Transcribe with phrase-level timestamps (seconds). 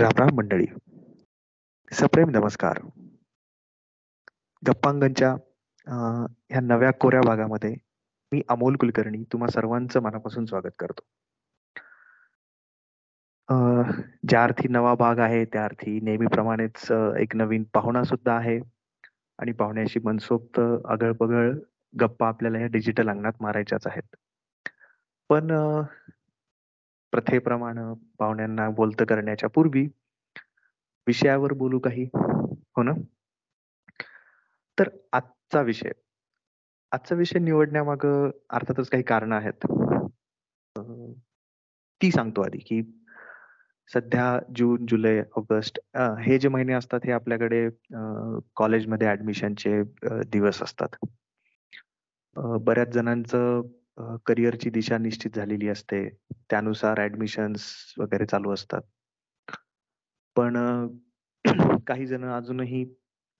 [0.00, 0.66] रामराम मंडळी
[1.92, 2.78] सप्रेम नमस्कार.
[4.68, 5.30] गप्पांगणच्या
[6.50, 7.74] ह्या नव्या कोऱ्या भागामध्ये
[8.32, 11.02] मी अमोल कुलकर्णी तुम्हा सर्वांचं मनापासून स्वागत करतो.
[14.28, 18.60] ज्या अर्थी नवा भाग आहे त्या अर्थी नेहमीप्रमाणेच एक नवीन पाहुणा सुद्धा आहे.
[19.38, 21.52] आणि पाहुण्याशी मनसोक्त आगळपगळ
[22.00, 24.16] गप्पा आपल्याला या डिजिटल अंगणात मारायच्याच आहेत.
[25.28, 25.50] पण
[27.14, 29.86] प्रथेप्रमाणे पाहुण्यांना बोलत करण्याच्या पूर्वी
[31.06, 32.08] विषयावर बोलू काही?
[32.76, 32.92] हो ना?
[34.78, 35.92] तर आजचा विषय.
[36.92, 38.06] आजचा विषय निवडण्यामाग
[38.50, 39.66] अर्थातच काही कारण आहेत.
[42.02, 42.82] ती सांगतो आधी की
[43.94, 47.68] सध्या जून जुलै ऑगस्ट हे जे महिने असतात हे आपल्याकडे
[48.56, 49.82] कॉलेजमध्ये ऍडमिशनचे
[50.26, 50.88] दिवस असतात.
[52.36, 53.60] बऱ्याच जणांचं
[53.98, 56.08] करिअरची दिशा निश्चित झालेली असते.
[56.50, 58.80] त्यानुसार ऍडमिशन्स वगैरे चालू असतात.
[60.36, 60.56] पण
[61.86, 62.84] काही जण अजूनही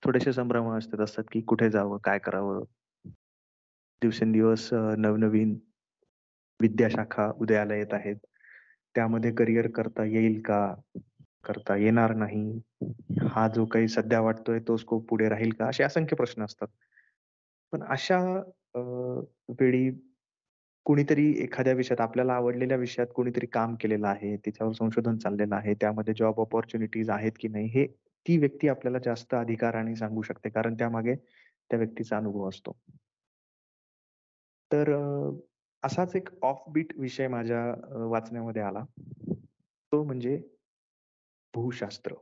[0.03, 2.65] थोडेसे संभ्रम असतात असतात की कुठे जावं काय करावं.
[4.03, 5.59] दिवसेंदिवस नवनवीन
[6.61, 8.17] विद्याशाखा उदयाला येत आहेत.
[8.95, 10.75] त्यामध्ये करिअर करता येईल का?
[11.45, 12.61] करता येणार नाही.
[13.31, 15.67] हा जो काही सध्या वाटतोय तो स्कोप पुढे राहील का?
[15.67, 16.69] असे असंख्य प्रश्न असतात.
[17.73, 18.43] पण अशा
[19.61, 19.91] वेळी
[20.87, 26.15] कुणीतरी एखाद्या विषयात आपल्याला आवडलेल्या विषयात कुणीतरी काम केलेलं आहे त्याच्यावर संशोधन चाललेलं आहे त्यामध्ये
[26.15, 27.87] जॉब ऑपॉर्च्युनिटीज आहेत की नाही हे
[28.27, 31.15] ती व्यक्ती आपल्याला जास्त अधिकाराने सांगू शकते कारण त्यामागे
[31.71, 32.77] त्या व्यक्तीचा अनुभव असतो.
[34.73, 34.93] तर
[35.83, 37.65] असाच एक ऑफ बीट विषय माझ्या
[38.07, 38.85] वाचण्यामध्ये आला.
[39.93, 40.43] तो म्हणजे
[41.55, 42.15] भूशास्त्र.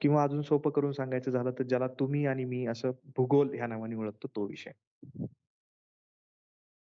[0.00, 3.94] किंवा अजून सोपं करून सांगायचं झालं तर ज्याला तुम्ही आणि मी असं भूगोल ह्या नावाने
[3.94, 4.70] ओळखतो तो विषय.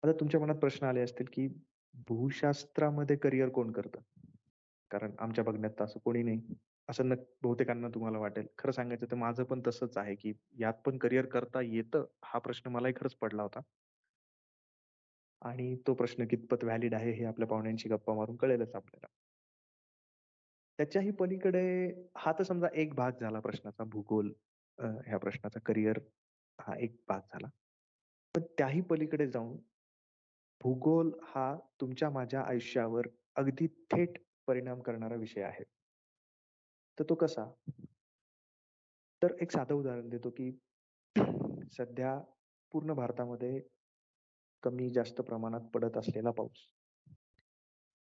[0.02, 1.46] आता तुमच्या मनात प्रश्न आले असतील की
[2.08, 4.00] भूशास्त्रामध्ये करिअर कोण करतं?
[4.90, 6.40] कारण आमच्या बघण्यात असं कोणी नाही.
[6.88, 8.46] असं न बहुतेकांना तुम्हाला वाटेल.
[8.58, 12.70] खरं सांगायचं तर माझं पण तसंच आहे की यात पण करिअर करता येतं हा प्रश्न
[12.70, 13.60] मलाही खरंच पडला होता.
[15.42, 19.06] आणि तो प्रश्न कितपत व्हॅलिड आहे हे आपल्या पाहुण्यांशी गप्पा मारून कळेलच आपल्याला.
[20.78, 21.62] त्याच्याही पलीकडे
[22.16, 24.32] हा तर समजा एक भाग झाला प्रश्नाचा भूगोल
[24.78, 25.60] ह्या प्रश्नाचा.
[25.60, 25.98] करिअर
[26.58, 27.48] हा एक भाग झाला.
[28.34, 29.56] पण त्याही पलीकडे जाऊन
[30.60, 33.06] भूगोल हा तुमच्या माझ्या आयुष्यावर
[33.36, 35.64] अगदी थेट परिणाम करणारा विषय आहे.
[36.98, 37.44] तर तो कसा?
[39.22, 40.50] तर एक साधं उदाहरण देतो की
[41.72, 42.20] सध्या
[42.72, 43.60] पूर्ण भारतामध्ये
[44.62, 46.66] कमी जास्त प्रमाणात पडत असलेला पाऊस.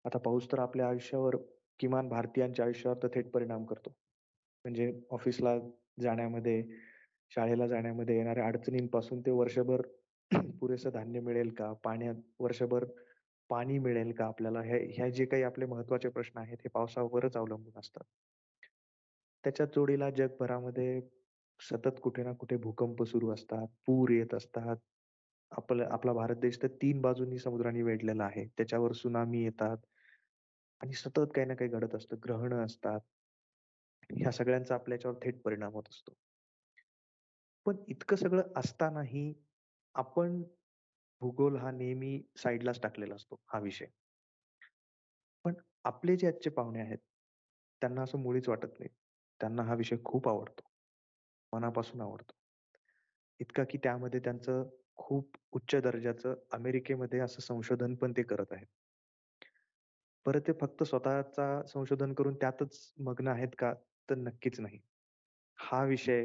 [0.05, 1.37] आता पाऊस तर आपल्या आयुष्यावर
[1.81, 3.91] किमान भारतीयांच्या आयुष्यावर तर थेट परिणाम करतो.
[4.65, 5.59] म्हणजे ऑफिसला
[6.01, 6.63] जाण्यामध्ये
[7.31, 9.81] शाळेला जाण्यामध्ये येणाऱ्या अडचणींपासून ते वर्षभर
[10.61, 11.73] पुरेसं धान्य मिळेल का?
[11.73, 12.85] पाण्यात वर्षभर
[13.51, 14.61] पाणी मिळेल का आपल्याला?
[14.63, 18.05] ह्या जे काही आपले महत्त्वाचे प्रश्न आहेत हे पावसावरच अवलंबून असतात.
[19.45, 21.01] त्याच्या जोडीला जगभरामध्ये
[21.61, 24.77] सतत कुठे ना कुठे भूकंप सुरू असतात पूर येत असतात.
[25.53, 28.47] आपलं आपला भारत देश तर तीन बाजूंनी समुद्राने वेढलेला आहे.
[28.47, 29.77] त्याच्यावर सुनामी येतात
[30.81, 32.17] आणि सतत काही ना काही घडत असतं.
[32.25, 33.01] ग्रहण असतात.
[34.11, 36.13] ह्या सगळ्यांचा आपल्याच्यावर थेट परिणाम होत असतो.
[37.67, 39.33] पण इतकं सगळं असतानाही
[39.99, 40.43] आपण
[41.21, 43.87] भूगोल हा नेहमी साईडलाच टाकलेला असतो हा विषय.
[45.45, 45.55] पण
[45.85, 46.99] आपले जे आजचे पाहुणे आहेत
[47.83, 48.89] त्यांना असं मुळीच वाटत नाही.
[49.41, 50.63] त्यांना हा विषय खूप आवडतो.
[51.53, 52.33] मनापासून आवडतो.
[53.41, 58.67] इतका की त्यामध्ये त्यांचं खूप उच्च दर्जाचं अमेरिकेमध्ये असं संशोधन पण ते करत आहेत.
[60.27, 63.75] परत ते फक्त स्वतःचा संशोधन करून त्यातच मग्न आहेत का?
[64.11, 64.81] तर नक्कीच नाही.
[65.59, 66.25] हा विषय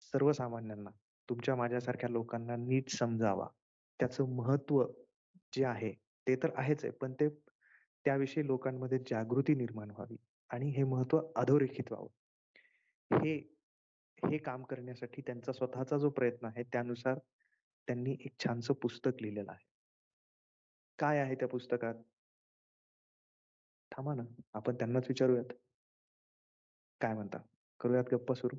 [0.00, 0.90] सर्वसामान्यांना
[1.28, 3.48] तुमच्या माझ्यासारख्या लोकांना नीट समजावा.
[4.00, 4.84] त्याचं महत्त्व
[5.52, 5.92] जे आहे
[6.26, 7.28] ते तर आहेच आहे पण ते
[8.04, 10.16] त्याविषयी लोकांमध्ये जागृती निर्माण व्हावी
[10.50, 12.08] आणि हे महत्त्व अधोरेखित व्हावं.
[13.24, 13.36] हे
[14.22, 17.18] हे काम करण्यासाठी त्यांचा स्वतःचा जो प्रयत्न आहे त्यानुसार
[17.88, 19.64] त्यांनी एक छानस पुस्तक लिहिलेलं आहे.
[20.98, 21.94] काय आहे त्या पुस्तकात?
[23.92, 24.22] थांबा ना
[24.54, 25.52] आपण त्यांनाच विचारूयात.
[27.00, 27.38] काय म्हणता?
[27.80, 28.56] करूयात गप्पा सुरू?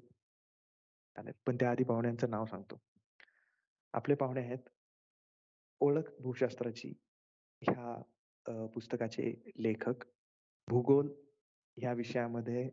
[1.16, 2.80] चालेल पण त्याआधी पाहुण्यांचं नाव सांगतो.
[3.94, 4.70] आपले पाहुणे आहेत
[5.82, 6.94] ओळख भूशास्त्राची
[7.62, 10.04] ह्या पुस्तकाचे लेखक.
[10.68, 11.12] भूगोल
[11.78, 12.70] ह्या विषयामध्ये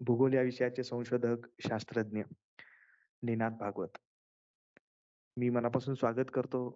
[0.00, 2.22] भूगोल या विषयाचे संशोधक शास्त्रज्ञ
[3.22, 3.98] निनाद भागवत.
[5.36, 6.68] मी मनापासून स्वागत करतो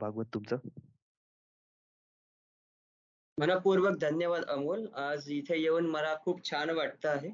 [0.00, 0.56] भागवत तुमचं.
[3.38, 4.86] मनपूर्वक धन्यवाद अमोल.
[4.94, 7.30] आज इथे येऊन मला खूप छान वाटत आहे.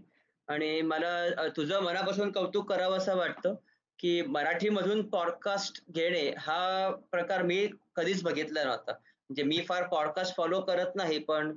[0.51, 3.55] आणि मला तुझं मनापासून कौतुक करावं असं वाटतं
[3.99, 7.67] की मराठीमधून पॉडकास्ट घेणे हा प्रकार मी
[7.97, 8.93] कधीच बघितला नव्हता.
[8.93, 11.57] म्हणजे मी फार पॉडकास्ट फॉलो करत नाही पण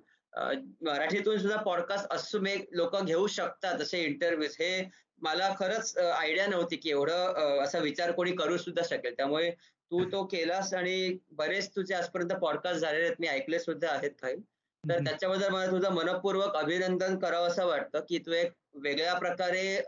[0.82, 4.90] मराठीतून सुद्धा पॉडकास्ट असुमे लोक घेऊ शकतात असे इंटरव्ह्यूज हे
[5.22, 9.14] मला खरंच आयडिया नव्हती की एवढं असा विचार कोणी करू सुद्धा शकेल.
[9.18, 9.52] त्यामुळे
[9.92, 13.16] तू तो केलास आणि बरेच तुझे आजपर्यंत पॉडकास्ट झालेले आहेत.
[13.20, 14.36] मी ऐकले सुद्धा आहेत काही.
[14.84, 18.52] तर त्याच्याबद्दल मला तुझं मनपूर्वक अभिनंदन करावं असं वाटतं की तू एक
[18.84, 19.82] वेगळ्या प्रकारे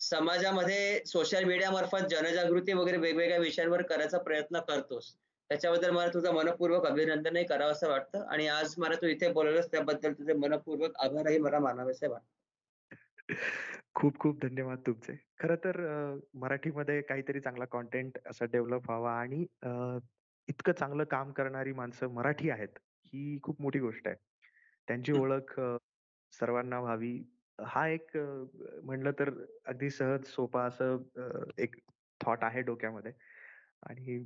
[0.00, 5.14] समाजामध्ये सोशल मीडिया मार्फत जनजागृती वगैरे वेगवेगळ्या विषयांवर करायचा प्रयत्न करतोस.
[5.50, 10.12] त्याच्याबद्दल मला तुझं मनपूर्वक अभिनंदनही करावं असं वाटतं आणि आज मला तू इथे बोलवलंस त्याबद्दल
[10.12, 13.34] तुझे मनपूर्वक आभारही मला मानावेसे वाटतं.
[13.94, 15.12] खूप खूप धन्यवाद तुमचे.
[15.40, 15.80] खर तर
[16.34, 19.44] मराठीमध्ये काहीतरी चांगला कॉन्टेंट असा डेव्हलप व्हावा आणि
[20.48, 22.78] इतकं चांगलं काम करणारी माणसं मराठी आहेत.
[23.14, 24.16] ही खूप मोठी गोष्ट आहे.
[24.88, 25.60] त्यांची ओळख
[26.32, 27.16] सर्वांना व्हावी
[27.58, 29.30] हा एक म्हणलं तर
[29.66, 31.02] अगदी सहज सोपा असं
[31.58, 31.76] एक
[32.20, 33.12] थॉट आहे डोक्यामध्ये.
[33.82, 34.18] आणि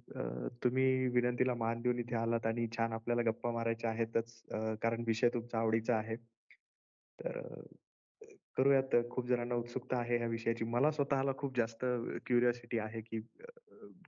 [0.62, 4.40] तुम्ही विनंतीला मान देऊन इथे आलात आणि छान आपल्याला गप्पा मारायच्या आहेतच
[4.82, 6.17] कारण विषय तुमचा आवडीचा आहे.
[7.19, 7.40] तर
[8.56, 10.64] करूयात खूप जणांना उत्सुकता आहे ह्या विषयाची.
[10.64, 11.85] मला स्वतःला खूप जास्त
[12.26, 13.20] क्युरिओसिटी आहे की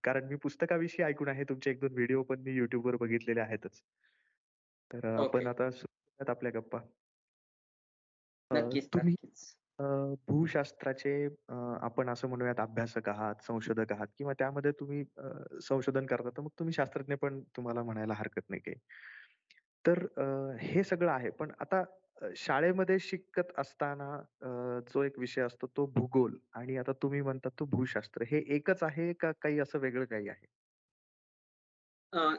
[0.05, 3.81] कारण मी पुस्तकाविषयी ऐकून आहे तुमचे एक दोन व्हिडिओ पण मी युट्यूबवर बघितलेले आहेतच.
[4.91, 5.69] तर आपण आता
[6.31, 6.79] आपल्या गप्पा.
[8.95, 9.15] तुम्ही
[10.29, 11.13] भूशास्त्राचे
[11.83, 15.05] आपण असं म्हणूयात अभ्यासक आहात संशोधक आहात किंवा त्यामध्ये तुम्ही
[15.63, 18.77] संशोधन करता तर मग तुम्ही शास्त्रज्ञ पण तुम्हाला म्हणायला हरकत नाही काही.
[19.85, 20.05] तर
[20.61, 21.83] हे सगळं आहे पण आता
[22.37, 24.17] शाळेमध्ये शिकत असताना
[24.89, 28.23] जो एक विषय असतो तो भूगोल आणि आता तुम्ही म्हणतात तो भूशास्त्र.
[28.23, 30.47] हे एकच आहे का काही असं वेगळं काही आहे?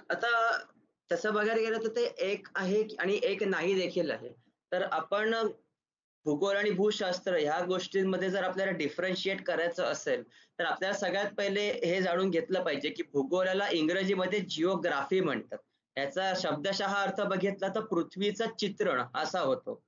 [0.09, 0.29] आता
[1.11, 4.29] तसं बघायला गेलं तर ते एक आहे आणि एक नाही देखील आहे.
[4.71, 5.33] तर आपण
[6.25, 10.23] भूगोल आणि भूशास्त्र ह्या गोष्टींमध्ये जर आपल्याला डिफरन्शिएट करायचं असेल
[10.59, 15.57] तर आपल्याला सगळ्यात पहिले हे जाणून घेतलं पाहिजे की भूगोलाला इंग्रजीमध्ये जिओग्राफी म्हणतात.
[15.97, 19.81] याचा शब्दशः अर्थ बघितला तर पृथ्वीचं चित्रण असा होतो.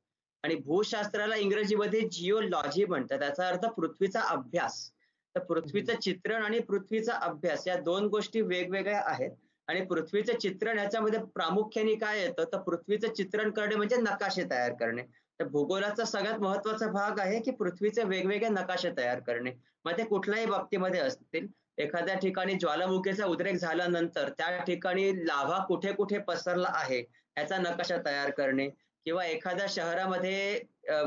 [0.43, 3.19] आणि भूशास्त्राला इंग्रजीमध्ये जिओलॉजी म्हणतात.
[3.19, 4.89] त्याचा अर्थ पृथ्वीचा अभ्यास.
[5.35, 9.31] तर पृथ्वीचं चित्रण आणि पृथ्वीचा अभ्यास या दोन गोष्टी वेगवेगळ्या आहेत.
[9.67, 12.43] आणि पृथ्वीचं चित्रण याच्यामध्ये प्रामुख्याने काय येतं?
[12.53, 15.03] तर पृथ्वीचं चित्रण करणे म्हणजे नकाशे तयार करणे.
[15.39, 19.51] तर भूगोलाचा सगळ्यात महत्त्वाचा भाग आहे की पृथ्वीचे वेगवेगळे नकाशे तयार करणे.
[19.85, 21.47] मग ते कुठल्याही बाबतीमध्ये असतील.
[21.77, 28.29] एखाद्या ठिकाणी ज्वालामुखीचा उद्रेक झाल्यानंतर त्या ठिकाणी लाभा कुठे कुठे पसरला आहे याचा नकाशा तयार
[28.31, 28.69] करणे.
[29.05, 30.59] किंवा एखाद्या शहरामध्ये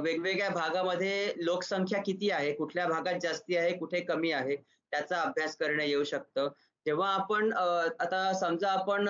[0.02, 2.52] वेगवेगळ्या भागामध्ये लोकसंख्या किती आहे?
[2.52, 3.72] कुठल्या भागात जास्ती आहे?
[3.78, 4.56] कुठे कमी आहे?
[4.92, 6.48] त्याचा अभ्यास करणे येऊ शकतं.
[6.86, 9.08] जेव्हा आपण आता समजा आपण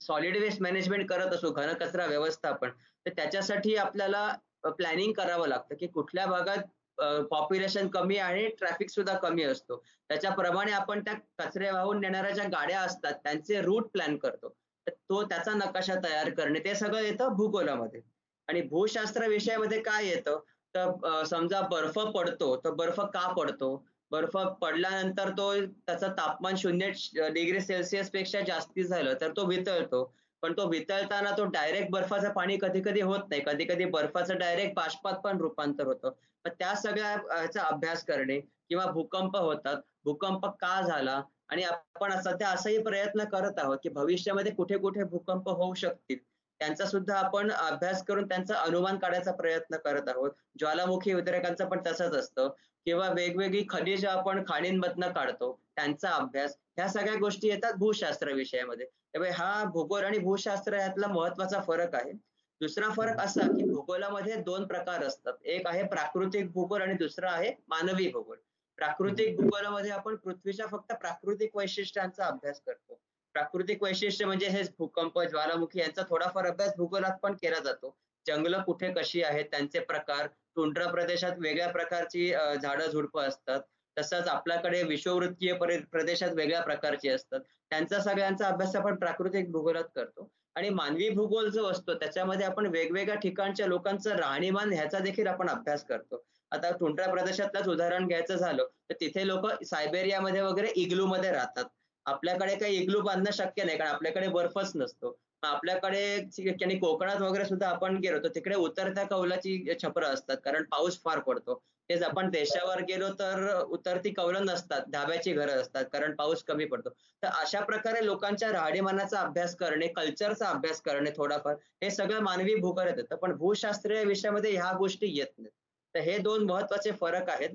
[0.00, 2.70] सॉलिड वेस्ट मॅनेजमेंट करत असू घनकचरा व्यवस्थापन
[3.06, 4.28] तर त्याच्यासाठी आपल्याला
[4.68, 9.76] प्लॅनिंग करावं लागतं की कुठल्या भागात पॉप्युलेशन कमी आहे ट्रॅफिक सुद्धा कमी असतो.
[10.10, 14.48] त्याच्याप्रमाणे आपण त्या कचरे वाहून नेणाऱ्या ज्या गाड्या असतात त्यांचे रूट प्लॅन करतो.
[14.86, 18.00] तो त्याचा नकाशा तयार करणे ते सगळं येतं भूगोलामध्ये.
[18.48, 20.38] आणि भूशास्त्र विषयामध्ये काय येतं?
[20.74, 23.76] तर समजा बर्फ पडतो तर बर्फ का पडतो?
[24.12, 26.88] बर्फ पडल्यानंतर तो त्याचं तापमान शून्य
[27.30, 30.12] डिग्री सेल्सिअसपेक्षा जास्ती झालं तर तो वितळतो.
[30.42, 33.42] पण तो वितळताना तो डायरेक्ट बर्फाचं पाणी कधी कधी होत नाही.
[33.46, 36.10] कधी कधी बर्फाचं डायरेक्ट बाष्पात पण रूपांतर होतं.
[36.48, 39.76] त्या सगळ्या अभ्यास करणे किंवा भूकंप होतात.
[40.04, 41.22] भूकंप का झाला?
[41.48, 46.16] आणि आपण सध्या असाही प्रयत्न करत आहोत की भविष्यामध्ये कुठे कुठे भूकंप होऊ शकतील.
[46.62, 50.30] त्यांचा सुद्धा आपण अभ्यास करून त्यांचा अनुमान काढायचा प्रयत्न करत आहोत.
[50.58, 52.48] ज्वालामुखी उद्रेकांचं पण तसंच असतं.
[52.84, 55.60] किंवा वेगवेगळी खनिज आपण खाणींमधनं काढतो.
[55.76, 56.56] त्यांचा अभ्यास.
[56.76, 58.86] ह्या सगळ्या गोष्टी येतात भूशास्त्र विषयामध्ये.
[58.86, 62.12] त्यामुळे हा भूगोल आणि भूशास्त्र यातला महत्त्वाचा फरक आहे.
[62.60, 65.32] दुसरा फरक असा की भूगोलामध्ये दोन प्रकार असतात.
[65.44, 68.36] एक आहे प्राकृतिक भूगोल आणि दुसरा आहे मानवी भूगोल.
[68.76, 73.00] प्राकृतिक भूगोलामध्ये आपण पृथ्वीच्या फक्त प्राकृतिक वैशिष्ट्यांचा अभ्यास करतो.
[73.34, 77.94] प्राकृतिक वैशिष्ट्य म्हणजे हेच भूकंप ज्वालामुखी यांचा थोडाफार अभ्यास भूगोलात पण केला जातो.
[78.26, 82.28] जंगलं कुठे कशी आहेत त्यांचे प्रकार टुंड्रा प्रदेशात वेगळ्या प्रकारची
[82.62, 83.60] झाडं झुडपं असतात
[83.96, 87.40] तसंच आपल्याकडे विश्ववृत्तीय प्रदेशात वेगळ्या प्रकारची असतात.
[87.70, 90.28] त्यांचा सगळ्यांचा अभ्यास आपण प्राकृतिक भूगोलात करतो.
[90.56, 95.84] आणि मानवी भूगोल जो असतो त्याच्यामध्ये आपण वेगवेगळ्या ठिकाणच्या लोकांचं राहणीमान ह्याचा देखील आपण अभ्यास
[95.86, 96.22] करतो.
[96.52, 101.64] आता टुंड्रा प्रदेशातलंच उदाहरण घ्यायचं झालं तर तिथे लोक सायबेरियामध्ये वगैरे इग्लू मध्ये राहतात.
[102.06, 105.16] आपल्याकडे काही इग्लू बांधणं शक्य नाही कारण आपल्याकडे बर्फच नसतो.
[105.42, 111.18] आपल्याकडे कोकणात वगैरे सुद्धा आपण गेलो तर तिकडे उतरत्या कौलाची छपर असतात कारण पाऊस फार
[111.18, 111.62] पडतो.
[111.90, 116.90] तेच आपण देशावर गेलो तर उतरती कौलं नसतात धाब्याची घरं असतात कारण पाऊस कमी पडतो.
[117.22, 122.86] तर अशा प्रकारे लोकांच्या राहणीमानाचा अभ्यास करणे कल्चरचा अभ्यास करणे थोडाफार हे सगळं मानवी भूकर
[122.86, 123.14] येतं.
[123.16, 125.50] पण भूशास्त्रीय विषयामध्ये ह्या गोष्टी येत नाहीत.
[125.94, 127.50] तर हे दोन महत्त्वाचे फरक आहेत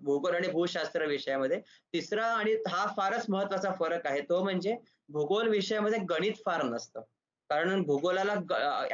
[0.00, 1.60] भूगोल आणि भूशास्त्र विषयामध्ये.
[1.94, 4.76] तिसरा आणि हा फारच महत्त्वाचा फरक आहे तो म्हणजे
[5.08, 7.00] भूगोल विषयामध्ये गणित फार नसतं.
[7.50, 8.32] कारण भूगोलाला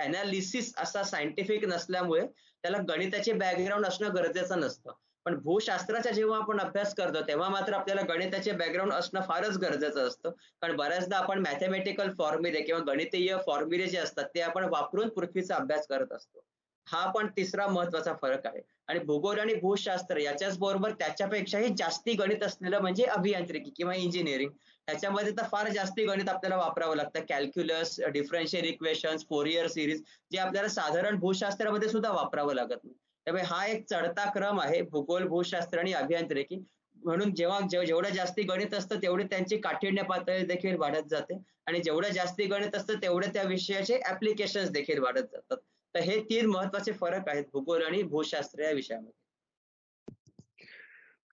[0.02, 4.92] अनालिसिस असा सायंटिफिक नसल्यामुळे त्याला गणिताचे बॅकग्राऊंड असणं गरजेचं नसतं.
[5.26, 10.30] पण भूशास्त्राचा जेव्हा आपण अभ्यास करतो तेव्हा मात्र आपल्याला गणिताचे बॅकग्राऊंड असणं फारच गरजेचं असतं.
[10.62, 15.86] कारण बऱ्याचदा आपण मॅथमॅटिकल फॉर्म्युले किंवा गणितीय फॉर्म्युले जे असतात ते आपण वापरून पृथ्वीचा अभ्यास
[15.86, 16.44] करत असतो.
[16.86, 18.60] हा पण तिसरा महत्त्वाचा फरक आहे.
[18.88, 24.50] आणि भूगोल आणि भूशास्त्र याच्याच बरोबर त्याच्यापेक्षाही जास्ती गणित असलेलं म्हणजे अभियांत्रिकी किंवा इंजिनिअरिंग
[24.88, 27.20] त्याच्यामध्ये तर फार जास्ती गणित आपल्याला वापरावं लागतं.
[27.28, 30.02] Calculus differential equations Fourier series
[30.32, 32.94] जे आपल्याला साधारण भूशास्त्रामध्ये सुद्धा वापरावं लागत नाही.
[33.26, 36.56] त्यामुळे हा एक चढता क्रम आहे भूगोल भूशास्त्र आणि अभियांत्रिकी.
[36.96, 41.38] म्हणून जेव्हा जेवढं जास्ती गणित असतं तेवढे त्यांची काठिण्य पातळी देखील वाढत जाते.
[41.66, 45.56] आणि जेवढं जास्ती गणित असतं तेवढे त्या विषयाचे ऍप्लिकेशन देखील वाढत जातात.
[45.94, 49.12] तर हे तीन महत्त्वाचे फरक आहेत भूगोल आणि भूशास्त्र या विषयामध्ये.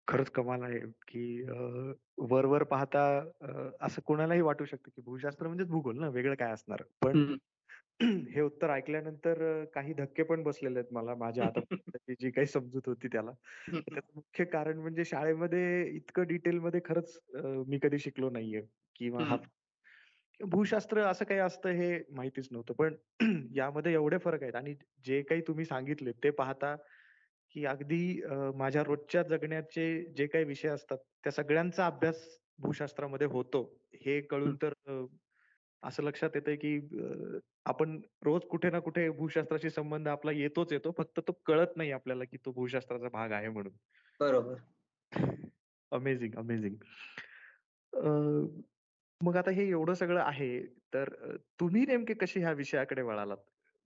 [0.07, 1.43] खरंच कमाल आहे की
[2.29, 3.03] वर वर पाहता
[3.81, 6.83] असं कोणालाही वाटू शकतं की भूशास्त्र म्हणजेच भूगोल ना वेगळं काय असणार.
[7.01, 7.35] पण
[8.01, 11.59] हे उत्तर ऐकल्यानंतर काही धक्के पण बसलेले आहेत मला माझ्या आता
[12.11, 13.31] जी काही समजूत होती त्याला.
[13.71, 17.17] त्याचं मुख्य कारण म्हणजे शाळेमध्ये इतकं डिटेल मध्ये खरंच
[17.67, 18.61] मी कधी शिकलो नाहीये.
[18.95, 19.37] किंवा हा
[20.39, 22.73] भूशास्त्र असं काही असतं हे माहितीच नव्हतं.
[22.73, 22.95] पण
[23.57, 24.73] यामध्ये एवढे फरक आहेत आणि
[25.05, 26.75] जे काही तुम्ही सांगितले ते पाहता
[27.55, 28.21] की अगदी
[28.55, 29.85] माझ्या रोजच्या जगण्याचे
[30.17, 32.25] जे काही विषय असतात त्या सगळ्यांचा अभ्यास
[32.59, 33.63] भूशास्त्रामध्ये होतो.
[33.95, 34.73] हे कळून तर
[35.83, 36.79] असं लक्षात येतंय की
[37.65, 40.91] आपण रोज कुठे ना कुठे भूशास्त्राशी संबंध आपला येतोच येतो.
[40.97, 43.73] फक्त तो कळत नाही आपल्याला की तो भूशास्त्राचा भाग आहे म्हणून.
[44.19, 44.63] बरोबर.
[45.91, 46.77] अमेझिंग अमेझिंग
[49.23, 50.59] मग आता हे एवढं सगळं आहे
[50.93, 51.09] तर
[51.59, 53.37] तुम्ही नेमके कसे ह्या विषयाकडे वळालात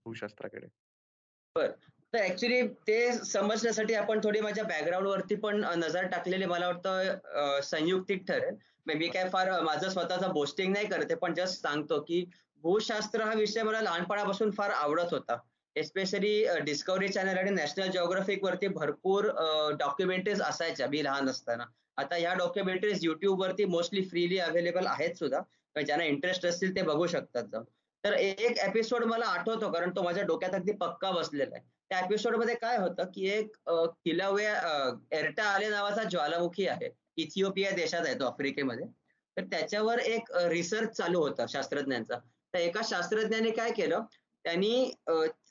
[0.06, 0.66] भूशास्त्राकडे?
[1.56, 1.70] बर.
[2.12, 8.24] तर ऍक्च्युली ते समजण्यासाठी आपण थोडी माझ्या बॅकग्राऊंड वरती पण नजर टाकलेली मला वाटतं संयुक्तिक
[8.28, 8.54] ठरेल.
[8.86, 12.24] मी काय फार माझं स्वतःचा बोस्टिंग नाही करते पण जस्ट सांगतो की
[12.62, 15.36] भूशास्त्र हा विषय मला लहानपणापासून फार आवडत होता.
[15.78, 21.64] एस्पेशली डिस्कवरी चॅनल आणि नॅशनल जिओग्राफिक वरती भरपूर uh, डॉक्युमेंटरीज असायच्या मी लहान असताना.
[21.96, 25.40] आता ह्या डॉक्युमेंटरीज युट्यूब वरती मोस्टली फ्रीली अवेलेबल आहेत सुद्धा.
[25.76, 27.64] ज्यांना इंटरेस्ट असतील ते बघू शकतात जाऊन.
[28.04, 31.64] तर एक एपिसोड मला आठवतो कारण तो माझ्या डोक्यात अगदी पक्का बसलेला आहे.
[31.90, 33.56] त्या एपिसोडमध्ये काय होतं की एक
[34.04, 34.54] किलाव्या
[35.18, 36.88] एरटा आले नावाचा ज्वालामुखी आहे.
[37.16, 38.86] इथिओपिया देशात आहे तो आफ्रिकेमध्ये.
[39.36, 42.18] तर त्याच्यावर एक रिसर्च चालू होता शास्त्रज्ञांचा.
[42.54, 44.02] तर एका शास्त्रज्ञाने काय केलं
[44.48, 44.92] त्यांनी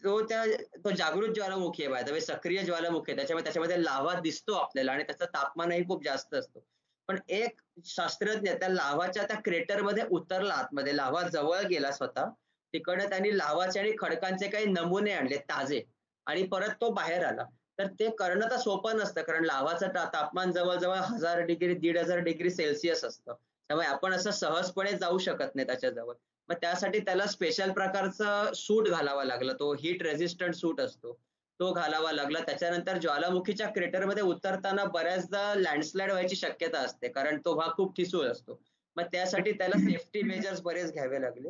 [0.04, 0.44] तो त्या
[0.84, 3.16] तो जागृत ज्वालामुखी आहे बाय सक्रिय ज्वालामुखी आहे.
[3.18, 6.64] त्याच्यामुळे त्याच्यामध्ये लावा दिसतो आपल्याला आणि त्याचं तापमानही खूप जास्त असतो.
[7.08, 10.96] पण एक शास्त्रज्ञ त्या लावाच्या त्या क्रेटरमध्ये उतरला आतमध्ये.
[10.96, 12.30] लाव्हा जवळ गेला स्वतः.
[12.74, 15.84] तिकडे त्यांनी लाव्हाचे आणि खडकांचे काही नमुने आणले ताजे.
[16.28, 17.44] आणि परत तो बाहेर आला.
[17.80, 22.50] तर ते करणं तर सोपं नसतं कारण लाव्हाचं तापमान जवळजवळ हजार डिग्री दीड हजार डिग्री
[22.50, 23.34] सेल्सिअस असतं.
[23.70, 26.14] त्यामुळे आपण असं सहजपणे जाऊ शकत नाही त्याच्याजवळ.
[26.50, 29.54] मग त्यासाठी त्याला स्पेशल प्रकारचा सूट घालावा लागला.
[29.54, 31.20] तो हीट रेझिस्टंट सूट असतो.
[31.60, 32.40] तो घालावा लागला.
[32.40, 37.08] त्याच्यानंतर ज्वालामुखीच्या क्रेटरमध्ये उतरताना बऱ्याचदा लँडस्लाइड व्हायची शक्यता असते.
[37.08, 38.62] कारण तो भाग खूप ठिसूळ असतो.
[38.96, 41.50] मग त्यासाठी त्याला सेफ्टी मेजर्स बरेच घ्यावे लागले.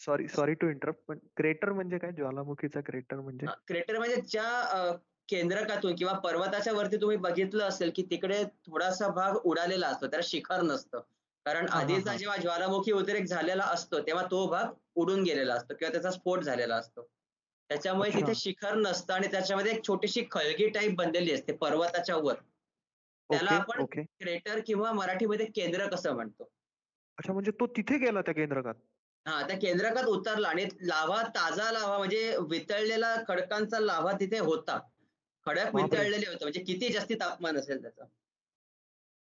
[0.00, 2.12] सॉरी सॉरी टू इंटरप्ट पण क्रेटर म्हणजे काय?
[2.12, 3.46] ज्वालामुखीचा क्रेटर म्हणजे?
[3.66, 4.96] क्रेटर म्हणजे ज्या
[5.28, 10.06] केंद्रकातून किंवा पर्वताच्या वरती तुम्ही बघितलं असेल की तिकडे थोडासा भाग उडालेला असतो.
[10.06, 11.00] त्याला शिखर नसतं.
[11.46, 16.10] कारण आधीचा जेव्हा ज्वालामुखी उद्रेक झालेला असतो तेव्हा तो भाग उडून गेलेला असतो किंवा त्याचा
[16.10, 17.08] स्फोट झालेला असतो.
[17.70, 22.34] त्याच्यामुळे तिथे शिखर नसतं आणि त्याच्यामध्ये एक छोटीशी खळगी टाईप बनलेली असते पर्वताच्या वर.
[23.30, 26.50] त्याला आपण क्रेटर किंवा मराठीमध्ये केंद्र कसं म्हणतो?
[27.18, 28.74] अच्छा म्हणजे तो तिथे गेला त्या केंद्रकात?
[29.26, 34.78] हा त्या केंद्रकात उतरला आणि लावा ताजा लावा म्हणजे वितळलेला खडकांचा लावा तिथे होता.
[35.46, 38.04] खडक वितळलेले होते म्हणजे किती जास्ती तापमान असेल त्याचं.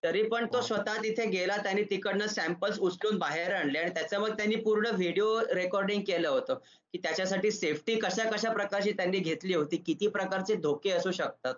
[0.06, 4.56] तरी पण तो स्वतः तिथे गेला त्यांनी तिकडनं सॅम्पल्स उचलून बाहेर आणले आणि त्याच्यामध्ये त्यांनी
[4.56, 6.58] पूर्ण व्हिडिओ रेकॉर्डिंग केलं होतं
[6.94, 11.54] की त्याच्यासाठी सेफ्टी कशा कशा प्रकारची त्यांनी घेतली होती किती प्रकारचे धोके असू शकतात.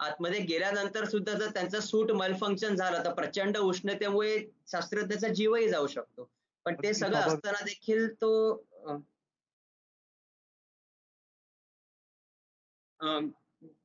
[0.00, 4.38] आतमध्ये गेल्यानंतर सुद्धा जर त्यांचा सूट मलफंक्शन झालं तर प्रचंड उष्णतेमुळे
[4.68, 6.28] शास्त्रज्ञाचा जीवही जाऊ शकतो.
[6.66, 8.30] पण ते सगळं असताना देखील तो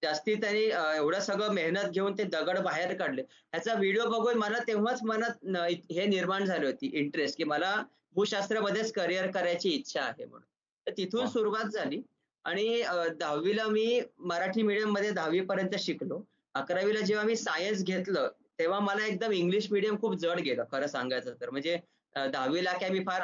[0.03, 0.63] जास्ती त्यांनी
[0.97, 3.21] एवढं सगळं मेहनत घेऊन ते दगड बाहेर काढले.
[3.21, 5.45] ह्याचा व्हिडिओ बघून मला तेव्हाच मनात
[5.91, 7.75] हे निर्माण झाली होती इंटरेस्ट की मला
[8.15, 10.47] भूशास्त्रामध्येच करिअर करायची इच्छा आहे म्हणून.
[10.87, 12.01] तर तिथून सुरुवात झाली.
[12.45, 12.81] आणि
[13.19, 16.21] दहावीला मी मराठी मीडियममध्ये दहावी पर्यंत शिकलो.
[16.55, 18.27] अकरावीला जेव्हा मी सायन्स घेतलं
[18.59, 21.49] तेव्हा मला एकदम इंग्लिश मिडियम खूप जड गेलं खरं सांगायचं तर.
[21.49, 21.77] म्हणजे
[22.15, 23.21] दहावीला काय मी फार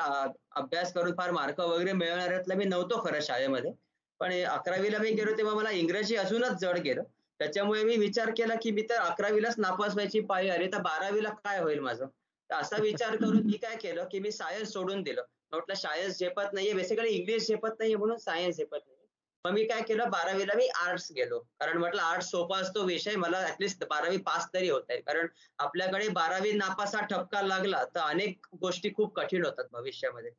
[0.56, 3.72] अभ्यास करून फार मार्क वगैरे मिळवणाऱ्यातलं मी नव्हतो खरं शाळेमध्ये.
[4.22, 7.04] पण अकरावीला मी गेलो तेव्हा मला इंग्रजी अजूनच जड गेलं.
[7.40, 11.60] त्याच्यामुळे मी विचार केला की मी तर अकरावीलाच नापास व्हायची पाहिजे अरे तर बारावीला काय
[11.60, 12.06] होईल माझं?
[12.50, 15.22] तर असा विचार करून मी काय केलं की मी सायन्स सोडून दिलं.
[15.52, 16.74] म्हटलं सायन्स झेपत नाहीये.
[16.74, 18.98] बेसिकली इंग्लिश झेपत नाहीये म्हणून सायन्स झेपत नाही
[19.46, 21.40] मग मी काय केलं बारावीला मी आर्ट्स गेलो.
[21.60, 23.16] कारण म्हटलं आर्ट्स सोपा असतो विषय.
[23.16, 25.00] मला ऍटलिस्ट बारावी पास तरी होत आहे.
[25.02, 25.28] कारण
[25.60, 30.32] आपल्याकडे बारावी नापास हा ठपका लागला तर अनेक गोष्टी खूप कठीण होतात भविष्यामध्ये.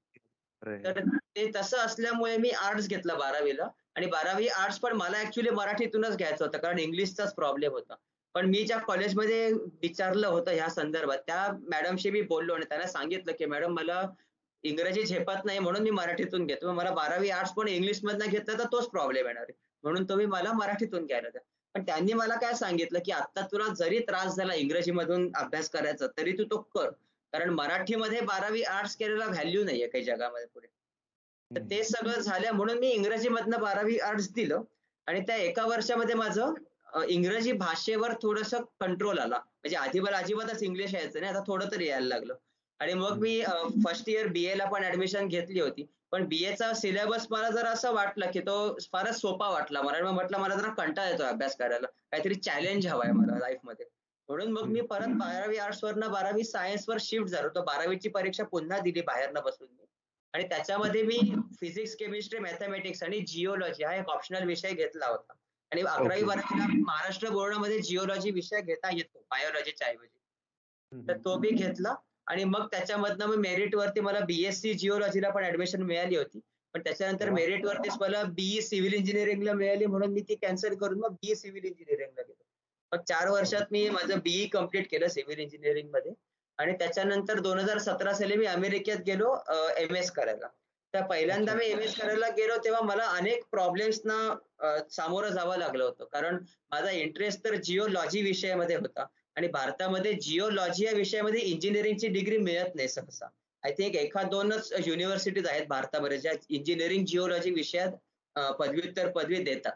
[0.65, 0.99] तर
[1.37, 3.69] ते तसं असल्यामुळे मी आर्ट्स घेतला बारावीला.
[3.97, 7.95] आणि बारावी आर्ट्स पण मला ऍक्च्युली मराठीतूनच घ्यायचं होतं कारण इंग्लिशचाच प्रॉब्लेम होता.
[8.35, 13.33] पण मी ज्या कॉलेजमध्ये विचारलं होतं ह्या संदर्भात त्या मॅडमशी मी बोललो आणि त्यांना सांगितलं
[13.39, 14.03] की मॅडम मला
[14.65, 18.65] इंग्रजी झेपत नाही म्हणून मी मराठीतून घेतो मला बारावी आर्ट्स पण इंग्लिश मधनं घेतलं तर
[18.65, 19.53] तोच प्रॉब्लेम येणार आहे.
[19.85, 21.43] म्हणून तुम्ही मला मराठीतून घ्यायला द्या.
[21.75, 26.33] पण त्यांनी मला काय सांगितलं की आता तुला जरी त्रास झाला इंग्रजीमधून अभ्यास करायचा तरी
[26.33, 26.91] तू तो कर.
[27.33, 30.67] कारण मराठीमध्ये बारावी आर्ट्स केलेला व्हॅल्यू नाहीये काही जगामध्ये पुढे.
[31.51, 34.63] तर ते सगळं झालं म्हणून मी इंग्रजीमधनं बारावी आर्ट्स दिलं
[35.07, 36.53] आणि त्या एका वर्षामध्ये माझं
[37.09, 39.37] इंग्रजी भाषेवर थोडस कंट्रोल आला.
[39.37, 42.35] म्हणजे आधी मला अजिबातच इंग्लिश यायचं नाही आता थोडं तरी यायला लागलं.
[42.81, 43.41] आणि मग मी
[43.85, 45.87] फर्स्ट इयर बीए ला पण ऍडमिशन घेतली होती.
[46.13, 48.55] पण बीएचा सिलेबस मला जर असं वाटलं की तो
[48.93, 50.11] फारच सोपा वाटला मला.
[50.11, 51.87] म्हटलं मला जरा कंटाळा येतो अभ्यास करायला.
[52.11, 53.87] काहीतरी चॅलेंज हवाय मला लाईफमध्ये
[54.29, 57.49] म्हणून मग मी परत बारावी आर्ट्स वरनं बारावी सायन्स वर शिफ्ट झालो.
[57.49, 59.85] तर बारावीची परीक्षा पुन्हा दिली बाहेरनं बसून मी.
[60.35, 61.19] आणि त्याच्यामध्ये मी
[61.61, 65.33] फिजिक्स केमिस्ट्री मॅथमॅटिक्स आणि जिओलॉजी हा एक ऑप्शनल विषय घेतला होता.
[65.73, 70.19] आणि अकरावी बारावीला महाराष्ट्र बोर्डामध्ये जिओलॉजी विषय घेता येतो बायोलॉजीच्या ऐवजी.
[71.09, 71.95] तर तो मी घेतला.
[72.27, 76.41] आणि मग त्याच्यामधनं मग मेरिट वरती मला बीएससी जिओलॉजीला पण ऍडमिशन मिळाली होती.
[76.75, 81.13] पण त्याच्यानंतर मेरिट वरतीच मला बीई सिव्हिल इंजिनिअरिंगला मिळाली म्हणून मी ती कॅन्सल करून मग
[81.13, 82.42] बीई सिव्हिल इंजिनिअरिंगला गेलो.
[82.93, 86.13] मग चार वर्षात मी माझं बीई कंप्लीट केलं सिव्हिल इंजिनिअरिंगमध्ये.
[86.59, 89.35] आणि त्याच्यानंतर दोन हजार सतरा साली मी अमेरिकेत गेलो
[89.79, 90.49] एम एस करायला.
[90.95, 96.05] तर पहिल्यांदा मी एम एस करायला गेलो तेव्हा मला अनेक प्रॉब्लेम्सना सामोरं जावं लागलं होतं.
[96.13, 96.37] कारण
[96.73, 99.07] माझा इंटरेस्ट तर जिओलॉजी विषयामध्ये होता.
[99.37, 103.27] आणि भारतामध्ये जिओलॉजी या विषयामध्ये इंजिनिअरिंगची डिग्री मिळत नाही सहसा.
[103.63, 107.93] आय थिंक एखाद दोनच युनिव्हर्सिटीज आहेत भारतामध्ये ज्या इंजिनिअरिंग जिओलॉजी विषयात
[108.59, 109.73] पदव्युत्तर पदवी देतात.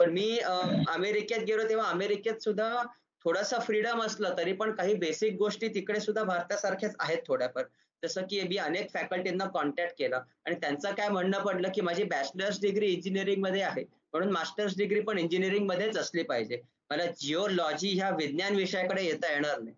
[0.00, 2.82] पण मी अमेरिकेत गेलो तेव्हा अमेरिकेत सुद्धा
[3.24, 7.64] थोडासा फ्रीडम असला तरी पण काही बेसिक गोष्टी तिकडे सुद्धा भारतासारख्याच आहेत थोड्याफार.
[8.02, 12.60] जसं की मी अनेक फॅकल्टींना कॉन्टॅक्ट केला आणि त्यांचं काय म्हणणं पडलं की माझी बॅचलर्स
[12.60, 13.82] डिग्री इंजिनिअरिंगमध्ये आहे
[14.12, 16.60] म्हणून मास्टर्स डिग्री पण इंजिनिअरिंग मध्येच असली पाहिजे.
[16.90, 19.74] मला जिओलॉजी ह्या विज्ञान विषयाकडे येता येणार नाही.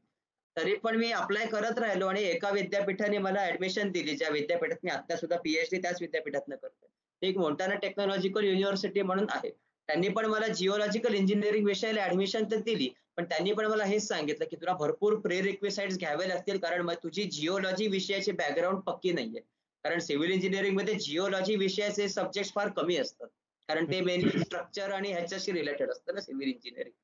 [0.57, 4.91] तरी पण मी अप्लाय करत राहिलो आणि एका विद्यापीठाने मला ऍडमिशन दिली ज्या विद्यापीठात मी
[4.91, 7.29] आता सुद्धा पीएचडी त्याच विद्यापीठातनं करतोय.
[7.29, 9.51] एक मोंटाना टेक्नॉलॉजिकल युनिव्हर्सिटी म्हणून आहे.
[9.89, 14.45] त्यांनी पण मला जिओलॉजिकल इंजिनिअरिंग विषयाला ऍडमिशन तर दिली पण त्यांनी पण मला हेच सांगितलं
[14.45, 19.41] की तुला भरपूर प्रे रिक्विसाइड्स घ्यावे लागतील कारण मग तुझी जिओलॉजी विषयाची बॅकग्राऊंड पक्की नाहीये.
[19.85, 23.29] कारण सिव्हिल इंजिनिअरिंगमध्ये जिओलॉजी विषयाचे सब्जेक्ट फार कमी असतात.
[23.69, 26.95] कारण ते मेनली स्ट्रक्चर आणि ह्याच्याशी रिलेटेड असतं ना सिव्हिल इंजिनिअरिंग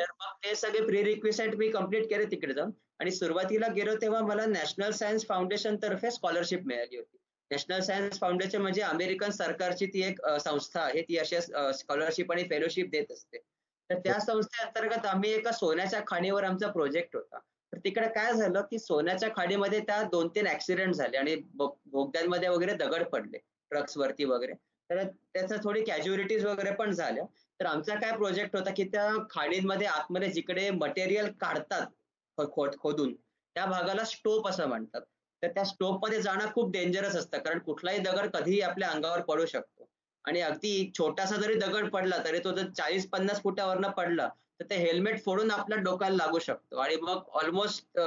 [0.00, 2.70] तर मग ते सगळे प्री रिक्विसाइड मी कंप्लीट केले तिकडे जाऊन.
[3.00, 7.16] आणि सुरुवातीला गेलो तेव्हा मला नॅशनल सायन्स फाउंडेशन तर्फे स्कॉलरशिप मिळाली होती.
[7.52, 11.02] नॅशनल सायन्स फाउंडेशन म्हणजे अमेरिकन सरकारची ती एक संस्था आहे.
[11.02, 13.38] ती अशी स्कॉलरशिप आणि फेलोशिप देत असते.
[13.90, 17.38] तर त्या संस्थेअंतर्गत आम्ही एका सोन्याच्या खाणीवर आमचा प्रोजेक्ट होता.
[17.72, 22.74] तर तिकडे काय झालं की सोन्याच्या खाडीमध्ये त्या दोन तीन ऍक्सिडेंट झाले आणि बोगद्यांमध्ये वगैरे
[22.76, 23.38] दगड पडले
[23.70, 24.52] ट्रक्स वरती वगैरे.
[24.90, 27.24] तर त्याच्या थोडी कॅज्युअलिटीज वगैरे पण झाल्या.
[27.60, 31.86] तर आमचा काय प्रोजेक्ट होता की त्या खाडींमध्ये आतमध्ये जिकडे मटेरियल काढतात
[32.78, 35.00] खोदून त्या भागाला स्टोप असं म्हणतात.
[35.42, 37.38] तर त्या स्टोपमध्ये जाणं खूप डेंजरस असतं.
[37.38, 39.88] कारण कुठलाही दगड कधीही आपल्या अंगावर पडू शकतो.
[40.24, 44.28] आणि अगदी छोटासा जरी दगड पडला तरी तो जर चाळीस पन्नास फुटावरनं पडला
[44.60, 46.76] तर ते हेल्मेट फोडून आपल्या डोक्याला लागू शकतो.
[46.76, 47.98] आणि मग ऑलमोस्ट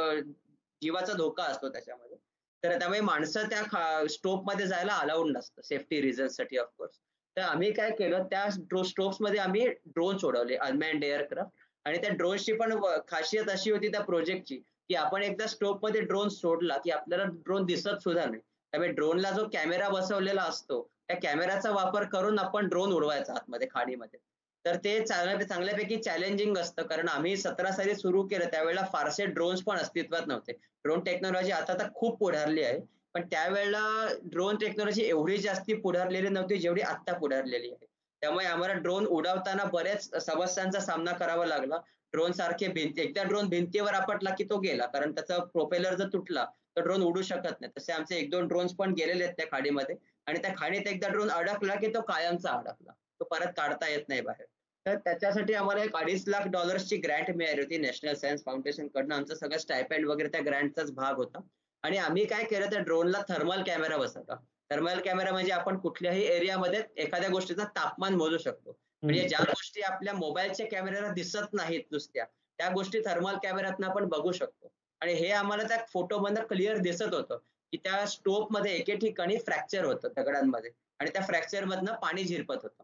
[0.82, 2.18] जीवाचा धोका असतो त्याच्यामध्ये.
[2.64, 5.62] तर त्यामुळे माणसं त्या स्टोपमध्ये जायला अलाउड नसतं.
[5.62, 6.98] सेफ्टी रिझन्ससाठी साठी ऑफकोर्स
[7.38, 12.74] तर आम्ही काय केलं त्या स्टोप्समध्ये आम्ही ड्रोन सोडवले अनमॅन्ड एअरक्राफ्ट आणि त्या ड्रोनची पण
[13.08, 18.02] खासियत अशी होती त्या प्रोजेक्टची की आपण एकदा स्टोपमध्ये ड्रोन सोडला की आपल्याला ड्रोन दिसत
[18.04, 18.42] सुद्धा नाही.
[18.74, 24.20] त्यामुळे ड्रोनला जो कॅमेरा बसवलेला असतो त्या कॅमेराचा वापर करून आपण ड्रोन उडवायचा आतमध्ये खाडीमध्ये.
[24.66, 26.84] तर ते चांगल्या चांगल्यापैकी चॅलेंजिंग असतं.
[26.84, 30.52] कारण आम्ही सतरा साली सुरू केलं त्यावेळेला फारसे ड्रोन्स पण अस्तित्वात नव्हते.
[30.84, 32.80] ड्रोन टेक्नॉलॉजी आता तर खूप पुढारली आहे.
[33.14, 37.86] पण त्यावेळेला ड्रोन टेक्नॉलॉजी एवढी जास्ती पुढारलेली नव्हती जेवढी आत्ता पुढारलेली आहे.
[38.22, 41.76] त्यामुळे आम्हाला ड्रोन उडवताना बऱ्याच समस्यांचा सामना करावा लागला.
[42.16, 44.86] ड्रोन सारखे भिंती एकदा ड्रोन भिंतीवर आपटला की तो गेला.
[44.86, 46.46] कारण त्याचा प्रोपेलर जर तुटला
[46.78, 47.72] तर ड्रोन उडू शकत नाही.
[47.78, 49.96] तसे आमचे एक दोन ड्रोन्स पण गेलेले आहेत त्या खाडीमध्ये.
[50.28, 52.92] आणि त्या खाडीत एकदा ड्रोन अडकला की तो कायमचा अडकला.
[53.20, 54.46] तो परत काढता येत नाही बाहेर.
[54.86, 59.16] तर त्याच्यासाठी आम्हाला एक अडीच लाख डॉलर्सची ग्रँट मिळाली होती नॅशनल सायन्स फाउंडेशन कडनं.
[59.16, 61.40] आमचं सगळं स्टायपेंड वगैरे त्या ग्रँटचाच भाग होता.
[61.84, 64.36] आणि आम्ही काय केलं त्या ड्रोनला थर्मल कॅमेरा बसवला.
[64.72, 68.78] थर्मल कॅमेरा म्हणजे आपण कुठल्याही एरियामध्ये एखाद्या गोष्टीचा तापमान मोजू शकतो.
[69.06, 72.26] म्हणजे ज्या गोष्टी आपल्या मोबाईलच्या कॅमेऱ्याला दिसत नाहीत नुसत्या
[72.60, 74.72] त्या गोष्टी थर्मल कॅमेऱ्यातनं आपण बघू शकतो.
[75.02, 77.38] आणि हे आम्हाला त्या फोटो मधनं क्लिअर दिसत होतं
[77.74, 82.84] की त्या स्टोपमध्ये एके ठिकाणी फ्रॅक्चर होतं दगडांमध्ये आणि त्या फ्रॅक्चर मधनं पाणी झिरपत होतं.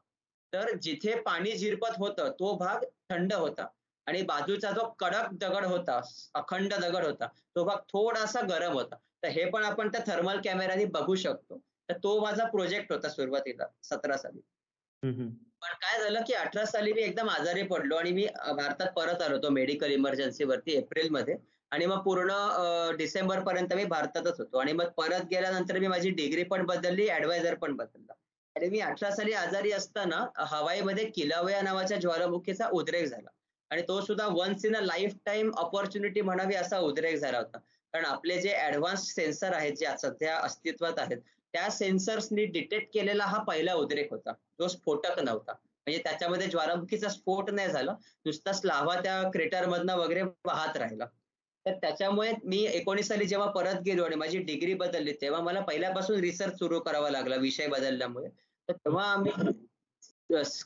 [0.54, 3.68] तर जिथे पाणी झिरपत होतं तो भाग थंड होता
[4.08, 6.00] आणि बाजूचा जो कडक दगड होता
[6.34, 8.96] अखंड दगड होता तो भाग थोडासा गरम होता.
[9.24, 11.58] तर हे पण आपण त्या थर्मल कॅमेराने बघू शकतो.
[11.90, 14.40] तर तो माझा प्रोजेक्ट होता सुरुवातीला सतरा साली.
[15.62, 18.26] पण काय झालं की अठरा साली मी एकदम आजारी पडलो आणि मी
[18.58, 21.36] भारतात परत आलो होतो मेडिकल इमर्जन्सी वरती एप्रिलमध्ये.
[21.72, 24.58] आणि मग पूर्ण डिसेंबर पर्यंत मी भारतातच होतो.
[24.58, 28.14] आणि मग परत गेल्यानंतर मी माझी डिग्री पण बदलली ऍडवायझर पण बदलला.
[28.56, 33.30] आणि मी अठरा साली आजारी असताना हवाईमध्ये किलावया नावाच्या ज्वालामुखीचा उद्रेक झाला.
[33.72, 34.82] आणि तो सुद्धा once in a
[35.26, 37.58] lifetime opportunity म्हणावी असा उद्रेक झाला होता.
[37.94, 41.18] कारण आपले जे ऍडव्हान्स सेन्सर आहेत जे सध्या अस्तित्वात आहेत
[41.54, 44.32] त्या सेन्सर्सनी डिटेक्ट केलेला हा पहिला उद्रेक होता.
[44.60, 45.54] जो स्फोटक नव्हता.
[45.88, 47.96] म्हणजे त्याच्यामध्ये ज्वालामुखीचा स्फोट नाही झाला.
[48.26, 51.06] नुसता स्लाव्हा त्या क्रेटरमधनं वगैरे वाहत राहिला.
[51.66, 56.20] तर त्याच्यामुळे मी एकोणीस साली जेव्हा परत गेलो आणि माझी डिग्री बदलली तेव्हा मला पहिल्यापासून
[56.20, 58.30] रिसर्च सुरू करावा लागला विषय बदलल्यामुळे.
[58.70, 59.32] तर तेव्हा आम्ही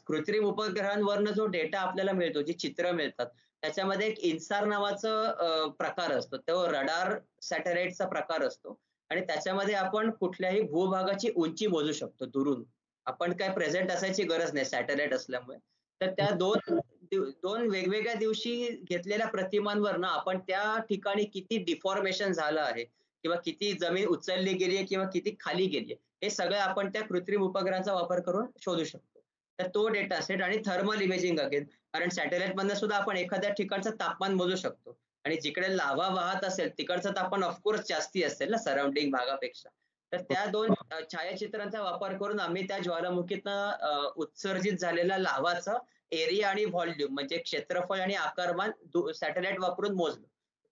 [0.07, 3.27] कृत्रिम उपग्रहांवरनं जो डेटा आपल्याला मिळतो जी चित्र मिळतात
[3.63, 6.37] त्याच्यामध्ये एक इन्सार नावाचा प्रकार असतो.
[6.37, 8.79] तो रडार सॅटेलाइटचा प्रकार असतो.
[9.11, 12.63] आणि त्याच्यामध्ये आपण कुठल्याही भूभागाची उंची मोजू शकतो दुरून.
[13.05, 15.57] आपण काय प्रेझेंट असायची गरज नाही सॅटेलाइट असल्यामुळे.
[16.01, 16.79] तर त्या दोन
[17.13, 23.71] दोन वेगवेगळ्या दिवशी घेतलेल्या प्रतिमांवर ना आपण त्या ठिकाणी किती डिफॉर्मेशन झालं आहे किंवा किती
[23.73, 27.93] जमीन उचलली गेली आहे किंवा किती खाली गेली आहे हे सगळं आपण त्या कृत्रिम उपग्रहांचा
[27.93, 29.19] वापर करून शोधू शकतो.
[29.59, 31.63] तर तो डेटा सेट आणि थर्मल इमेजिंग अगेन
[31.93, 34.97] कारण सॅटेलाइट मधनं सुद्धा आपण एखाद्या ठिकाणचं तापमान मोजू शकतो.
[35.25, 39.69] आणि जिकडे लावा वाहत असेल तिकडचं तापमान ऑफकोर्स जास्ती असेल ना सराउंडिंग भागापेक्षा.
[40.11, 40.73] तर त्या दोन
[41.11, 45.77] छायाचित्रांचा वापर करून आम्ही त्या ज्वालामुखीतनं उत्सर्जित झालेल्या लावाचं
[46.11, 48.71] एरिया आणि व्हॉल्यूम म्हणजे क्षेत्रफळ आणि आकारमान
[49.13, 50.25] सॅटेलाइट वापरून मोजलं.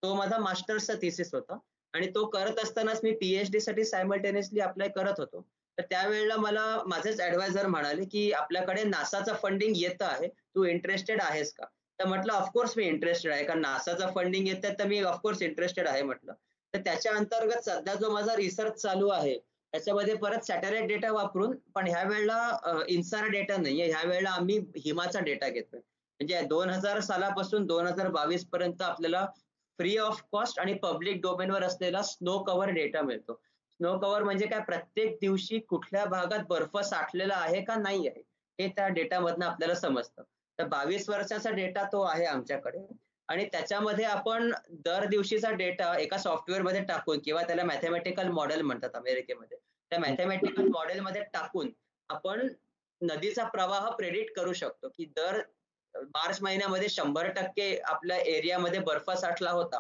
[0.04, 1.58] तो माझा मास्टर्सचा थिसिस होता.
[1.94, 5.42] आणि तो करत असतानाच मी पीएचडी साठी सायमल्टेनियसली अप्लाय करत होतो.
[5.78, 10.28] तर त्यावेळेला मला माझेच ऍडवायझर म्हणाले की आपल्याकडे नासाचं फंडिंग येतं आहे.
[10.28, 11.66] तू इंटरेस्टेड आहेस का?
[12.00, 16.02] तर म्हटलं ऑफकोर्स मी इंटरेस्टेड आहे कारण नासाचं फंडिंग येत तर मी ऑफकोर्स इंटरेस्टेड आहे
[16.04, 16.34] म्हटलं.
[16.74, 21.88] तर त्याच्या अंतर्गत सध्या जो माझा रिसर्च चालू आहे त्याच्यामध्ये परत सॅटेलाइट डेटा वापरून पण
[21.88, 23.86] ह्या वेळेला इन्सार डेटा नाहीये.
[23.92, 25.80] ह्या वेळेला आम्ही हिमाचा डेटा घेतोय.
[25.80, 29.26] म्हणजे दोन हजार सालापासून दोन हजार बावीस पर्यंत आपल्याला
[29.80, 33.34] फ्री ऑफ कॉस्ट आणि पब्लिक डोमेनवर असलेला स्नो कव्हर डेटा मिळतो.
[33.72, 34.60] स्नो कव्हर म्हणजे काय?
[34.60, 38.22] प्रत्येक दिवशी कुठल्या भागात बर्फ साठलेला आहे का नाही आहे
[38.60, 40.24] हे त्या डेटामधनं आपल्याला समजतं.
[40.60, 42.80] तर बावीस वर्षाचा डेटा तो आहे आमच्याकडे.
[43.28, 44.52] आणि त्याच्यामध्ये आपण
[44.86, 49.58] दर दिवशीचा डेटा एका सॉफ्टवेअरमध्ये टाकून किंवा त्याला मॅथमॅटिकल मॉडेल म्हणतात अमेरिकेमध्ये.
[49.92, 51.72] त्या मॅथमॅटिकल मॉडेलमध्ये टाकून
[52.10, 52.48] आपण
[53.02, 55.42] नदीचा प्रवाह प्रेडिक्ट करू शकतो की दर
[55.96, 59.80] मार्च महिन्यामध्ये शंभर टक्के आपल्या एरियामध्ये बर्फ साठला होता.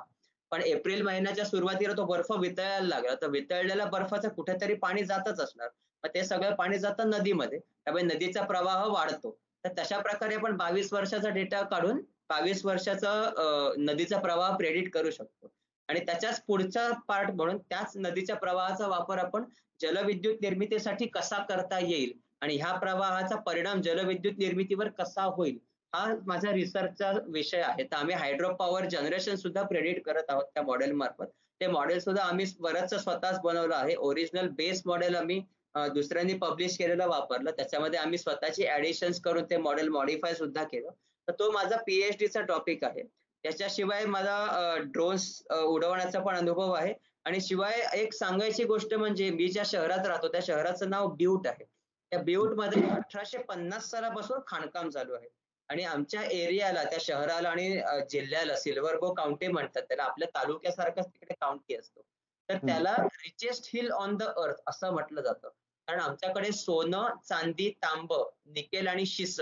[0.52, 3.16] पण एप्रिल महिन्याच्या सुरुवातीला तो बर्फ वितळायला लागला.
[3.22, 5.70] तर वितळलेल्या बर्फाचं कुठेतरी पाणी जातच असणार.
[6.04, 7.60] मग ते सगळं पाणी जातं नदीमध्ये.
[7.60, 9.38] त्यामुळे नदीचा प्रवाह वाढतो.
[9.66, 15.52] तर तशा प्रकारे आपण बावीस वर्षाचा डेटा काढून बावीस वर्षाचा नदीचा प्रवाह प्रेडिट करू शकतो.
[15.90, 19.44] आणि त्याच्याच पुढचा पार्ट म्हणून त्याच नदीच्या प्रवाहाचा वापर आपण
[19.80, 25.58] जलविद्युत निर्मितीसाठी कसा करता येईल आणि ह्या प्रवाहाचा परिणाम जलविद्युत निर्मितीवर कसा होईल
[25.94, 27.84] हा माझा रिसर्चचा विषय आहे.
[27.84, 31.26] तर आम्ही हायड्रो पॉवर जनरेशन सुद्धा प्रेडिट करत आहोत त्या मॉडेल मार्फत.
[31.62, 33.96] ते मॉडेल सुद्धा आम्ही बरंच स्वतःच बनवलं आहे.
[33.96, 35.42] ओरिजिनल बेस मॉडेल आम्ही
[35.76, 37.52] दुसऱ्यांनी पब्लिश केलेलं वापरलं.
[37.52, 40.90] त्याच्यामध्ये आम्ही स्वतःची ऍडिशन्स करून ते मॉडेल मॉडिफाय सुद्धा केलं.
[41.28, 43.04] तर तो माझा पीएचडीचा टॉपिक आहे.
[43.44, 46.94] त्याच्याशिवाय माझा ड्रोन्स उडवण्याचा पण अनुभव आहे.
[47.26, 51.64] आणि शिवाय एक सांगायची गोष्ट म्हणजे मी ज्या शहरात राहतो त्या शहराचं नाव ब्यूट आहे.
[52.12, 55.28] त्या ब्यूटमध्ये अठराशे पन्नास सालापासून खाणकाम चालू आहे.
[55.70, 57.70] आणि आमच्या एरियाला त्या शहराला आणि
[58.12, 59.82] जिल्ह्याला सिल्वर बो काउंटी म्हणतात.
[59.82, 62.02] त्याला आपल्या तालुक्यासारखंच तिकडे काउंटी असतो.
[62.50, 65.50] तर त्याला richest hill on the earth असं म्हटलं जातं.
[65.88, 68.14] कारण आमच्याकडे सोनं चांदी तांब
[68.46, 69.40] निकेल आणि शिस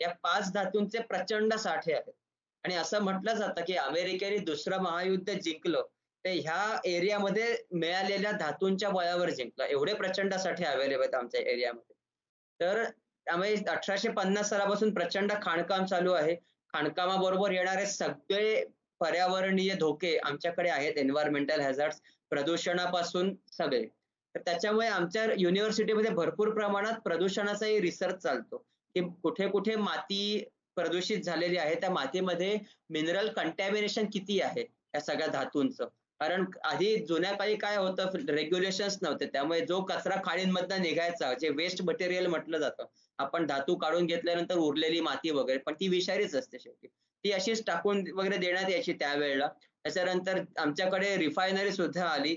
[0.00, 2.10] या पाच धातूंचे प्रचंड साठे आहेत.
[2.64, 5.82] आणि असं म्हटलं जातं की अमेरिकेने दुसरं महायुद्ध जिंकलं
[6.24, 9.64] ते ह्या एरियामध्ये मिळालेल्या धातूंच्या बळावर जिंकलं.
[9.64, 11.94] एवढे प्रचंड साठे अवेलेबल आहेत आमच्या एरियामध्ये.
[12.60, 12.84] तर
[13.26, 16.34] त्यामुळे अठराशे पन्नास सालापासून प्रचंड खाणकाम चालू आहे.
[16.74, 18.64] खाणकामाबरोबर येणारे सगळे
[19.00, 20.96] पर्यावरणीय धोके आमच्याकडे आहेत.
[20.96, 21.92] एन्व्हायरमेंटल हॅझार्ड
[22.30, 23.86] प्रदूषणापासून सगळे.
[24.34, 28.56] तर त्याच्यामुळे आमच्या युनिव्हर्सिटीमध्ये भरपूर प्रमाणात प्रदूषणाचाही रिसर्च चालतो.
[28.96, 30.44] की कुठे कुठे माती
[30.76, 32.56] प्रदूषित झालेली आहे त्या मातीमध्ये
[32.90, 34.60] मिनरल कंटॅमिनेशन किती आहे
[34.94, 35.84] या सगळ्या धातूंचं.
[36.20, 39.26] कारण आधी जुन्या काळी काय होतं रेग्युलेशन्स नव्हते.
[39.26, 42.86] त्यामुळे जो कचरा खाणींमधनं निघायचा जे वेस्ट मटेरियल म्हटलं जातं
[43.18, 46.86] आपण धातू काढून घेतल्यानंतर उरलेली माती वगैरे पण ती विषारीच असते शेवटी.
[47.24, 49.48] ती अशीच टाकून वगैरे देण्यात यायची त्यावेळेला.
[49.84, 52.34] त्याच्यानंतर आमच्याकडे रिफायनरी सुद्धा आली.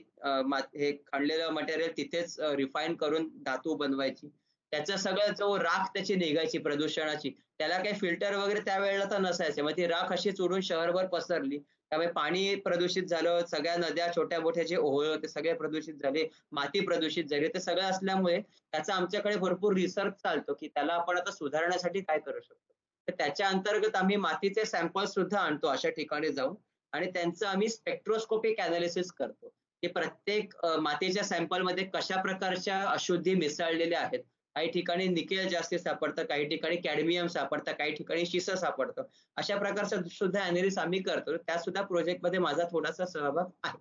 [0.76, 4.28] हे खणलेलं मटेरियल तिथेच रिफाईन करून धातू बनवायची.
[4.72, 7.30] त्याचा सगळं जो राख त्याची निघायची प्रदूषणाची.
[7.60, 9.62] त्याला काही फिल्टर वगैरे त्यावेळेला तर नसायचे.
[9.62, 11.58] मग ती राख अशी चोरून शहरभर पसरली.
[11.92, 13.46] त्यामुळे पाणी प्रदूषित झालं.
[13.52, 16.28] सगळ्या नद्या छोट्या मोठ्या जे ओहळ ते सगळे प्रदूषित झाले.
[16.52, 17.48] माती प्रदूषित झाली.
[17.48, 22.40] ते सगळं असल्यामुळे त्याचा आमच्याकडे भरपूर रिसर्च चालतो की त्याला आपण आता सुधारण्यासाठी काय करू
[22.40, 22.74] शकतो.
[23.08, 26.56] तर त्याच्या अंतर्गत आम्ही मातीचे सॅम्पल्स सुद्धा आणतो अशा ठिकाणी जाऊन.
[26.92, 29.50] आणि त्यांचं आम्ही स्पेक्ट्रोस्कोपिक अनालिसिस करतो.
[29.84, 34.20] की प्रत्येक मातीच्या सॅम्पलमध्ये कशा प्रकारच्या अशुद्धी मिसळलेल्या आहेत?
[34.56, 39.04] काही ठिकाणी निकेल जास्ती सापडतं काही ठिकाणी कॅडमियम सापडतं काही ठिकाणी शिस सापडतं.
[39.36, 41.38] अशा प्रकारचं सुद्धा अनालिसिस आम्ही करतो.
[41.38, 43.78] त्या सुद्धा प्रोजेक्टमध्ये माझा थोडासा सहभाग आहे.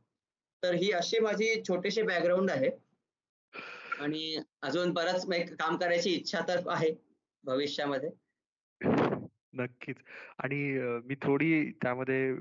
[0.62, 2.70] तर ही अशी माझी छोटीशी बॅकग्राऊंड आहे.
[4.00, 5.26] आणि अजून बरंच
[5.58, 6.90] काम करायची इच्छा तर आहे
[7.44, 8.10] भविष्यामध्ये.
[9.56, 9.96] नक्कीच
[10.38, 10.56] आणि
[11.04, 12.32] मी थोडी त्यामध्ये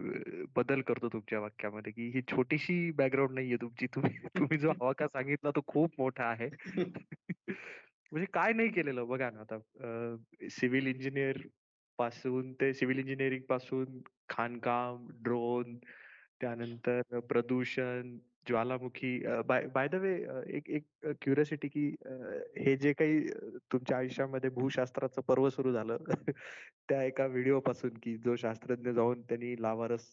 [0.56, 3.88] बदल करतो तुमच्या वाक्यामध्ये, की ही छोटीशी बॅकग्राऊंड नाहीये तुमची.
[3.96, 6.50] तुम्ही तुम्ही जो आवाका सांगितला तो खूप मोठा आहे.
[8.12, 10.18] म्हणजे काय नाही केलेलं बघा ना आता
[10.50, 14.00] सिव्हिल इंजिनियरपासून ते सिव्हिल इंजिनिअरिंगपासून
[14.30, 15.78] खाणकाम, ड्रोन
[16.42, 20.14] त्यानंतर प्रदूषण, ज्वालामुखी बाय बाय द वे
[20.58, 20.86] एक एक
[21.22, 21.96] क्युरिओसिटी की
[22.58, 23.28] हे जे काही
[23.72, 25.98] तुमच्या आयुष्यामध्ये भूशास्त्राचं पर्व सुरू झालं
[26.90, 30.08] त्या एका व्हिडिओ पासून की जो शास्त्रज्ञ जाऊन त्यांनी लावारस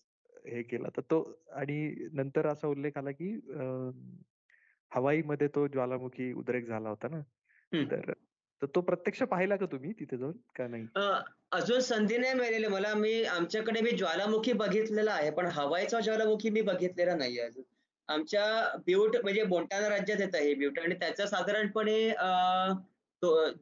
[0.46, 0.88] हे केला.
[0.88, 3.38] तर तो आणि नंतर असा उल्लेख आला की
[4.92, 7.20] हवाई मध्ये तो ज्वालामुखी उद्रेक झाला होता ना?
[8.62, 10.32] तर तो प्रत्यक्ष पाहिला का तुम्ही तिथे जाऊन?
[10.32, 10.86] का नाही?
[11.52, 12.66] अजून संधी नाही मिळालेली.
[12.66, 17.64] मला मी आमच्याकडे मी ज्वालामुखी बघितलेला आहे पण हवाईचा ज्वालामुखी मी बघितलेला नाही अजून.
[18.08, 20.78] आमच्या ब्यूट म्हणजे मोंटाना राज्यात येत आहे ब्यूट.
[20.78, 21.98] आणि त्याचं साधारणपणे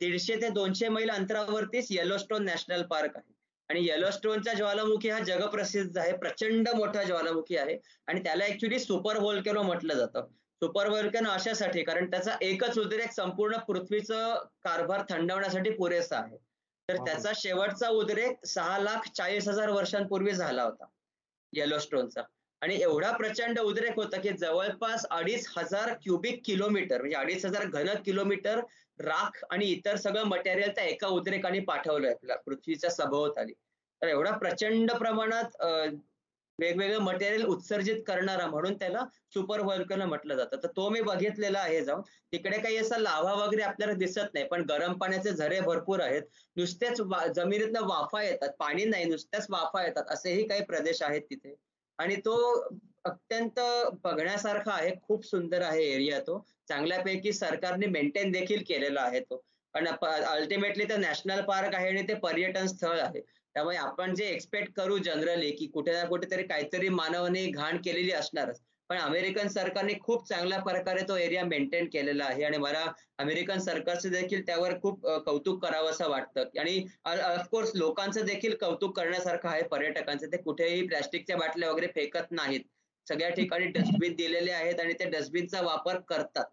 [0.00, 3.32] दीडशे ते दोनशे मैल अंतरावरतीच येलोस्टोन नॅशनल पार्क आहे.
[3.68, 7.76] आणि येलोस्टोनचा ज्वालामुखी हा जगप्रसिद्ध आहे प्रचंड मोठा ज्वालामुखी आहे.
[8.06, 10.26] आणि त्याला ऍक्च्युली सुपर व्होल्केनो म्हटलं जातं.
[10.62, 16.36] सुपर व्होल्केनो अशासाठी कारण त्याचा एकच उद्रेक संपूर्ण पृथ्वीचं कारभार थंडवण्यासाठी पुरेसा आहे.
[16.88, 20.84] तर त्याचा शेवटचा उद्रेक सहा लाख चाळीस हजार वर्षांपूर्वी झाला होता
[21.52, 22.22] येलोस्टोनचा
[22.62, 27.88] आणि एवढा प्रचंड उद्रेक होता की जवळपास अडीच हजार क्युबिक किलोमीटर म्हणजे अडीच हजार घन
[28.04, 28.60] किलोमीटर
[28.98, 33.52] राख आणि इतर सगळं मटेरियल त्या एका उद्रेकाने पाठवलं आपल्या पृथ्वीच्या सभोवताली.
[34.02, 35.56] तर एवढा प्रचंड प्रमाणात
[36.58, 40.56] वेगवेगळं मटेरियल उत्सर्जित करणारा म्हणून त्याला सुपर व्हॉल्कन म्हटलं जातं.
[40.62, 42.00] तर तो मी बघितलेला आहे जाऊन.
[42.32, 46.22] तिकडे काही असा लावा वगैरे आपल्याला दिसत नाही पण गरम पाण्याचे झरे भरपूर आहेत.
[46.56, 47.00] नुसतेच
[47.36, 48.48] जमिनीतनं वाफा येतात.
[48.58, 50.04] पाणी नाही नुसत्याच वाफा येतात.
[50.10, 51.54] असेही काही प्रदेश आहेत तिथे.
[52.00, 52.34] आणि तो
[53.04, 53.60] अत्यंत
[54.04, 56.38] बघण्यासारखा आहे खूप सुंदर आहे एरिया तो.
[56.68, 59.42] चांगल्यापैकी सरकारने मेंटेन देखील केलेला आहे तो.
[59.74, 63.20] पण अल्टिमेटली तर नॅशनल पार्क आहे आणि ते पर्यटन स्थळ आहे.
[63.54, 68.60] त्यामुळे आपण जे एक्सपेक्ट करू जनरली की कुठे ना कुठेतरी काहीतरी मानवाने घाण केलेली असणारच.
[68.90, 72.42] पण अमेरिकन सरकारने खूप चांगल्या प्रकारे तो एरिया मेंटेन केलेला आहे.
[72.44, 72.84] आणि मला
[73.18, 76.58] अमेरिकन सरकारचं देखील त्यावर खूप कौतुक करावं असं वाटतं.
[76.60, 79.62] आणि ऑफकोर्स लोकांचं देखील कौतुक करण्यासारखं आहे.
[79.64, 80.26] पर्यटकांचं.
[80.26, 82.60] ते कुठेही प्लॅस्टिकच्या बाटल्या वगैरे फेकत नाहीत.
[83.06, 86.44] सगळ्या ठिकाणी डस्टबिन दिलेले आहेत आणि ते डस्टबिनचा वापर करतात.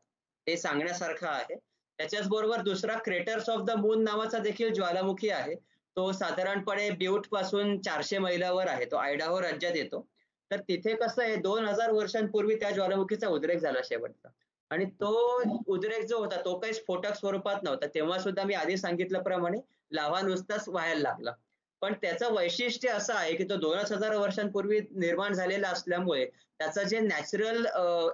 [0.48, 1.56] हे सांगण्यासारखं आहे.
[2.00, 5.56] त्याच्याच बरोबर दुसरा क्रेटर्स ऑफ द मून नावाचा देखील ज्वालामुखी आहे.
[5.98, 8.86] तो साधारणपणे ब्यूटपासून चारशे मैलावर आहे.
[8.86, 10.06] तो आयडाहो राज्यात येतो.
[10.52, 14.30] तर तिथे कसं आहे दोन हजार वर्षांपूर्वी त्या ज्वालामुखीचा उद्रेक झाला शेवटचा.
[14.72, 17.88] आणि तो उद्रेक जो होता तो काही स्फोटक स्वरूपात नव्हता.
[17.88, 19.58] तेव्हा सुद्धा मी आधी सांगितल्याप्रमाणे
[19.92, 21.34] लाव्हा नुसताच व्हायला लागला.
[21.82, 27.00] पण त्याचं वैशिष्ट्य असं आहे की तो दोनच हजार वर्षांपूर्वी निर्माण झालेला असल्यामुळे त्याचं जे
[27.00, 27.66] नॅचरल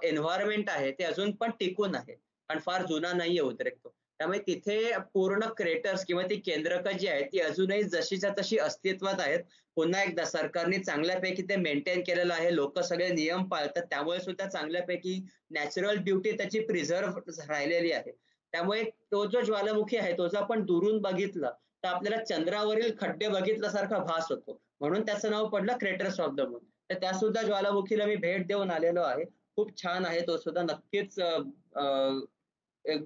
[0.02, 2.16] एन्व्हायरमेंट आहे ते अजून पण टिकून आहे.
[2.48, 3.94] आणि फार जुना नाहीये उद्रेक तो.
[4.24, 4.76] त्यामुळे तिथे
[5.14, 9.40] पूर्ण क्रेटर्स किंवा ती केंद्रक जी आहेत ती अजूनही जशीच्या तशी अस्तित्वात आहेत.
[9.76, 12.54] पुन्हा एकदा सरकारने चांगल्यापैकी ते मेंटेन केलेलं आहे.
[12.54, 13.82] लोक सगळे नियम पाळतात.
[13.90, 15.18] त्यामुळे सुद्धा चांगल्यापैकी
[15.50, 18.12] नॅचरल ब्युटी त्याची प्रिझर्व राहिलेली आहे.
[18.52, 18.82] त्यामुळे
[19.12, 21.50] तो जो ज्वालामुखी आहे तो जर आपण दुरून बघितला
[21.82, 24.60] तर आपल्याला चंद्रावरील खड्डे बघितल्यासारखा भास होतो.
[24.80, 28.70] म्हणून त्याचं नाव पडलं क्रेटर्स ऑफ द मून तर त्या सुद्धा ज्वालामुखीला मी भेट देऊन
[28.70, 29.24] आलेलो आहे.
[29.56, 30.20] खूप छान आहे.
[30.26, 31.18] तो सुद्धा नक्कीच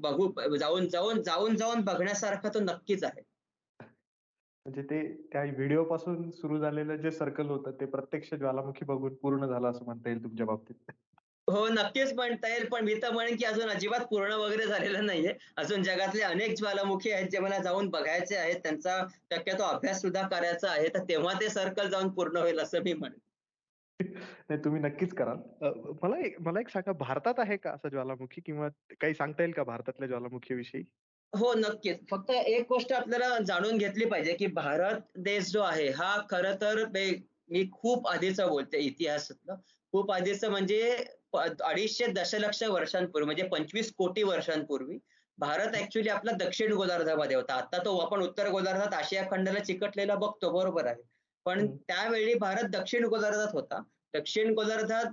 [0.00, 3.22] बघू जाऊन जाऊन जाऊन जाऊन बघण्यासारखा तो नक्कीच आहे.
[4.66, 9.46] म्हणजे ते त्या व्हिडिओ पासून सुरू झालेलं जे सर्कल होतं ते प्रत्यक्ष ज्वालामुखी बघून पूर्ण
[9.46, 10.90] झालं असं म्हणता येईल तुमच्या बाबतीत.
[11.48, 15.32] हो नक्कीच म्हणता येईल पण मी तर म्हणेन की अजून अजिबात पूर्ण वगैरे झालेलं नाहीये.
[15.56, 18.56] अजून जगातले अनेक ज्वालामुखी आहेत जे मला जाऊन बघायचे आहेत.
[18.56, 20.88] त्यांचा शक्यतो अभ्यास सुद्धा करायचा आहे.
[20.88, 23.18] तर तेव्हा ते सर्कल जाऊन पूर्ण होईल असं मी म्हणेन.
[24.00, 25.36] नाही तुम्ही नक्कीच कराल
[26.02, 28.68] मला एक मला एक सांगा भारतात आहे का असं ज्वालामुखी किंवा
[29.00, 30.82] काही सांगता येईल का भारतातल्या ज्वालामुखी विषयी
[31.32, 36.22] हो नक्कीच फक्त एक गोष्ट आपल्याला जाणून घेतली पाहिजे की भारत देश जो आहे हा
[36.30, 36.84] खर तर
[37.50, 39.56] मी खूप आधीचं बोलतोय इतिहासातलं.
[39.92, 44.98] खूप आधीचं म्हणजे अडीचशे दशलक्ष वर्षांपूर्वी म्हणजे 25 कोटी वर्षांपूर्वी
[45.38, 47.54] भारत ऍक्च्युली आपला दक्षिण गोलार्धामध्ये होता.
[47.54, 51.17] आता तो आपण उत्तर गोलार्धात आशिया खंडाला चिकटलेला बघतो बरोबर आहे.
[51.48, 53.82] पण त्यावेळी भारत दक्षिण गोलार्धात होता.
[54.14, 55.04] दक्षिण गोलार्धात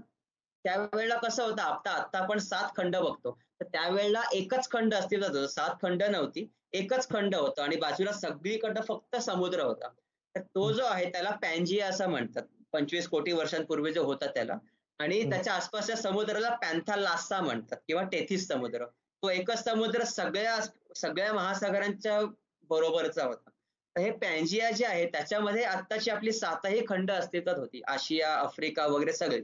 [0.64, 3.40] त्यावेळेला कसं होतं आता आता आपण सात खंड बघतो.
[3.60, 5.48] तर त्यावेळेला एकच खंड अस्तित्वात होता.
[5.48, 6.52] सात खंड नव्हती.
[6.74, 9.88] एकच खंड होतं आणि बाजूला सगळीकडं फक्त समुद्र होता.
[10.36, 12.44] तर तो जो आहे त्याला पॅन्जिया असं म्हणतात.
[12.74, 14.54] 25 कोटी वर्षांपूर्वी जो होता त्याला
[15.00, 18.86] आणि त्याच्या आसपासच्या समुद्राला पॅन्थालासा म्हणतात किंवा टेथिस समुद्र.
[18.86, 20.58] तो एकच समुद्र सगळ्या
[20.96, 22.22] सगळ्या महासागरांच्या
[22.70, 23.50] बरोबरचा होता.
[23.96, 27.82] हे पॅन्जिया जे आहे त्याच्यामध्ये आत्ताची आपली सातही खंड अस्तित्वात होती.
[27.88, 29.40] आशिया, आफ्रिका वगैरे सगळे.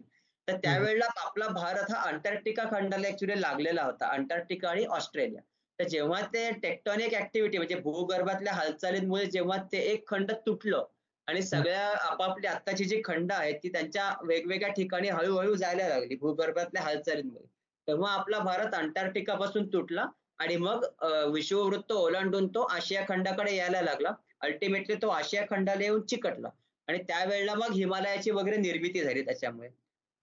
[0.48, 4.08] तर त्यावेळेला आपला भारत हा अंटार्क्टिका खंडाला ऍक्च्युली लागलेला होता.
[4.08, 5.42] अंटार्क्टिका आणि ऑस्ट्रेलिया.
[5.80, 10.84] तर जेव्हा ते टेक्टॉनिक ऍक्टिव्हिटी म्हणजे भूगर्भातल्या हालचालींमुळे जेव्हा ते एक खंड तुटलं
[11.28, 16.82] आणि सगळ्या आपापली आत्ताची जी खंड आहेत ती त्यांच्या वेगवेगळ्या ठिकाणी हळूहळू जायला लागली भूगर्भातल्या
[16.82, 17.46] हालचालींमुळे.
[17.88, 20.06] तेव्हा आपला भारत अंटार्क्टिकापासून तुटला
[20.42, 20.86] आणि मग
[21.34, 24.14] विश्ववृत्त ओलांडून तो आशिया खंडाकडे यायला लागला.
[24.42, 26.50] अल्टिमेटली तो आशिया खंडाला येऊन चिकटला
[26.88, 29.70] आणि त्यावेळेला मग हिमालयाची वगैरे निर्मिती झाली त्याच्यामुळे.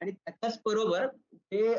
[0.00, 1.06] आणि त्याच्याच बरोबर
[1.52, 1.74] ते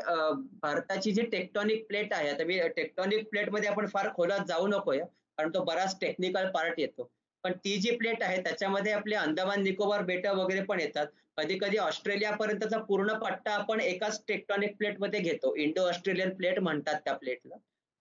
[0.62, 5.50] भारताची जी टेक्टॉनिक प्लेट आहे आता मी टेक्टॉनिक प्लेटमध्ये आपण फार खोलात जाऊ नकोया कारण
[5.54, 7.10] तो बराच टेक्निकल पार्ट येतो.
[7.44, 11.06] पण ती जी प्लेट आहे त्याच्यामध्ये आपले अंदमान निकोबार बेट वगैरे पण येतात.
[11.36, 15.54] कधी कधी ऑस्ट्रेलियापर्यंतचा पूर्ण पट्टा आपण एकाच टेक्टॉनिक प्लेटमध्ये घेतो.
[15.56, 17.54] इंडो ऑस्ट्रेलियन प्लेट म्हणतात त्या प्लेटला.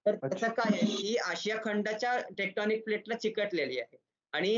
[0.06, 3.98] तर त्याचं काय आहे ही आशिया खंडाच्या टेक्टॉनिक प्लेटला चिकटलेली आहे
[4.34, 4.56] आणि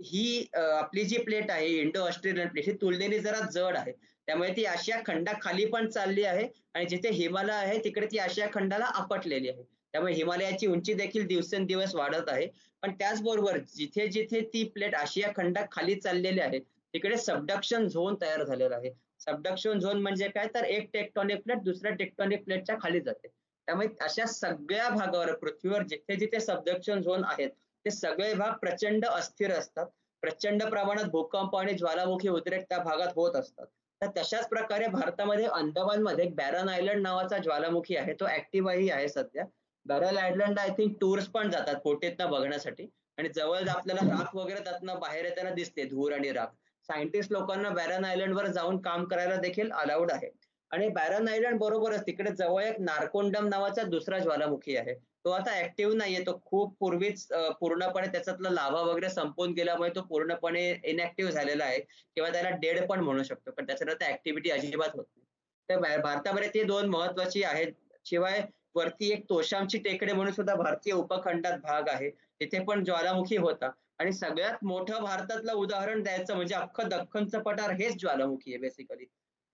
[0.00, 3.92] ही आपली जी प्लेट आहे इंडो ऑस्ट्रेलियन प्लेट ही तुलनेने जरा जड आहे.
[4.28, 8.84] त्यामुळे ती आशिया खंडाखाली पण चालली आहे आणि जिथे हिमालय आहे तिकडे ती आशिया खंडाला
[8.94, 9.62] आपटलेली आहे.
[9.62, 12.46] त्यामुळे हिमालयाची उंची देखील दिवसेंदिवस वाढत आहे.
[12.82, 18.76] पण त्याचबरोबर जिथे जिथे ती प्लेट आशिया खंडाखाली चाललेली आहे तिकडे सबडक्शन झोन तयार झालेला
[18.76, 18.90] आहे.
[19.20, 23.28] सबडक्शन झोन म्हणजे काय तर एक टेक्टॉनिक प्लेट दुसऱ्या टेक्टॉनिक प्लेटच्या खाली जाते.
[23.68, 27.50] त्यामुळे अशा सगळ्या भागावर पृथ्वीवर जिथे जिथे सबडक्शन झोन आहेत
[27.84, 29.86] ते सगळे भाग प्रचंड अस्थिर असतात.
[30.22, 33.66] प्रचंड प्रमाणात भूकंप आणि ज्वालामुखी उद्रेक त्या भागात होत असतात.
[34.00, 39.44] तर तशाच प्रकारे भारतामध्ये अंदमानमध्ये बॅरन आयलंड नावाचा ज्वालामुखी आहे तो ऍक्टिव्हही आहे सध्या.
[39.86, 42.86] Barren island I think tours पण जातात पोटेतनं बघण्यासाठी
[43.18, 46.46] आणि जवळ आपल्याला राख वगैरे त्यातनं बाहेर येताना दिसते धूर आणि राख.
[46.88, 50.30] सायंटिस्ट लोकांना बॅरन आयलंडवर जाऊन काम करायला देखील अलाउड आहे.
[50.74, 54.94] आणि बॅरन आयलंड बरोबरच तिकडे जवळ एक नारकोंडम नावाचा दुसरा ज्वालामुखी आहे.
[54.94, 57.26] तो आता ऍक्टिव्ह नाहीये तो खूप पूर्वीच
[57.60, 63.00] पूर्णपणे त्याच्यातला लाभा वगैरे संपून गेल्यामुळे तो पूर्णपणे इनऍक्टिव्ह झालेला आहे किंवा त्याला डेड पण
[63.00, 63.50] म्हणू शकतो.
[63.50, 65.24] पण त्याच्यानंतर ऍक्टिव्हिटी अजिबात होत नाही.
[65.68, 67.72] तर भारतामध्ये ते दोन महत्वाची आहेत.
[68.06, 68.42] शिवाय
[68.74, 72.10] वरती एक तोशामची टेकडे म्हणून सुद्धा भारतीय उपखंडात भाग आहे.
[72.40, 77.96] तिथे पण ज्वालामुखी होता आणि सगळ्यात मोठं भारतातलं उदाहरण द्यायचं म्हणजे अख्खं दख्खनचं पठार हेच
[78.00, 79.04] ज्वालामुखी आहे बेसिकली.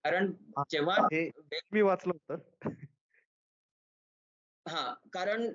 [0.05, 1.09] कारण जेव्हा
[1.73, 2.71] मी वाचलं होतं.
[4.69, 5.53] हां, कारण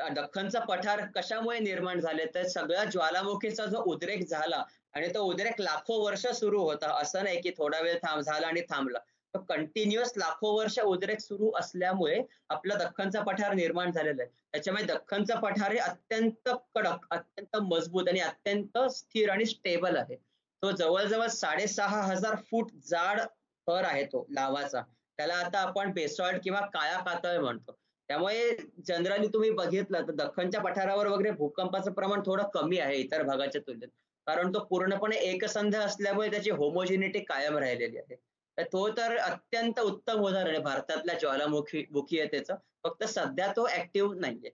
[0.00, 6.04] दख्खनचा पठार कशामुळे निर्माण झाले तर सगळ्या ज्वालामुखीचा जो उद्रेक झाला आणि तो उद्रेक लाखो
[6.04, 7.00] वर्ष सुरू होता.
[7.00, 8.98] असं नाही की थोडा वेळ थांब झाला आणि थांबला.
[9.34, 14.30] तर कंटिन्युअस लाखो वर्ष उद्रेक सुरू असल्यामुळे आपला दख्खनचा पठार निर्माण झालेला आहे.
[14.52, 20.16] त्याच्यामुळे दख्खनचा पठार हे अत्यंत कडक, अत्यंत मजबूत आणि अत्यंत स्थिर आणि स्टेबल आहे.
[20.62, 23.20] तो जवळ-जवळ 6,500 फूट जाड
[23.68, 24.82] थर आहे तो लावाचा.
[25.16, 27.72] त्याला आता आपण बेसॉल्ट किंवा काळा कातळ म्हणतो.
[28.08, 33.60] त्यामुळे जनरली तुम्ही बघितलं तर दख्खनच्या पठारावर वगैरे भूकंपाचं प्रमाण थोडं कमी आहे इतर भागाच्या
[33.66, 33.88] तुलनेत.
[34.26, 38.16] कारण तो पूर्णपणे एकसंध असल्यामुळे त्याची होमोजिनिटी कायम राहिलेली आहे.
[38.58, 42.54] तर तो तर अत्यंत उत्तम उदाहरण आहे भारतातल्या ज्वालामुखी मुखीयतेचं.
[42.82, 44.50] फक्त सध्या तो ऍक्टिव्ह नाहीये.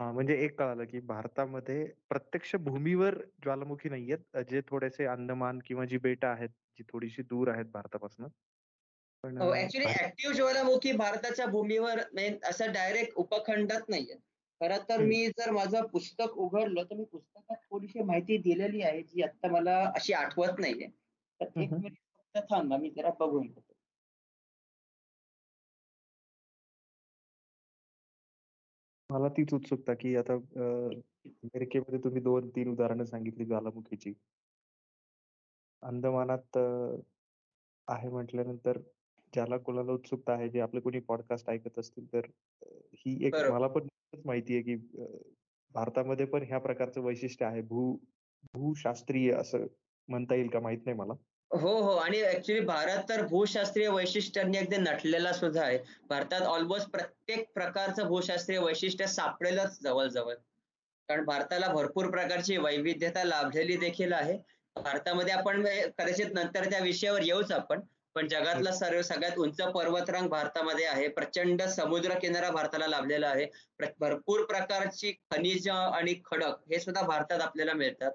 [0.00, 4.36] हां, म्हणजे एक कळालं की भारतामध्ये प्रत्यक्ष भूमीवर ज्वालामुखी नाहीयेत.
[4.50, 8.26] जे थोडेसे अंदमान किंवा जी बेटं आहेत, जी थोडीशी दूर आहेत भारतापासून.
[9.24, 9.52] पण हो,
[10.34, 12.00] ज्वालामुखी भारताच्या भूमीवर
[12.44, 14.16] असं डायरेक्ट उपखंडात नाहीये.
[14.60, 19.22] खरं तर मी जर माझं पुस्तक उघडलं तर मी पुस्तकात थोडीशी माहिती दिलेली आहे जी
[19.22, 20.88] आता मला अशी आठवत नाहीये.
[21.40, 23.75] तर एक मिनिट फक्त थांबा मी जरा बघून घेतो.
[29.16, 34.12] मला तीच उत्सुकता की आता अमेरिकेमध्ये तुम्ही दोन तीन उदाहरणं सांगितली ज्वालामुखीची.
[35.82, 36.58] अंदमानात
[37.88, 38.78] आहे म्हटल्यानंतर
[39.32, 42.26] ज्याला कोणाला उत्सुकता आहे, जे आपले कोणी पॉडकास्ट ऐकत असतील तर
[42.96, 43.86] ही एक मला पण
[44.24, 44.74] माहिती आहे की
[45.74, 47.60] भारतामध्ये पण ह्या प्रकारचं वैशिष्ट्य आहे.
[47.62, 47.96] भू
[48.54, 49.66] भूशास्त्रीय असं
[50.08, 51.14] म्हणता येईल का माहीत नाही मला.
[51.50, 51.90] हो, हो.
[51.96, 55.78] आणि ऍक्च्युली भारत तर भूशास्त्रीय वैशिष्ट्यांनी अगदी नटलेला सुद्धा आहे.
[56.08, 60.34] भारतात ऑलमोस्ट प्रत्येक प्रकारचं भूशास्त्रीय वैशिष्ट्य सापडेलच जवळ-जवळ.
[61.08, 64.36] कारण भारताला भरपूर प्रकारची वैविध्यता लाभलेली देखील आहे
[64.76, 65.62] भारतामध्ये आपण
[65.98, 67.80] कदाचित नंतर त्या विषयावर येऊच आपण
[68.16, 73.46] पण जगातला सर्व सगळ्यात उंच पर्वतरांग भारतामध्ये आहे प्रचंड समुद्र किनारा भारताला लाभलेला आहे
[74.00, 78.10] भरपूर प्रकारची खनिज आणि खडक हे सुद्धा भारतात आपल्याला मिळतात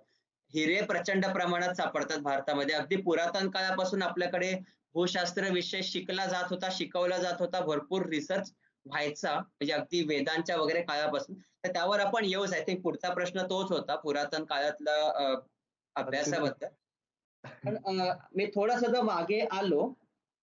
[0.54, 2.76] हिरे प्रचंड प्रमाणात सापडतात भारतामध्ये.
[2.76, 4.54] अगदी पुरातन काळापासून आपल्याकडे
[4.96, 8.52] भूशास्त्र विषय शिकला जात होता शिकवला जात होता भरपूर रिसर्च
[8.86, 11.36] व्हायचा म्हणजे अगदी वेदांच्या वगैरे काळापासून.
[11.36, 12.54] तर त्यावर आपण येऊच.
[12.54, 15.40] आय थिंक पुढचा प्रश्न तोच होता पुरातन काळातला
[15.96, 16.68] अभ्यासाबद्दल.
[17.66, 18.02] पण
[18.36, 19.92] मी थोडस जर मागे आलो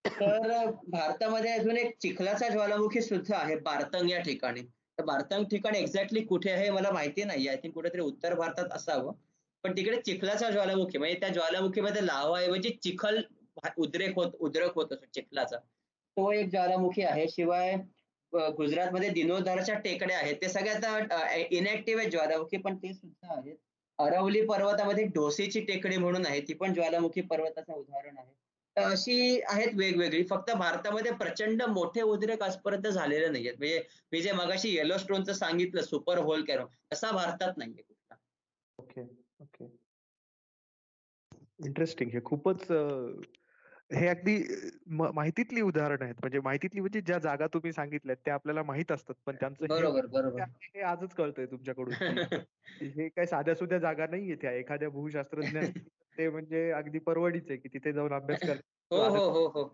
[0.05, 4.63] तर भारतामध्ये अजून एक चिखलाचा ज्वालामुखी सुद्धा आहे बारतंग या ठिकाणी.
[4.99, 7.49] तर बारतंग ठिकाण एक्झॅक्टली कुठे आहे मला माहिती नाही.
[7.49, 9.13] आय थिंक कुठेतरी उत्तर भारतात असावं.
[9.65, 13.21] पण तिकडे चिखलाचा ज्वालामुखी म्हणजे त्या ज्वालामुखीमध्ये लावाऐवजी चिखल
[13.79, 15.57] उद्रेक होत उद्रेक होत असतो चिखलाचा.
[15.57, 17.27] तो एक ज्वालामुखी आहे.
[17.29, 17.75] शिवाय
[18.33, 20.37] गुजरातमध्ये दिनोदरच्या टेकड्या आहेत.
[20.43, 23.57] ते सगळ्यात इनॅक्टिव्ह आहेत ज्वालामुखी पण ते सुद्धा आहेत.
[23.99, 26.41] अरवली पर्वतामध्ये ढोसेची टेकडी म्हणून आहे.
[26.41, 28.33] ती पण ज्वालामुखी पर्वताचं उदाहरण आहे.
[28.77, 30.23] तर अशी आहेत वेगवेगळी.
[30.31, 33.55] फक्त भारतामध्ये प्रचंड मोठे उद्रेक आजपर्यंत झालेले नाहीयेत.
[33.59, 33.83] म्हणजे
[34.13, 38.17] मी जे मगाशी येलो स्टोनचं सांगितलं सुपर होल कॅरो तसा भारतात नाहीये कुठला.
[38.79, 39.03] Okay
[39.41, 39.65] okay.
[41.67, 42.11] इंटरेस्टिंग.
[42.13, 42.67] हे खूपच
[43.91, 44.33] हे अगदी
[45.15, 46.15] माहितीतली उदाहरण आहेत.
[46.21, 49.15] म्हणजे माहितीतली म्हणजे ज्या जागा तुम्ही सांगितल्यात त्या आपल्याला माहीत असतात.
[49.27, 50.41] पण त्यांचं बरोबर बरोबर.
[50.75, 51.95] हे आजच कळतंय तुमच्याकडून
[52.99, 54.53] हे काही साध्या सुध्या जागा नाहीये त्या.
[54.53, 55.59] एखाद्या भूशास्त्रज्ञ
[56.19, 58.57] ते म्हणजे अगदी परवडीच आहे की तिथे जाऊन अभ्यास कर
[58.91, 59.65] हो हो हो हो.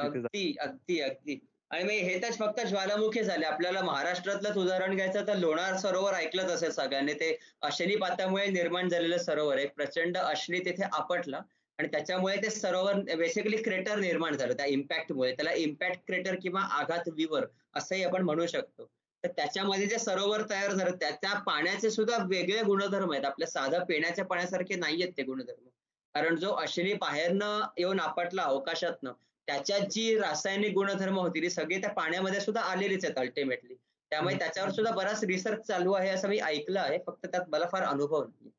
[0.00, 1.40] अगदी अगदी अगदी.
[1.70, 3.44] आणि मग हे तर फक्त ज्वालामुखी झाले.
[3.46, 7.12] आपल्याला महाराष्ट्रातलंच उदाहरण घ्यायचं तर लोणार सरोवर ऐकलंच असेल सगळ्यांनी.
[7.14, 9.66] ते अश्विनी पातामुळे निर्माण झालेलं सरोवर आहे.
[9.66, 11.40] प्रचंड अश्विनी तिथे आपटला
[11.78, 17.08] आणि त्याच्यामुळे ते सरोवर बेसिकली क्रेटर निर्माण झालं त्या इम्पॅक्टमुळे त्याला इम्पॅक्ट क्रेटर किंवा आघात
[17.16, 18.90] विवर असंही आपण म्हणू शकतो.
[19.24, 23.24] तर त्याच्यामध्ये जे सरोवर तयार झालं त्याच्या पाण्याचे सुद्धा वेगळे गुणधर्म आहेत.
[23.24, 25.68] आपल्या साधं पिण्याच्या पाण्यासारखे नाहीयेत ते गुणधर्म.
[26.14, 29.12] कारण जो अश्विनी बाहेरनं येऊन आपटला अवकाशातनं
[29.50, 33.74] त्याच्यात जी रासायनिक गुणधर्म होती ती सगळी त्या पाण्यामध्ये सुद्धा आलेलीच आहेत अल्टिमेटली
[34.10, 37.82] त्यामुळे त्याच्यावर सुद्धा बराच रिसर्च चालू आहे असं मी ऐकलं आहे फक्त त्यात मला फार
[37.82, 38.50] अनुभव नाही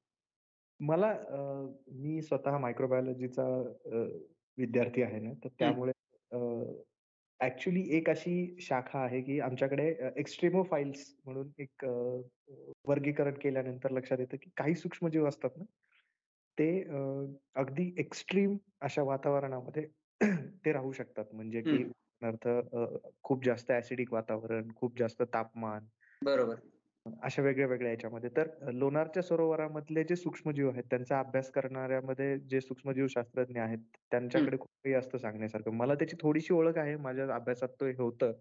[0.80, 1.14] मला
[1.88, 3.44] मी स्वतः मायक्रोबायोलॉजीचा
[4.58, 5.92] विद्यार्थी आहे ना, तर त्यामुळे
[7.40, 11.86] ऍक्च्युली एक अशी शाखा आहे, की आमच्याकडे एक्स्ट्रीमोफाइल्स म्हणून एक
[12.88, 15.64] वर्गीकरण केल्यानंतर लक्षात येतं, की काही सूक्ष्मजीव असतात ना,
[16.58, 16.82] ते
[17.56, 19.88] अगदी एक्स्ट्रीम अशा वातावरणामध्ये
[20.66, 21.26] ते राहू शकतात.
[21.34, 21.84] म्हणजे की
[22.22, 22.48] अर्थ
[23.24, 25.86] खूप जास्त ऍसिडिक वातावरण, खूप जास्त तापमान.
[26.22, 26.62] बरोबर.
[27.06, 28.30] अशा वेगळ्या वेगळ्या याच्यामध्ये.
[28.38, 33.80] तर लोणारच्या सरोवरामधले जे सूक्ष्मजीव आहेत त्यांचा अभ्यास करणाऱ्यामध्ये जे सूक्ष्मजीव शास्त्रज्ञ आहेत
[34.12, 35.72] त्यांच्याकडे खूप काही असतं सांगण्यासारखं.
[35.74, 38.34] मला त्याची थोडीशी ओळख आहे माझ्या अभ्यासात तो होतं.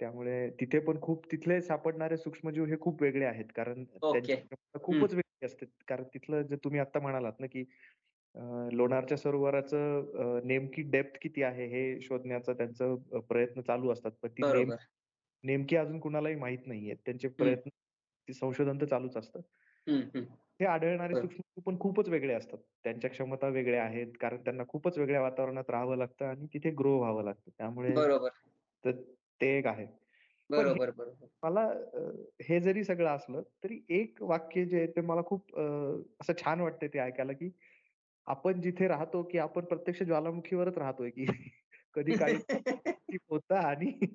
[0.00, 3.46] त्यामुळे तिथे पण खूप तिथले सापडणारे सूक्ष्मजीव हे खूप वेगळे आहेत.
[3.56, 3.84] कारण
[4.82, 5.66] खूपच वेगळे असते.
[5.88, 7.64] कारण तिथलं जे तुम्ही आता म्हणालात ना की
[8.72, 12.94] लोणारच्या सरोवराचं नेमकी डेप्थ किती आहे हे शोधण्याचा त्यांचा
[13.28, 14.10] प्रयत्न चालू असतात.
[14.22, 14.42] पण ती
[15.44, 16.94] नेमकी अजून कुणालाही माहीत नाहीये.
[17.06, 17.70] त्यांचे प्रयत्न
[18.28, 19.40] संशोधन तर चालूच असतं.
[20.60, 22.58] हे आढळणारे सूक्ष्म पण खूपच वेगळे असतात.
[22.84, 27.24] त्यांच्या क्षमता वेगळ्या आहेत कारण त्यांना खूपच वेगळ्या वातावरणात राहावं लागतं आणि तिथे ग्रो व्हावं
[27.24, 27.50] लागतं.
[27.58, 27.94] त्यामुळे
[28.84, 28.90] तर
[29.40, 29.86] ते एक आहे.
[31.42, 31.62] मला
[32.42, 36.88] हे जरी सगळं असलं तरी एक वाक्य जे आहे ते मला खूप असं छान वाटतंय
[36.88, 37.50] ते ऐकायला की
[38.26, 41.26] आपण जिथे राहतो की आपण प्रत्यक्ष ज्वालामुखीवरच राहतोय की
[41.94, 42.36] कधी काही
[43.30, 44.06] होतं आणि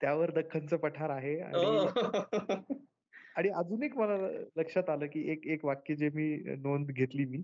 [0.00, 1.86] त्यावर दख्खनचं पठार आहे आणि हो.
[3.36, 4.16] आणि अजून एक मला
[4.56, 7.42] लक्षात आलं की एक एक वाक्य जे मी नोंद घेतली मी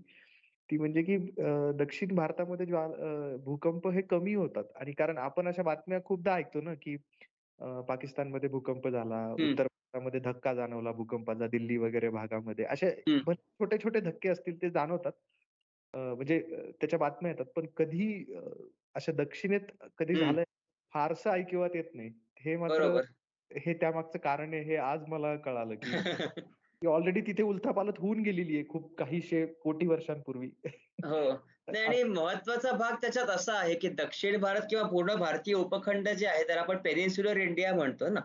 [0.69, 1.17] ती म्हणजे की
[1.77, 2.65] दक्षिण भारतामध्ये
[3.37, 6.95] भूकंप हे कमी होतात आणि कारण आपण अशा बातम्या खूपदा ऐकतो ना की
[7.59, 12.91] पाकिस्तानमध्ये भूकंप झाला उत्तर भारतामध्ये धक्का जाणवला भूकंपाचा दिल्ली वगैरे भागामध्ये असे
[13.59, 15.11] छोटे छोटे धक्के असतील ते जाणवतात.
[15.95, 16.39] म्हणजे
[16.79, 17.45] त्याच्या बातम्या येतात.
[17.45, 18.35] पण कधी
[18.95, 20.43] अशा दक्षिणेत कधी झालंय
[20.93, 22.09] फारसं ऐकिवात येत नाही.
[22.39, 23.01] हे मात्र
[23.51, 25.81] हे त्यामागचं कारण आहे हे आज मला कळालं की
[26.87, 30.49] ऑलरेडी तिथे उलथापालथ होऊन गेलेली आहे खूप काहीशे कोटी वर्षांपूर्वी.
[31.03, 31.31] हो.
[31.67, 36.47] आणि महत्त्वाचा भाग त्याच्यात असा आहे की दक्षिण भारत किंवा पूर्ण भारतीय उपखंड जे आहे
[36.47, 38.19] तर आपण पेनिन्सुलर इंडिया म्हणतो ना.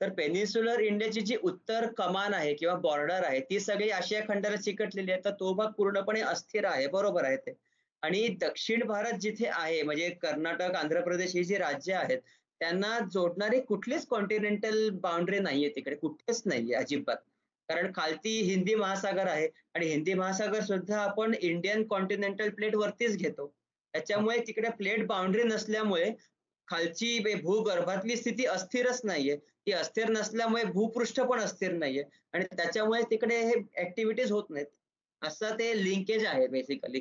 [0.00, 5.12] तर पेनिन्सुलर इंडियाची जी उत्तर कमान आहे किंवा बॉर्डर आहे ती सगळी आशिया खंडाला चिकटलेली
[5.12, 5.20] आहे.
[5.24, 7.52] तर तो भाग पूर्णपणे अस्थिर आहे बरोबर आहे ते.
[8.02, 12.18] आणि दक्षिण भारत जिथे आहे म्हणजे कर्नाटक आंध्र प्रदेश ही जी राज्य आहेत
[12.60, 17.16] त्यांना जोडणारी कुठलीच कॉन्टिनेंटल बाउंड्री नाहीये तिकडे कुठेच नाहीये अजिबात.
[17.68, 23.46] कारण खालती हिंदी महासागर आहे आणि हिंदी महासागर सुद्धा आपण इंडियन कॉन्टिनेंटल प्लेट वरतीच घेतो.
[23.94, 26.10] त्याच्यामुळे तिकडे प्लेट बाउंड्री नसल्यामुळे
[26.68, 29.36] खालची भूगर्भातली स्थिती अस्थिरच नाहीये.
[29.66, 32.02] ती अस्थिर नसल्यामुळे भूपृष्ठ पण अस्थिर नाहीये.
[32.32, 34.66] आणि त्याच्यामुळे तिकडे हे ऍक्टिव्हिटीज होत नाहीत.
[35.22, 37.00] असं ते लिंकेज आहे बेसिकली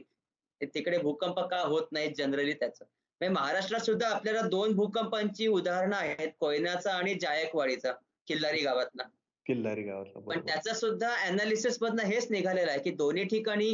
[0.73, 2.85] तिकडे भूकंप का होत नाहीत जनरली त्याचं.
[3.21, 7.91] म्हणजे महाराष्ट्रात सुद्धा आपल्याला दोन भूकंपांची उदाहरणं आहेत कोयनाचा आणि जायकवाडीचा
[8.27, 9.03] किल्लारी गावातला.
[9.45, 13.73] किल्लारी गावातला पण त्याचा सुद्धा अनालिसिस मधनं हेच निघालेलं आहे की दोन्ही ठिकाणी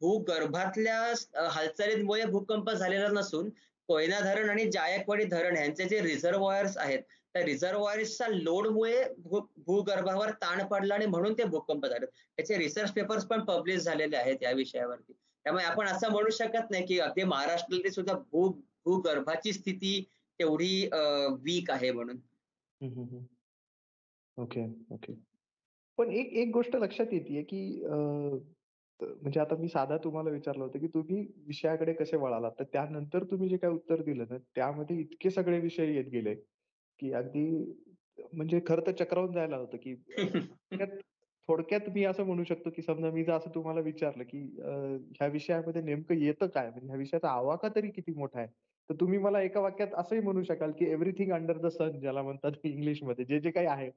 [0.00, 3.48] भूगर्भातल्या हालचालींमुळे भूकंप झालेला नसून
[3.88, 7.02] कोयना धरण आणि जायकवाडी धरण यांचे जे रिझर्वॉयर्स आहेत
[7.34, 9.02] त्या रिझर्वॉयर्सच्या लोडमुळे
[9.66, 12.06] भूगर्भावर ताण पडला आणि म्हणून ते भूकंप झाले.
[12.06, 15.12] त्याचे रिसर्च पेपर्स पण पब्लिश झालेले आहेत या विषयावरती.
[15.12, 18.48] त्यामुळे आपण असं म्हणू शकत नाही की अगदी महाराष्ट्रातली सुद्धा भू
[18.84, 20.00] भूगर्भाची स्थिती
[20.40, 20.88] तेवढी
[21.42, 22.18] वीक आहे म्हणून.
[24.36, 25.12] ओके ओके
[25.98, 27.60] पण एक एक गोष्ट लक्षात येते की
[29.00, 32.52] म्हणजे आता मी साधा तुम्हाला विचारलं होतं की तुम्ही विषयाकडे कसे वळालात?
[32.58, 36.34] तर त्यानंतर तुम्ही जे काय उत्तर दिलं ना त्यामध्ये इतके सगळे विषय येत गेले.
[36.98, 37.74] की अगदी
[38.32, 39.94] म्हणजे खरं तर चक्रावून जायला होतं की
[41.48, 45.82] थोडक्यात मी असं म्हणू शकतो की समजा मी जर असं तुम्हाला विचारलं की ह्या विषयामध्ये
[45.82, 46.70] नेमकं येतं काय?
[46.70, 48.48] म्हणजे ह्या विषयाचा आवाका तरी किती मोठा आहे?
[48.90, 52.52] तर तुम्ही मला एका वाक्यात असंही म्हणू शकाल की एव्हरीथिंग अंडर द सन ज्याला म्हणतात
[52.64, 53.90] इंग्लिशमध्ये जे जे काही आहे.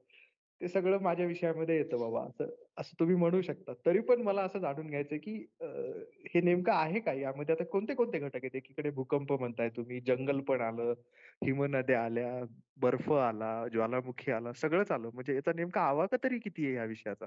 [0.62, 2.20] ते सगळं माझ्या विषयामध्ये येतं बाबा.
[2.24, 3.72] असं असं तुम्ही म्हणू शकता.
[3.86, 5.34] तरी पण मला असं जाणून घ्यायचं की
[6.34, 8.56] हे नेमकं आहे काय यामध्ये आता कोणते कोणते घटक आहेत?
[8.56, 10.92] एकीकडे भूकंप म्हणताय तुम्ही जंगल पण आलं
[11.44, 12.44] हिमनद्या आल्या
[12.76, 15.08] बर्फ आला ज्वालामुखी आला सगळंच आलं.
[15.14, 17.26] म्हणजे याचा नेमका आवाका तरी किती आहे या विषयाचा?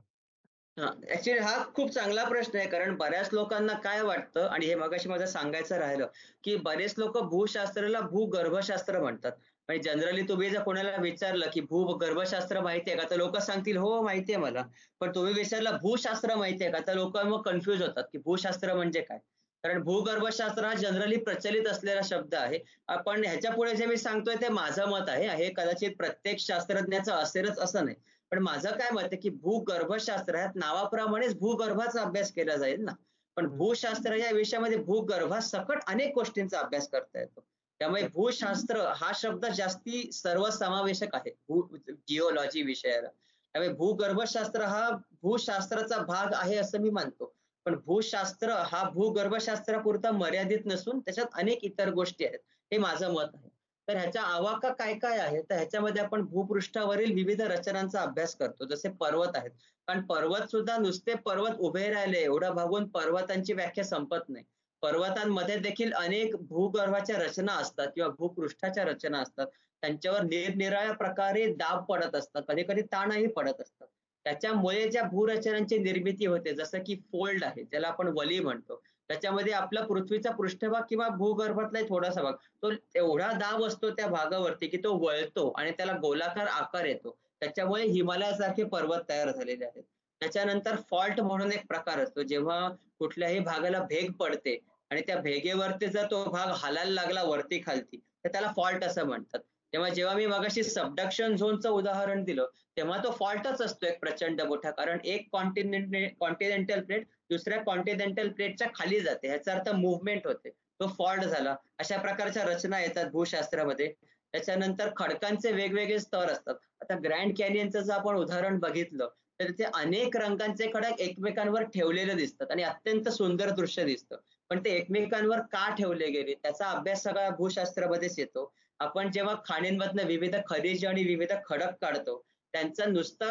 [0.78, 2.68] ऍक्च्युली हा खूप चांगला प्रश्न आहे.
[2.70, 6.08] कारण बऱ्याच लोकांना काय वाटतं आणि हे मगाशी माझं सांगायचं राहिलं
[6.44, 9.32] की बरेच लोक भूशास्त्राला भूगर्भशास्त्र म्हणतात.
[9.70, 14.02] म्हणजे जनरली तुम्ही जर कोणाला विचारलं की भूगर्भशास्त्र माहिती आहे का तर लोक सांगतील हो
[14.02, 14.64] माहिती आहे मला.
[15.02, 19.02] पण तुम्ही विचारलं भूशास्त्र माहिती आहे का तर लोक मग कन्फ्युज होतात की भूशास्त्र म्हणजे
[19.02, 19.18] काय?
[19.64, 22.60] कारण भूगर्भशास्त्र हा जनरली प्रचलित असलेला शब्द आहे.
[22.88, 25.28] आपण ह्याच्या पुढे जे मी सांगतोय ते माझं मत आहे.
[25.28, 27.96] हे कदाचित प्रत्येक शास्त्रज्ञाचं असेलच असं नाही.
[28.32, 32.92] पण माझं काय मत आहे की भूगर्भशास्त्र ह्यात नावाप्रमाणेच भूगर्भाचा अभ्यास केला जाईल ना.
[33.38, 37.46] पण भूशास्त्र या विषयामध्ये भूगर्भासकट अनेक गोष्टींचा अभ्यास करता येतो.
[37.80, 41.32] त्यामुळे भूशास्त्र हा शब्द जास्ती सर्वसमावेशक आहे.
[41.50, 41.62] भू
[42.08, 43.08] जिओलॉजी विषयाला.
[43.08, 44.90] त्यामुळे भूगर्भशास्त्र हा
[45.22, 47.34] भूशास्त्राचा भाग आहे असं मी मानतो.
[47.66, 52.40] पण भूशास्त्र हा भूगर्भशास्त्रापुरता मर्यादित नसून त्याच्यात अनेक इतर गोष्टी आहेत.
[52.72, 53.50] हे माझं मत आहे.
[53.88, 55.42] तर ह्याच्या आवाका काय काय आहे?
[55.42, 58.66] तर ह्याच्यामध्ये आपण भूपृष्ठावरील विविध रचनांचा अभ्यास करतो.
[58.66, 59.52] जसे पर्वत आहेत.
[59.88, 64.44] कारण पर्वत सुद्धा नुसते पर्वत उभे राहिले एवढं भागून पर्वतांची व्याख्या संपत नाही.
[64.84, 69.48] पर्वतांमध्ये देखील अनेक भूगर्भाच्या रचना असतात किंवा भूपृष्ठाच्या रचना असतात.
[69.84, 72.42] त्यांच्यावर निरनिराळ्या प्रकारे दाब पडत असतात.
[72.48, 73.88] कधी कधी ताणही पडत असतात.
[74.26, 79.82] त्याच्यामुळे ज्या भूरचनांची निर्मिती होते जसं की फोल्ड आहे ज्याला आपण वली म्हणतो त्याच्यामध्ये आपला
[79.82, 85.50] पृथ्वीचा पृष्ठभाग किंवा भूगर्भातला थोडासा भाग तो एवढा दाब असतो त्या भागावरती की तो वळतो
[85.58, 87.16] आणि त्याला गोलाकार आकार येतो.
[87.40, 89.84] त्याच्यामुळे हिमालयासारखे पर्वत तयार झालेले आहेत.
[90.22, 92.22] त्याच्यानंतर फॉल्ट म्हणून एक प्रकार असतो.
[92.24, 92.68] जेव्हा
[93.00, 94.58] कुठल्याही भागाला भेग पडते
[94.92, 99.40] आणि त्या भेगेवरती जर तो भाग हालायला लागला वरती खालती तर त्याला फॉल्ट असं म्हणतात.
[99.74, 102.46] तेव्हा जेव्हा मी मगाशी सबडक्शन झोनचं उदाहरण दिलं
[102.78, 104.72] तेव्हा तो फॉल्टच असतो एक प्रचंड मोठा.
[104.72, 109.28] कारण एक कॉन्टिनेंट कॉन्टिनेंटल प्लेट दुसऱ्या कॉन्टिनेंटल प्लेटच्या खाली जाते.
[109.28, 110.50] ह्याचा अर्थ मुवमेंट होते.
[110.50, 111.56] तो फॉल्ट झाला.
[111.80, 113.92] अशा प्रकारच्या रचना येतात भूशास्त्रामध्ये.
[114.34, 116.56] त्याच्यानंतर खडकांचे वेगवेगळे स्तर असतात.
[116.82, 119.08] आता ग्रँड कॅनियनचं जर आपण उदाहरण बघितलं
[119.40, 124.16] तर ते अनेक रंगांचे खडक एकमेकांवर ठेवलेले दिसतात आणि अत्यंत सुंदर दृश्य दिसतं.
[124.50, 126.34] पण ते एकमेकांवर का ठेवले गेले?
[126.34, 128.52] त्याचा अभ्यास सगळा भूशास्त्रामध्येच येतो.
[128.80, 132.24] आपण जेव्हा खाणींमधनं विविध खनिज आणि विविध खडक काढतो
[132.54, 133.26] त्यांचा नुसता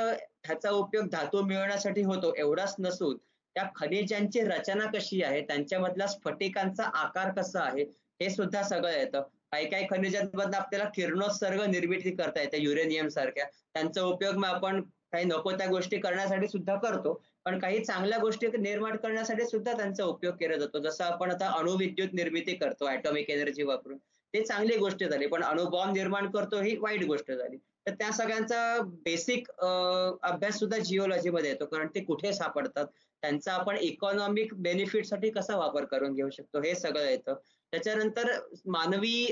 [0.44, 5.40] ह्याचा उपयोग धातू मिळवण्यासाठी होतो एवढाच नसून त्या खनिजांची रचना कशी आहे?
[5.40, 7.82] त्यांच्यामधला स्फटिकांचा आकार कसा आहे?
[8.20, 9.22] हे सुद्धा सगळं येतं.
[9.52, 13.44] काही काही खनिजांमधनं आपल्याला किरणोत्सर्ग निर्मिती करता येते युरेनियम सारख्या
[13.74, 14.80] त्यांचा उपयोग मग आपण
[15.14, 17.12] काही नको त्या गोष्टी करण्यासाठी सुद्धा करतो.
[17.44, 20.78] पण काही चांगल्या गोष्टी निर्माण करण्यासाठी सुद्धा त्यांचा उपयोग केला जातो.
[20.78, 23.98] जसं आपण आता अणुविद्युत निर्मिती करतो ऍटॉमिक एनर्जी वापरून.
[24.34, 27.56] ते चांगली गोष्ट झाली पण अणुबॉम्ब निर्माण करतो ही वाईट गोष्ट झाली.
[27.86, 31.64] तर त्या सगळ्यांचा बेसिक अभ्यास सुद्धा जिओलॉजीमध्ये येतो.
[31.66, 32.86] कारण ते कुठे सापडतात?
[33.22, 36.60] त्यांचा आपण इकॉनॉमिक बेनिफिटसाठी कसा वापर करून घेऊ शकतो?
[36.62, 37.34] हे सगळं येतं.
[37.72, 38.30] त्याच्यानंतर
[38.66, 39.26] मानवी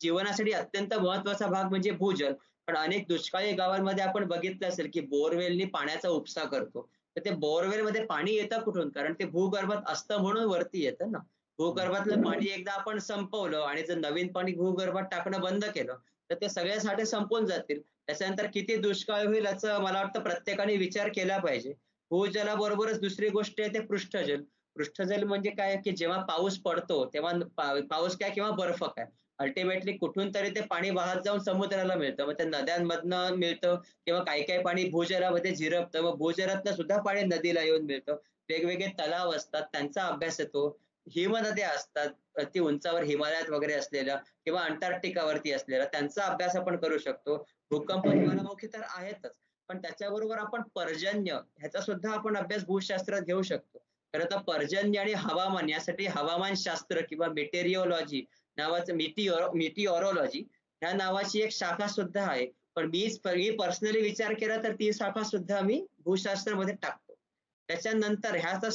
[0.00, 2.32] जीवनासाठी अत्यंत महत्त्वाचा भाग म्हणजे भूजल.
[2.68, 6.88] पण अनेक दुष्काळी गावांमध्ये आपण बघितलं असेल की बोरवेलनी पाण्याचा उपसा करतो.
[7.16, 8.88] तर ते बोरवेल मध्ये पाणी येतं कुठून?
[8.88, 11.18] कारण ते भूगर्भात असतं म्हणून वरती येतं ना.
[11.58, 15.96] भूगर्भातलं पाणी एकदा आपण संपवलं आणि जर नवीन पाणी भूगर्भात टाकणं बंद केलं
[16.30, 17.80] तर ते सगळ्यासाठी संपून जातील.
[18.06, 21.72] त्याच्यानंतर किती दुष्काळ होईल याचा मला वाटतं प्रत्येकाने विचार केला पाहिजे.
[22.10, 24.42] भूजलाबरोबरच दुसरी गोष्ट आहे ते पृष्ठजल.
[24.76, 25.76] पृष्ठजल म्हणजे काय?
[25.84, 27.32] की जेव्हा पाऊस पडतो तेव्हा
[27.90, 29.06] पाऊस काय किंवा बर्फ काय?
[29.42, 32.26] अल्टिमेटली कुठून तरी ते पाणी वाहत जाऊन समुद्राला मिळतं.
[32.26, 36.00] मग त्या नद्यांमधनं मिळतं किंवा काही काही पाणी भूजलामध्ये झिरपतं.
[36.00, 38.12] मग भूजलातनं सुद्धा पाणी नदीला येऊन मिळतं.
[38.48, 39.62] वेगवेगळे तलाव असतात.
[39.62, 40.80] त्यांचा अभ्यास येतो.
[41.10, 42.08] हिमनद्या असतात.
[42.36, 47.46] अति उंचावर हिमालयात वगैरे असलेल्या किंवा अंटार्क्टिकावरती असलेल्या त्यांचा अभ्यास आपण करू शकतो.
[47.70, 49.34] भूकंप ज्वालामुखी तर आहेतच.
[49.68, 53.78] पण त्याच्याबरोबर आपण पर्जन्य ह्याचा सुद्धा आपण अभ्यास भूशास्त्रात घेऊ शकतो.
[54.14, 58.24] खरं तर पर्जन्य आणि हवामान यासाठी हवामानशास्त्र किंवा मेटेरिओलॉजी
[58.58, 60.42] नावाचं मिटिओ मिटिओरोलॉजी
[60.82, 62.46] ह्या नावाची एक शाखा सुद्धा आहे.
[62.76, 67.14] पण मी पर्सनली विचार केला तर ती शाखा सुद्धा मी भूशास्त्रामध्ये टाकतो.
[67.68, 68.68] त्याच्यानंतर ह्या तर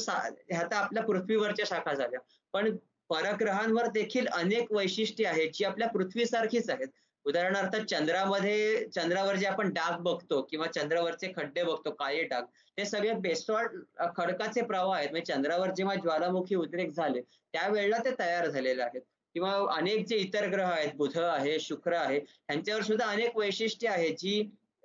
[0.50, 2.20] ह्या तर आपल्या पृथ्वीवरच्या शाखा झाल्या.
[2.54, 2.76] पण
[3.10, 6.88] परग्रहांवर देखील अनेक वैशिष्ट्ये आहेत जी आपल्या पृथ्वीसारखीच आहेत.
[7.26, 12.44] उदाहरणार्थ चंद्रामध्ये चंद्रावर जे आपण डाग बघतो किंवा चंद्रावरचे खड्डे बघतो काळे डाग
[12.78, 13.70] हे सगळे बेसॉल्ट
[14.16, 15.10] खडकाचे प्रवाह आहेत.
[15.10, 19.00] म्हणजे चंद्रावर जेव्हा ज्वालामुखी उद्रेक झाले त्यावेळेला ते तयार झालेले आहेत.
[19.38, 24.14] किंवा अनेक जे इतर ग्रह आहेत बुध आहे शुक्र आहे यांच्यावर सुद्धा अनेक वैशिष्ट्ये आहेत
[24.18, 24.42] जी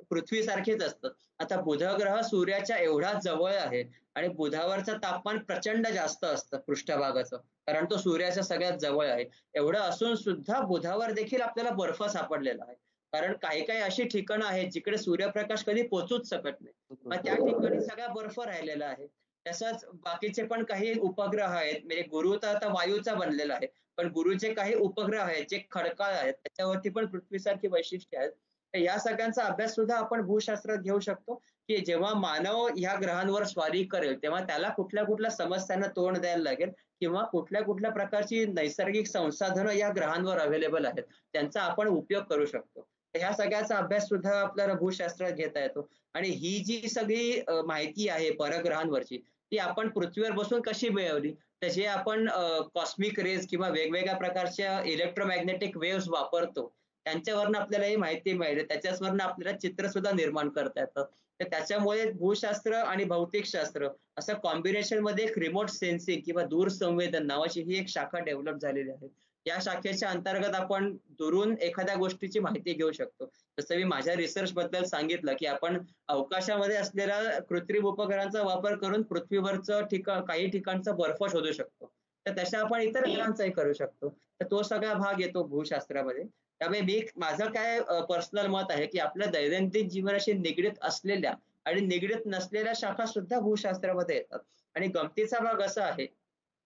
[0.10, 1.12] पृथ्वीसारखीच असतात.
[1.40, 3.84] आता बुध ग्रह सूर्याच्या एवढा जवळ आहे
[4.16, 7.38] आणि बुधावरचं तापमान प्रचंड जास्त असतं पृष्ठभागाचं
[7.68, 9.26] कारण तो सूर्याच्या सगळ्यात जवळ आहे.
[9.54, 12.76] एवढं असून सुद्धा बुधावर देखील आपल्याला बर्फ सापडलेला आहे.
[13.14, 16.96] कारण काही काही अशी ठिकाणं आहेत जिकडे सूर्यप्रकाश कधी पोचूच शकत नाही.
[17.06, 19.08] मग त्या ठिकाणी सगळा बर्फ राहिलेला आहे.
[19.46, 23.68] तसंच बाकीचे पण काही उपग्रह आहेत म्हणजे गुरु तर आता वायूचा बनलेला आहे.
[23.98, 28.32] पण गुरुचे काही उपग्रह आहेत जे खडकाळ आहेत त्याच्यावरती पण पृथ्वीसारखी वैशिष्ट्ये आहेत.
[28.74, 31.34] या सगळ्यांचा अभ्यास सुद्धा आपण भूशास्त्रात घेऊ शकतो
[31.70, 36.70] की जेव्हा मानव ह्या ग्रहांवर स्वारी करेल तेव्हा त्याला कुठल्या कुठल्या समस्यांना तोंड द्यायला लागेल
[37.00, 42.88] किंवा कुठल्या कुठल्या प्रकारची नैसर्गिक संसाधनं या ग्रहांवर अवेलेबल आहेत त्यांचा आपण उपयोग करू शकतो.
[43.16, 45.88] ह्या सगळ्याचा अभ्यास सुद्धा आपल्याला भूशास्त्रात घेता येतो.
[46.14, 49.18] आणि ही जी सगळी माहिती आहे परग्रहांवरची
[49.52, 51.34] ती आपण पृथ्वीवर बसून कशी मिळवली?
[51.64, 52.28] तसे जे आपण
[52.74, 56.74] कॉस्मिक रेज किंवा वेगवेगळ्या प्रकारच्या इलेक्ट्रोमॅग्नेटिक वेव्स वापरतो.
[57.06, 58.64] त्यांच्यावरनं आपल्याला ही माहिती मिळते.
[58.64, 61.06] त्याच्यावरनं आपल्याला चित्र सुद्धा निर्माण करता येतं.
[61.40, 63.88] तर त्याच्यामुळे भूशास्त्र आणि भौतिक शास्त्र
[64.18, 69.08] असं कॉम्बिनेशनमध्ये एक रिमोट सेन्सिंग किंवा दूरसंवेदन नावाची ही एक शाखा डेव्हलप झालेली आहे.
[69.46, 73.32] या शाखेच्या अंतर्गत आपण दुरून एखाद्या गोष्टीची माहिती घेऊ शकतो.
[73.58, 75.78] जसं मी माझ्या रिसर्च बद्दल सांगितलं की आपण
[76.08, 81.92] अवकाशामध्ये असलेल्या कृत्रिम उपकरणांचा वापर करून पृथ्वीवरचं ठिकाण काही ठिकाणचा बर्फ शोधू शकतो.
[82.26, 84.10] तर तशा आपण इतर ग्रहांचाही करू शकतो.
[84.40, 86.24] तर तो सगळा भाग येतो भूशास्त्रामध्ये.
[86.62, 87.80] त्यामुळे मी माझं काय
[88.10, 91.34] पर्सनल मत आहे की आपल्या दैनंदिन जीवनाशी निगडीत असलेल्या
[91.66, 94.40] आणि निगडीत नसलेल्या शाखा सुद्धा भूशास्त्रामध्ये येतात.
[94.76, 96.08] आणि गमतीचा भाग असा आहे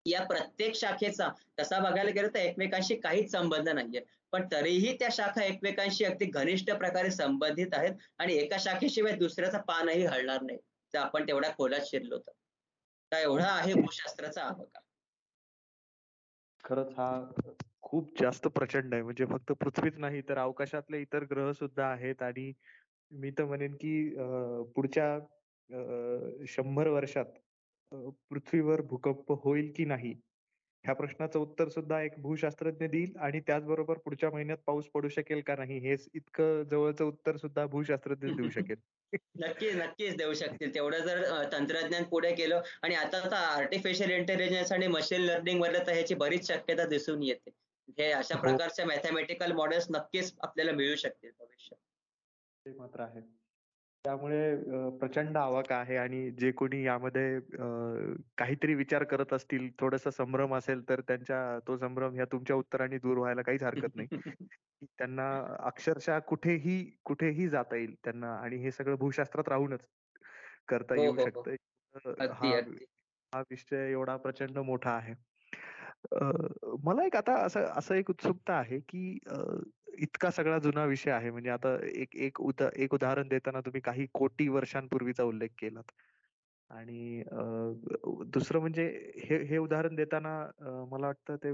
[0.06, 4.02] या प्रत्येक शाखेचा तसा बघायला गेलं तर एकमेकांशी काहीच संबंध नाहीये.
[4.34, 10.06] पण तरीही त्या शाखा एकमेकांशी अगदी घनिष्ठ प्रकारे संबंधित आहेत आणि एका शाखेशिवाय दुसऱ्याचा पानही
[10.06, 10.58] हलणार नाही.
[10.94, 12.32] तर आपण तेवढ्या खोलात शिरलो तर.
[13.12, 14.80] एवढा आहे भूशास्त्राचा आवका.
[16.64, 17.10] खरंच हा
[17.82, 19.04] खूप जास्त प्रचंड आहे.
[19.04, 22.52] म्हणजे फक्त पृथ्वीच नाही तर अवकाशातले इतर ग्रह सुद्धा आहेत आणि
[23.12, 23.94] मी तर म्हणेन की
[24.76, 25.18] पुढच्या
[26.48, 27.40] शंभर वर्षात
[28.30, 30.14] पृथ्वीवर भूकंप होईल की नाही
[30.86, 35.56] ह्या प्रश्नाचं उत्तर सुद्धा एक भूशास्त्रज्ञ देईल आणि त्याचबरोबर पुढच्या महिन्यात पाऊस पडू शकेल का
[35.56, 38.78] नाही हे इतकं जवळचं उत्तर सुद्धा भूशास्त्रज्ञ देऊ शकेल.
[39.36, 40.74] नक्कीच नक्कीच देऊ शकतील.
[40.76, 46.16] तेवढं जर तंत्रज्ञान पुढे केलं आणि आता तर आर्टिफिशियल इंटेलिजन्स आणि मशीन लर्निंगमध्ये तर ह्याची
[46.16, 47.52] बरीच शक्यता दिसून येते.
[47.98, 48.42] हे अशा हो.
[48.42, 51.78] प्रकारच्या मॅथमॅटिकल मॉडेल्स नक्कीच आपल्याला मिळू शकतील भविष्यात.
[52.66, 53.22] मात्र आहे.
[54.06, 54.56] त्यामुळे
[55.00, 57.40] प्रचंड आवाका आहे आणि जे कोणी यामध्ये
[58.38, 63.18] काहीतरी विचार करत असतील थोडस संभ्रम असेल तर त्यांच्या तो संभ्रम ह्या तुमच्या उत्तराने दूर
[63.18, 64.08] व्हायला काहीच हरकत नाही.
[65.00, 65.28] त्यांना
[65.60, 69.80] अक्षरशः कुठेही कुठेही जाता येईल त्यांना आणि हे सगळं भूशास्त्रात राहूनच
[70.68, 71.50] करता येऊ हो, हो, शकत.
[73.32, 75.14] हा विषय एवढा प्रचंड मोठा आहे.
[76.84, 79.18] मला एक आता असं असं एक उत्सुकता आहे की
[79.98, 81.32] इतका सगळा जुना विषय आहे.
[81.32, 85.92] म्हणजे आता एक एक उदा एक उदाहरण देताना तुम्ही काही कोटी वर्षांपूर्वीचा उल्लेख केलात.
[86.70, 87.24] आणि
[88.34, 88.86] दुसरं म्हणजे
[89.24, 90.32] हे हे उदाहरण देताना
[90.92, 91.52] मला वाटतं ते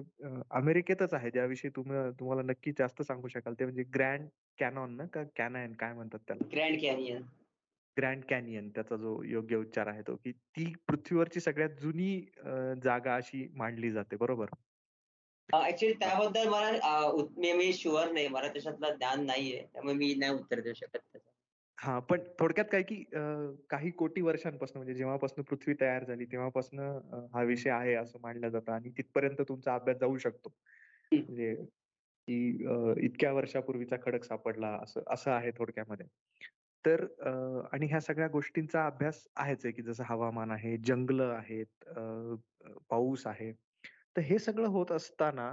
[0.51, 1.29] अमेरिकेतच आहे.
[1.31, 3.53] ज्याविषयी तुम्ही तुम्हाला नक्की जास्त सांगू शकाल.
[3.59, 4.27] ते म्हणजे ग्रँड
[4.59, 5.05] कॅनॉन ना?
[5.13, 5.73] का कॅनायन?
[5.73, 6.47] काय म्हणतात त्याला?
[6.53, 7.21] Grand canyon.
[7.97, 10.15] ग्रँड कॅनियन त्याचा जो योग्य उच्चार आहे तो.
[10.15, 12.19] की ती पृथ्वीवरची सगळ्यात जुनी
[12.83, 14.15] जागा अशी मांडली जाते.
[14.15, 14.49] बरोबर?
[15.53, 18.27] ऍक्च्युली त्याबद्दल मला मी शुअर नाही.
[18.27, 19.65] मला त्याच्यातलं ज्ञान नाहीये.
[19.73, 21.27] त्यामुळे मी नाही उत्तर देऊ शकत त्याचं.
[21.77, 23.03] हा पण थोडक्यात काय की
[23.69, 26.79] काही कोटी वर्षांपासून म्हणजे जेव्हापासून पृथ्वी तयार झाली तेव्हापासून
[27.33, 30.53] हा विषय आहे असं मानलं जातं आणि तिथपर्यंत तुमचा अभ्यास जाऊ शकतो.
[31.11, 31.53] म्हणजे
[32.27, 36.05] की इतक्या वर्षापूर्वीचा खडक सापडला असं असं आहे थोडक्यामध्ये.
[36.85, 37.05] तर
[37.73, 41.85] आणि ह्या सगळ्या गोष्टींचा अभ्यास आहेच आहे की जसं हवामान आहे जंगल आहेत
[42.89, 43.51] पाऊस आहे.
[44.15, 45.47] तर हे सगळं होत असताना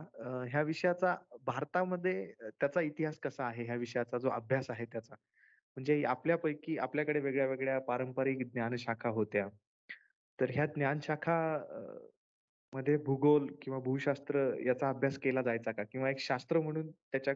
[0.50, 1.14] ह्या विषयाचा
[1.46, 3.64] भारतामध्ये त्याचा इतिहास कसा आहे?
[3.64, 5.14] ह्या विषयाचा जो अभ्यास आहे त्याचा.
[5.76, 9.46] म्हणजे आपल्यापैकी आपल्याकडे वेगळ्या वेगळ्या पारंपरिक ज्ञानशाखा होत्या.
[10.38, 11.36] तर ह्या ज्ञानशाखा
[12.72, 15.82] मध्ये भूगोल किंवा भूशास्त्र याचा अभ्यास केला जायचा का?
[15.92, 17.34] किंवा एक शास्त्र म्हणून त्याच्या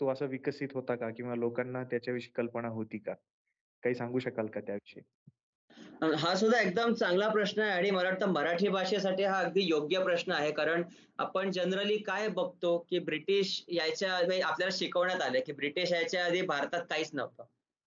[0.00, 1.10] तो असा विकसित होता का?
[1.10, 3.14] किंवा लोकांना त्याच्याविषयी कल्पना होती का?
[3.82, 5.02] काही सांगू शकाल का त्याविषयी?
[5.92, 10.32] हा सुद्धा एकदम चांगला प्रश्न आहे आणि मला वाटतं मराठी भाषेसाठी हा अगदी योग्य प्रश्न
[10.32, 10.50] आहे.
[10.52, 10.82] कारण
[11.18, 16.82] आपण जनरली काय बघतो की ब्रिटिश यायच्या आपल्याला शिकवण्यात आलं की ब्रिटिश यायच्या आधी भारतात
[16.90, 17.44] काहीच नव्हतं.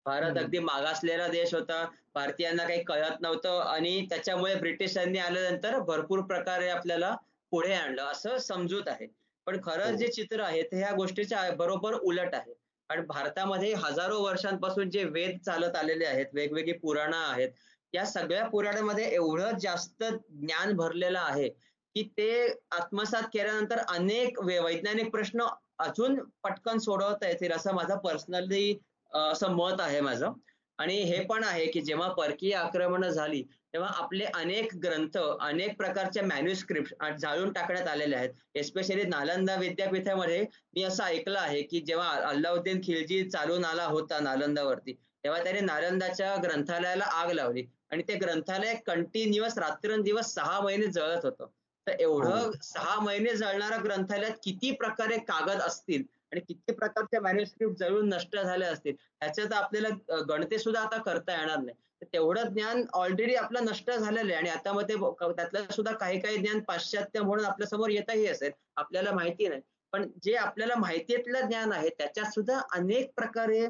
[0.07, 1.85] भारत अगदी मागासलेला देश होता.
[2.15, 7.15] भारतीयांना काही कळत नव्हतं आणि त्याच्यामुळे ब्रिटिशांनी आल्यानंतर भरपूर प्रकारे आपल्याला
[7.53, 9.07] पुढे आणलं असं समजूत आहे.
[9.47, 9.97] पण खरं हो.
[9.97, 12.53] जे चित्र आहे ते ह्या गोष्टीच्या बरोबर उलट आहे.
[12.91, 17.49] कारण भारतामध्ये हजारो वर्षांपासून जे वेद चालत आलेले आहेत वेगवेगळी पुराणं आहेत
[17.95, 25.47] या सगळ्या पुराणामध्ये एवढं जास्त ज्ञान भरलेलं आहे की ते आत्मसात केल्यानंतर अनेक वैज्ञानिक प्रश्न
[25.79, 28.79] अजून पटकन सोडवता येतील असं माझं पर्सनली
[29.13, 30.33] असं मत आहे माझं.
[30.79, 33.43] आणि हे पण आहे की जेव्हा परकीय आक्रमण झाली
[33.75, 38.31] तेव्हा आपले अनेक ग्रंथ अनेक प्रकारच्या मॅन्युस्क्रिप्ट जाळून टाकण्यात आलेले आहेत.
[38.55, 40.41] एस्पेशली नालंदा विद्यापीठामध्ये
[40.75, 44.93] मी असं ऐकलं आहे की जेव्हा अल्लाउद्दीन खिलजी चालून आला होता नालंदावरती
[45.25, 47.63] तेव्हा त्याने नालंदाच्या ग्रंथालयाला आग लावली.
[47.93, 51.47] आणि ते ग्रंथालय कंटिन्युअस रात्रंदिवस सहा महिने जळत होतं.
[51.87, 52.51] तर एवढं हो.
[52.63, 58.69] सहा महिने जळणाऱ्या ग्रंथालयात किती प्रकारे कागद असतील आणि किती प्रकारच्या मॅन्युस्क्रिप्ट जळून नष्ट झाल्या
[58.71, 61.77] असतील ह्याच्यात आपल्याला गणते सुद्धा आता करता येणार नाही.
[62.13, 64.95] तेवढं ज्ञान ऑलरेडी आपलं नष्ट झालेलं आहे आणि आता मग ते
[65.33, 69.61] त्यातलं सुद्धा काही काही ज्ञान पाश्चात्य म्हणून आपल्यासमोर येतही असेल आपल्याला माहिती नाही.
[69.93, 73.67] पण जे आपल्याला माहितीतलं ज्ञान आहे त्याच्यात सुद्धा अनेक प्रकारे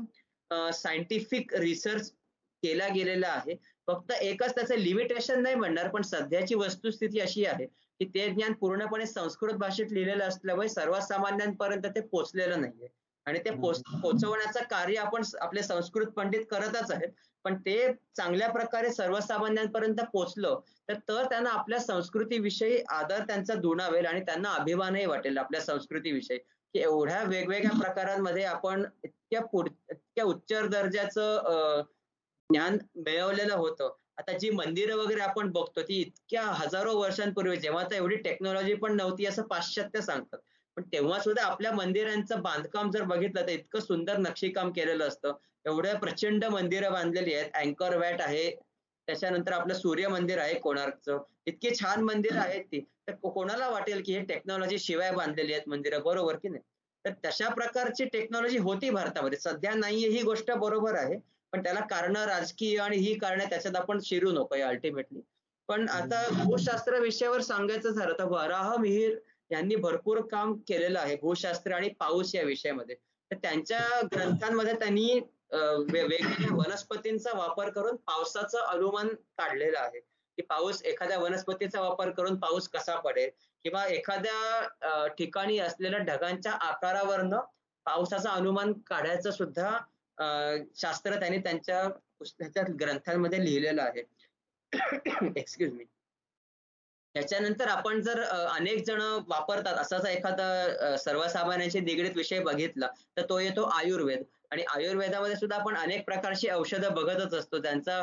[0.73, 2.11] सायंटिफिक रिसर्च
[2.63, 3.55] केला गेलेला आहे.
[3.89, 9.07] फक्त एकच त्याचं लिमिटेशन नाही म्हणणार पण सध्याची वस्तुस्थिती अशी आहे की ते ज्ञान पूर्णपणे
[9.07, 12.89] संस्कृत भाषेत लिहिलेलं असल्यामुळे सर्वसामान्यांपर्यंत ते पोचलेलं नाहीये.
[13.27, 17.09] आणि ते पोचवण्याचं कार्य आपण आपले संस्कृत पंडित करतच आहेत.
[17.45, 17.77] पण ते
[18.17, 25.07] चांगल्या प्रकारे सर्वसामान्यांपर्यंत पोचलं तर तर त्यांना आपल्या संस्कृतीविषयी आदर त्यांचा दुणावेल आणि त्यांना अभिमानही
[25.07, 31.83] वाटेल आपल्या संस्कृतीविषयी की एवढ्या वेगवेगळ्या प्रकारांमध्ये आपण इतक्या पुढ इतक्या उच्च दर्जाचं
[32.53, 33.95] ज्ञान मिळवलेलं होतं.
[34.17, 38.97] आता जी मंदिरं वगैरे आपण बघतो ती इतक्या हजारो वर्षांपूर्वी जेव्हा तर एवढी टेक्नॉलॉजी पण
[38.97, 40.39] नव्हती असं पाश्चात्य सांगतात.
[40.77, 45.33] पण तेव्हा सुद्धा आपल्या मंदिरांचं बांधकाम जर बघितलं तर इतकं सुंदर नक्षीकाम केलेलं असतं.
[45.67, 47.51] एवढ्या प्रचंड मंदिरं बांधलेली आहेत.
[47.55, 48.51] अँकर वॅट आहे.
[49.07, 52.81] त्याच्यानंतर आपलं सूर्य मंदिर आहे कोणार्कचं इतकी छान मंदिर आहेत ती.
[53.09, 56.03] तर कोणाला वाटेल की हे टेक्नॉलॉजी शिवाय बांधलेली आहेत मंदिरं?
[56.03, 56.63] बरोबर की नाही?
[57.05, 59.39] तर तशा प्रकारची टेक्नॉलॉजी होती भारतामध्ये.
[59.39, 60.09] सध्या नाहीये.
[60.09, 61.19] ही गोष्ट बरोबर आहे.
[61.53, 65.21] पण त्याला कारण राजकीय आणि ही कारण त्याच्यात आपण शिरू नको अल्टिमेटली
[65.69, 69.19] पण आता भूशास्त्र विषयावर सांगायचं झालं तर वराह मिहीर
[69.51, 72.95] यांनी भरपूर काम केलेलं आहे भूशास्त्र आणि पाऊस या विषयामध्ये.
[73.31, 75.19] तर त्यांच्या ग्रंथांमध्ये त्यांनी
[75.53, 80.01] वेगवेगळ्या वनस्पतींचा वापर करून पावसाचं अनुमान काढलेलं आहे.
[80.39, 83.31] की पाऊस एखाद्या वनस्पतीचा वापर करून पाऊस कसा पडेल?
[83.65, 87.41] किंवा एखाद्या ठिकाणी असलेल्या ढगांच्या आकारावरनं
[87.87, 89.79] पावसाचं अनुमान काढायचं सुद्धा
[90.77, 94.03] शास्त्र त्यांनी त्यांच्या पुस्तकाच्या ग्रंथांमध्ये लिहिलेलं आहे.
[95.37, 95.85] एक्सक्यूज मी
[97.15, 103.63] त्याच्यानंतर आपण जर अनेक जण वापरतात असाच एखादा सर्वसामान्यांशी निगडीत विषय बघितला तर तो येतो
[103.73, 104.23] आयुर्वेद.
[104.51, 107.59] आणि आयुर्वेदामध्ये सुद्धा आपण अनेक प्रकारची औषधं बघतच असतो.
[107.59, 108.03] त्यांचा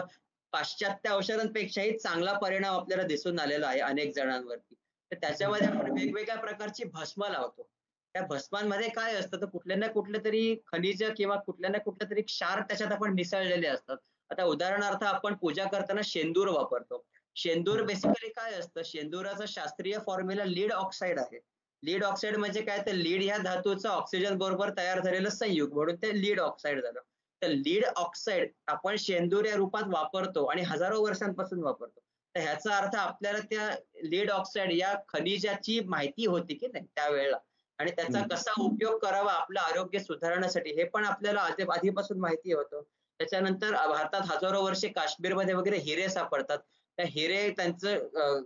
[0.53, 4.75] पाश्चात्य औषधांपेक्षाही चांगला परिणाम आपल्याला दिसून आलेला आहे अनेक जणांवरती.
[5.11, 7.69] तर त्याच्यामध्ये आपण वेगवेगळ्या प्रकारची भस्म लावतो.
[8.13, 9.41] त्या भस्मांमध्ये काय असतं?
[9.41, 13.67] तर कुठल्या ना कुठल्या तरी खनिज किंवा कुठल्या ना कुठल्या तरी क्षार त्याच्यात आपण मिसळलेले
[13.67, 13.97] असतात.
[14.29, 17.05] आता उदाहरणार्थ आपण पूजा करताना शेंदूर वापरतो.
[17.35, 18.81] शेंदूर बेसिकली काय असतं?
[18.85, 21.39] शेंदुराचा शास्त्रीय फॉर्म्युला लीड ऑक्साईड आहे.
[21.83, 22.77] लीड ऑक्साईड म्हणजे काय?
[22.77, 26.99] तर लीड ह्या धातूचं ऑक्सिजन बरोबर तयार झालेलं संयुग म्हणून ते लीड ऑक्साईड झालं.
[27.41, 31.99] तर लीड ऑक्साईड आपण शेंदूर या रूपात वापरतो आणि हजारो वर्षांपासून वापरतो.
[32.35, 33.69] तर ह्याचा अर्थ आपल्याला त्या
[34.03, 37.37] लीड ऑक्साईड या खनिजाची माहिती होती की नाही त्यावेळेला.
[37.79, 42.81] आणि त्याचा कसा उपयोग करावा आपलं आरोग्य सुधारण्यासाठी हे पण आपल्याला आधीपासून माहिती होतं.
[43.19, 46.57] त्याच्यानंतर भारतात हजारो वर्षे काश्मीरमध्ये वगैरे हिरे सापडतात.
[46.97, 48.41] त्या हिरे त्यांचं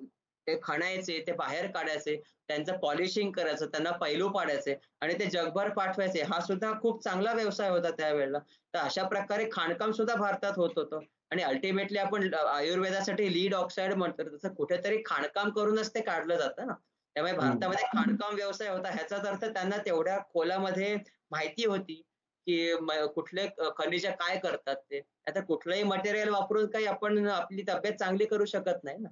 [0.48, 2.16] ते खणायचे ते बाहेर काढायचे
[2.50, 6.22] त्यांचं पॉलिशिंग करायचं त्यांना पैलू पाडायचे आणि ते जगभर पाठवायचे.
[6.24, 8.40] हा सुद्धा खूप चांगला व्यवसाय होता त्यावेळेला.
[8.74, 11.00] तर अशा प्रकारे खाणकाम सुद्धा भारतात होत होतं.
[11.32, 14.24] आणि अल्टिमेटली आपण आयुर्वेदासाठी लीड ऑक्साईड म्हणतो.
[14.36, 16.74] तसं कुठेतरी खाणकाम करूनच ते काढलं जातं ना.
[17.16, 18.90] त्यामुळे भारतामध्ये खाणकाम व्यवसाय होता.
[18.92, 20.96] ह्याचाच अर्थ त्यांना तेवढ्या खोलामध्ये
[21.32, 22.02] माहिती होती
[22.48, 22.76] की
[23.16, 23.48] कुठले
[23.78, 25.02] खनिज काय करतात ते.
[25.28, 29.10] आता कुठलंही मटेरियल वापरून काही आपण आपली तब्येत चांगली करू शकत नाही ना.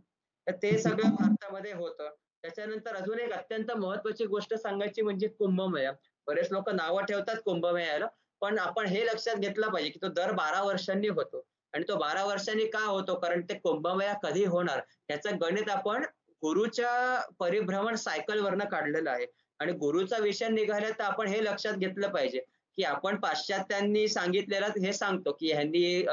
[0.48, 2.10] तर ते सगळं भारतामध्ये होतं.
[2.44, 5.92] त्याच्यानंतर अजून एक अत्यंत महत्वाची गोष्ट सांगायची म्हणजे कुंभमेळा.
[6.28, 8.08] बरेच लोक नावं ठेवतात कुंभमेळ्याला
[8.42, 11.46] पण आपण हे लक्षात घेतलं पाहिजे की तो दर बारा वर्षांनी होतो.
[11.74, 13.16] आणि तो बारा वर्षांनी का होतो?
[13.16, 14.80] कारण ते कुंभमेळा कधी होणार?
[15.10, 16.04] याचं गणित आपण
[16.44, 19.26] गुरुच्या परिभ्रमण सायकल वरनं काढलेलं आहे.
[19.60, 22.40] आणि गुरुचा विषय निघाला तर आपण हे लक्षात घेतलं पाहिजे
[22.78, 26.04] की आपण पाश्चात्यांनी सांगितलेलं हे सांगतो की ह्यांनी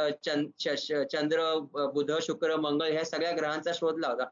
[1.13, 1.55] चंद्र
[1.95, 4.25] बुध शुक्र मंगळ ह्या सगळ्या ग्रहांचा शोध लावला.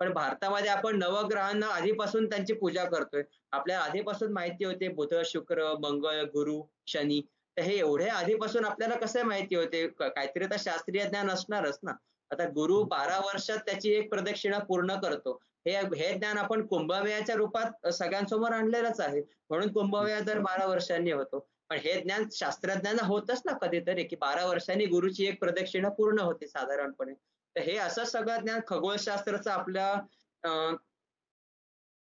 [0.00, 3.22] पण भारतामध्ये आपण नवग्रहांना आधीपासून त्यांची पूजा करतोय.
[3.52, 7.20] आपल्याला आधीपासून माहिती होते बुध शुक्र मंगळ गुरु शनी.
[7.56, 9.86] तर हे एवढे आधीपासून आपल्याला कसे माहिती होते?
[10.00, 11.92] काहीतरी तर शास्त्रीय ज्ञान असणारच ना.
[12.34, 15.40] आता गुरु बारा वर्षात त्याची एक प्रदक्षिणा पूर्ण करतो.
[15.66, 19.22] हे हे ज्ञान आपण कुंभमेळ्याच्या रूपात सगळ्यांसमोर आणलेलंच आहे.
[19.50, 21.48] म्हणून कुंभमेळा दर बारा वर्षांनी होतो.
[21.68, 26.46] पण हे ज्ञान शास्त्रज्ञांना होतच ना कधीतरी की बारा वर्षांनी गुरुची एक प्रदक्षिणा पूर्ण होते
[26.46, 27.14] साधारणपणे.
[27.56, 29.94] तर हे असं सगळं ज्ञान खगोलशास्त्राचं आपल्या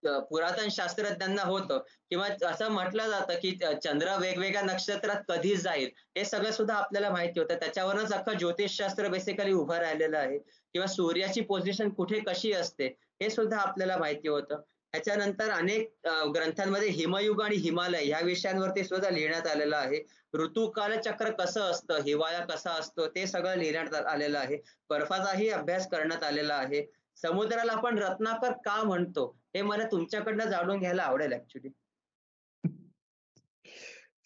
[0.05, 1.78] पुरातन शास्त्रज्ञांना होतं.
[2.11, 3.51] किंवा असं म्हटलं जातं की
[3.84, 7.55] चंद्र वेगवेगळ्या नक्षत्रात कधी जाईल हे सगळं सुद्धा आपल्याला माहिती होतं.
[7.55, 10.38] त्याच्यावरच अख्खं ज्योतिषशास्त्र बेसिकली उभं राहिलेलं आहे.
[10.38, 12.86] किंवा सूर्याची पोझिशन कुठे कशी असते
[13.22, 14.61] हे सुद्धा आपल्याला माहिती होतं.
[14.92, 15.90] त्याच्यानंतर अनेक
[16.34, 20.03] ग्रंथांमध्ये हिमयुग आणि हिमालय ह्या विषयांवरती सुद्धा लिहिण्यात आलेलं आहे.
[20.34, 24.57] ऋतुकाल चक्र कसं असतं हिवाळा कसा असतो ते सगळं लिहिण्यात आलेलं आहे.
[24.90, 26.82] बर्फाचाही अभ्यास करण्यात आलेला आहे.
[27.22, 29.26] समुद्राला आपण रत्नाकर का म्हणतो?
[29.54, 31.68] हे मला तुमच्याकडनं जाणून घ्यायला आवडेल ऍक्च्युली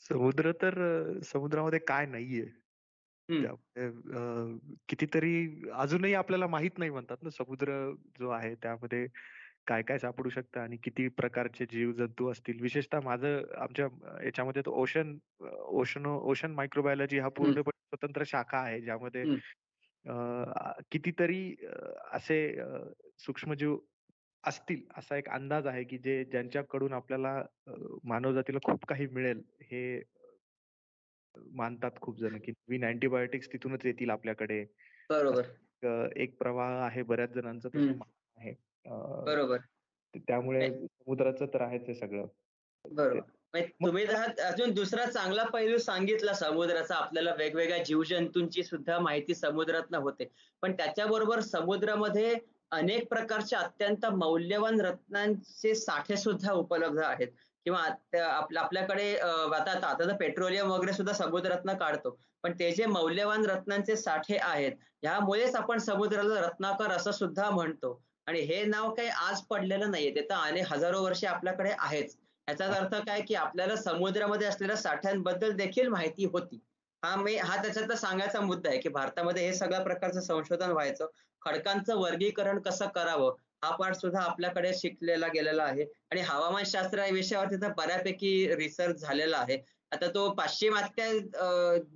[0.03, 0.74] समुद्र तर
[1.24, 2.45] समुद्रामध्ये काय नाहीये.
[4.88, 5.34] कितीतरी
[5.74, 7.72] अजूनही आपल्याला माहीत नाही म्हणतात ना समुद्र
[8.20, 9.07] जो आहे त्यामध्ये
[9.66, 12.61] काय काय सापडू शकतं आणि किती प्रकारचे जीव जंतू असतील.
[12.62, 13.86] विशेषतः माझं आमच्या
[14.24, 15.16] याच्यामध्ये ओशन
[15.80, 19.24] ओशन ओशन मायक्रोबायोलॉजी हा पूर्णपणे स्वतंत्र शाखा आहे ज्यामध्ये
[20.90, 21.55] कितीतरी
[22.12, 22.57] असे
[23.18, 23.76] सूक्ष्मजीव
[24.44, 27.42] असतील असा एक अंदाज आहे की जे ज्यांच्याकडून आपल्याला
[28.05, 30.03] मानवजातीला खूप काही मिळेल हे
[31.53, 34.64] मानतात खूप जण की नवीन अँटीबायोटिक्स तिथूनच येतील आपल्याकडे.
[35.11, 36.09] बरोबर.
[36.16, 37.98] एक प्रवाह आहे बऱ्याच जणांचं तसं
[38.36, 38.55] आहे.
[39.24, 39.59] बरोबर.
[40.14, 42.26] त्यामुळे समुद्राचं तर आहेच हे सगळं.
[42.84, 43.20] बरोबर.
[43.55, 50.28] तुम्ही अजून दुसरा चांगला पैलू सांगितला समुद्राचा आपल्याला वेगवेगळ्या जीवजंतूंची सुद्धा माहिती समुद्रात होते.
[50.62, 52.34] पण त्याच्याबरोबर समुद्रामध्ये
[52.72, 57.28] अनेक प्रकारच्या अत्यंत मौल्यवान रत्नांचे साठे सुद्धा उपलब्ध आहेत.
[57.66, 57.80] किंवा
[58.57, 62.18] आपल्याकडे आता आता पेट्रोलियम वगैरे सुद्धा समुद्रातनं काढतो.
[62.44, 64.72] पण ते जे मौल्यवान रत्नांचे साठे आहेत
[65.03, 68.00] यामुळेच आपण समुद्राला रत्नाकर असं सुद्धा म्हणतो.
[68.26, 72.16] आणि हे नाव काही आज पडलेलं नाहीये ते तर अनेक हजारो वर्षे आपल्याकडे आहेच.
[72.49, 76.59] याचाच अर्थ काय की आपल्याला समुद्रामध्ये असलेल्या साठ्यांबद्दल देखील माहिती होती.
[77.03, 81.07] हा मी हा त्याच्यातला सांगायचा मुद्दा आहे की भारतामध्ये हे सगळ्या प्रकारचं संशोधन व्हायचं.
[81.43, 83.34] खडकांचं वर्गीकरण कसं करावं?
[83.62, 85.84] हा पाठ सुद्धा आपल्याकडे शिकलेला गेलेला आहे.
[86.11, 89.59] आणि हवामानशास्त्र या विषयावरती तर बऱ्यापैकी रिसर्च झालेला आहे.
[89.93, 91.11] आता तो पाश्चिमात्य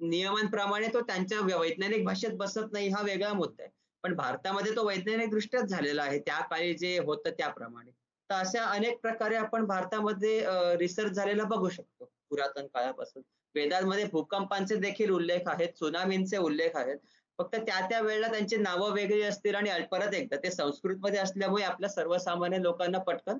[0.02, 3.70] नियमांप्रमाणे तो त्यांच्या वैज्ञानिक भाषेत बसत नाही हा वेगळा मुद्दा आहे.
[4.04, 6.18] पण भारतामध्ये तो वैज्ञानिक दृष्ट्याच झालेला आहे.
[6.18, 7.90] त्या काळी जे होतं त्याप्रमाणे.
[8.30, 10.40] तर अशा अनेक प्रकारे आपण भारतामध्ये
[10.78, 12.10] रिसर्च झालेला बघू शकतो.
[12.30, 13.22] पुरातन काळापासून.
[13.54, 16.96] वेदांमध्ये भूकंपांचे देखील उल्लेख आहेत सुनामींचे उल्लेख आहेत.
[17.38, 21.64] फक्त त्या त्या वेळेला त्यांची नावं वेगळी असतील आणि परत एकदा ते संस्कृत मध्ये असल्यामुळे
[21.64, 23.38] आपल्या सर्वसामान्य लोकांना पटकन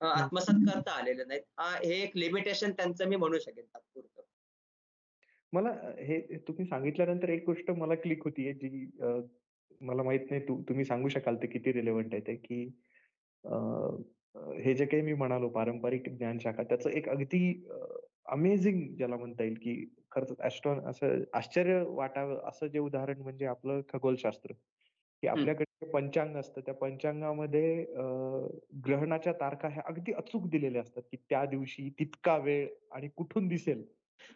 [0.00, 1.42] आत्मसात करता आलेले नाहीत.
[1.58, 4.22] हा हे एक लिमिटेशन त्यांचं मी म्हणू शकेन तात्पुरतं.
[5.52, 8.86] मला हे तुम्ही सांगितल्यानंतर एक गोष्ट मला क्लिक होतीये जी
[9.80, 12.64] मला माहीत नाही तुम्ही सांगू शकाल ते किती रिलेव्हंट आहे ते की
[14.34, 17.52] हे जे काही मी म्हणालो पारंपरिक ज्ञानशाखा त्याचं एक अगदी
[18.26, 19.74] अमेझिंग ज्याला म्हणता येईल की
[20.12, 24.52] खरंच ऍस्ट्रॉन असं आश्चर्य वाटावं असं जे उदाहरण म्हणजे आपलं खगोलशास्त्र.
[25.22, 27.84] की आपल्याकडे पंचांग असतं त्या पंचांगामध्ये
[28.86, 33.82] ग्रहणाच्या तारखा ह्या अगदी अचूक दिलेल्या असतात की त्या दिवशी तितका वेळ आणि कुठून दिसेल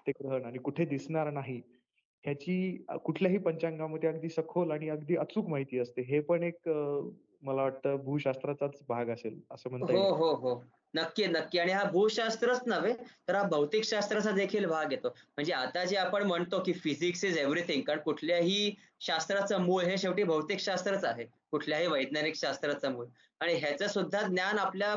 [0.07, 1.61] ते ग्रहण आणि कुठे दिसणार नाही
[2.25, 6.03] ह्याची कुठल्याही पंचांगामध्ये अगदी सखोल आणि अगदी अचूक माहिती असते.
[6.03, 6.69] हे पण एक
[7.43, 10.63] मला वाटतं भूशास्त्राचाच भाग असेल असं म्हणता हो हो हो.
[10.95, 11.59] नक्की नक्की.
[11.59, 12.93] आणि हा भूशास्त्रच नव्हे
[13.29, 15.09] तर हा भौतिक शास्त्राचा देखील भाग येतो.
[15.09, 20.23] म्हणजे आता जे आपण म्हणतो की फिजिक्स इज एव्हरीथिंग कारण कुठल्याही शास्त्राचं मूळ हे शेवटी
[20.23, 21.25] भौतिक शास्त्रच आहे.
[21.51, 23.07] कुठल्याही वैज्ञानिक शास्त्राचं मूळ.
[23.41, 24.95] आणि ह्याचं सुद्धा ज्ञान आपल्या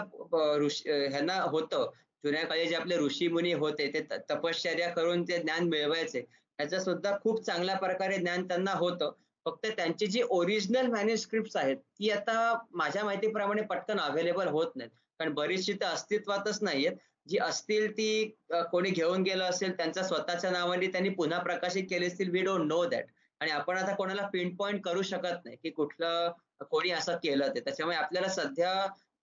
[1.09, 1.89] ह्यांना होतं.
[2.23, 6.19] जुन्या काळी जे आपले ऋषी मुनी होते ते तपश्चर्या करून ते ज्ञान मिळवायचे.
[6.59, 9.11] ह्याचं सुद्धा खूप चांगल्या प्रकारे ज्ञान त्यांना होतं.
[9.45, 14.89] फक्त त्यांची जी ओरिजिनल मॅन्युस्क्रिप्ट आहेत ती आता माझ्या माहितीप्रमाणे पटकन अवेलेबल होत नाहीत.
[15.19, 16.93] कारण बरीचशी तर अस्तित्वातच नाहीयेत.
[17.27, 18.25] जी असतील ती
[18.71, 22.83] कोणी घेऊन गेलं असेल त्यांच्या स्वतःच्या नावाने त्यांनी पुन्हा प्रकाशित केली असतील वी डोंट नो
[22.85, 23.05] दॅट
[23.41, 26.31] आणि आपण आता कोणाला पिन पॉइंट करू शकत नाही की कुठलं
[26.71, 27.59] कोणी असं केलं ते.
[27.59, 28.73] त्याच्यामुळे आपल्याला सध्या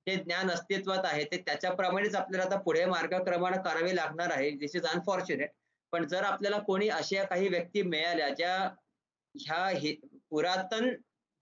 [0.07, 4.87] जे ज्ञान अस्तित्वात आहे ते त्याच्याप्रमाणेच आपल्याला आता पुढे मार्गक्रमण करावे लागणार आहे दिस इज
[4.87, 5.51] अनफॉर्च्युनेट
[5.93, 8.57] पण जर आपल्याला कोणी अशा काही व्यक्ती मिळाल्या ज्या
[9.35, 9.69] ह्या
[10.33, 10.89] पुरातन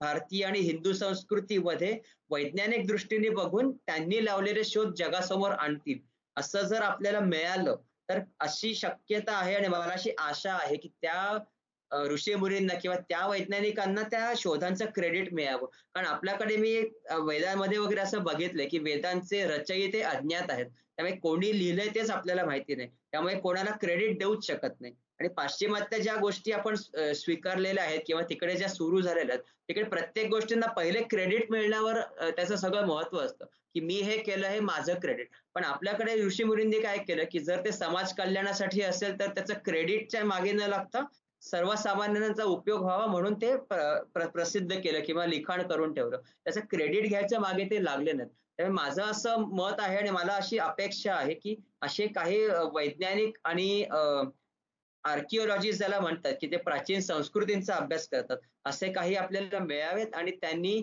[0.01, 1.97] भारतीय आणि हिंदू संस्कृतीमध्ये
[2.29, 5.97] वैज्ञानिक दृष्टीने बघून त्यांनी लावलेले शोध जगासमोर आणतील.
[6.37, 7.75] असं जर आपल्याला मिळालं
[8.09, 11.37] तर अशी शक्यता आहे आणि मला अशी आशा आहे की त्या
[11.91, 15.67] ऋषी मुलींना किंवा त्या वैज्ञानिकांना त्या शोधांचं क्रेडिट मिळावं.
[15.95, 16.75] कारण आपल्याकडे मी
[17.27, 20.65] वेदांमध्ये वगैरे असं बघितलंय की वेदांचे रचयिते अज्ञात आहेत.
[20.65, 22.89] त्यामुळे कोणी लिहिलंय तेच आपल्याला माहिती नाही.
[23.11, 24.93] त्यामुळे कोणाला क्रेडिट देऊच शकत नाही.
[25.21, 26.75] आणि पाश्चिमात्य ज्या गोष्टी आपण
[27.15, 31.99] स्वीकारलेल्या आहेत किंवा तिकडे ज्या सुरू झालेल्या आहेत तिकडे प्रत्येक गोष्टींना पहिले क्रेडिट मिळण्यावर
[32.29, 33.45] त्याचं सगळं महत्त्व असतं.
[33.73, 37.63] की मी हे केलं हे माझं क्रेडिट पण आपल्याकडे ऋषी मुरींनी काय केलं की जर
[37.65, 41.05] ते समाज कल्याणासाठी असेल तर त्याचं क्रेडिटच्या मागे न लागता
[41.43, 43.55] सर्वसामान्यांचा उपयोग व्हावा म्हणून ते
[44.25, 46.17] प्रसिद्ध केलं किंवा लिखाण करून ठेवलं.
[46.43, 48.29] त्याचं क्रेडिट घ्यायच्या मागे ते लागले नाहीत.
[48.57, 53.83] त्यामुळे माझं असं मत आहे आणि मला अशी अपेक्षा आहे की असे काही वैज्ञानिक आणि
[55.03, 60.75] आर्किओलॉजी ज्याला म्हणतात की ते प्राचीन संस्कृतींचा अभ्यास करतात असे काही आपल्याला मिळावेत आणि त्यांनी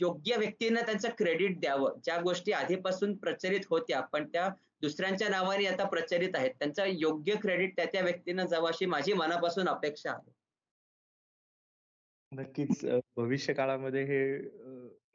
[0.00, 1.98] योग्य व्यक्तींना त्यांचं क्रेडिट द्यावं.
[2.04, 4.48] ज्या गोष्टी आधीपासून प्रचलित होत्या पण त्या
[4.82, 6.50] दुसऱ्यांच्या नावाने आता प्रचलित आहेत.
[6.58, 10.32] त्यांचा योग्य क्रेडिट त्या त्या व्यक्तींना जावं अशी माझी मनापासून अपेक्षा आहे.
[12.32, 12.84] नक्कीच
[13.16, 14.20] भविष्य काळामध्ये हे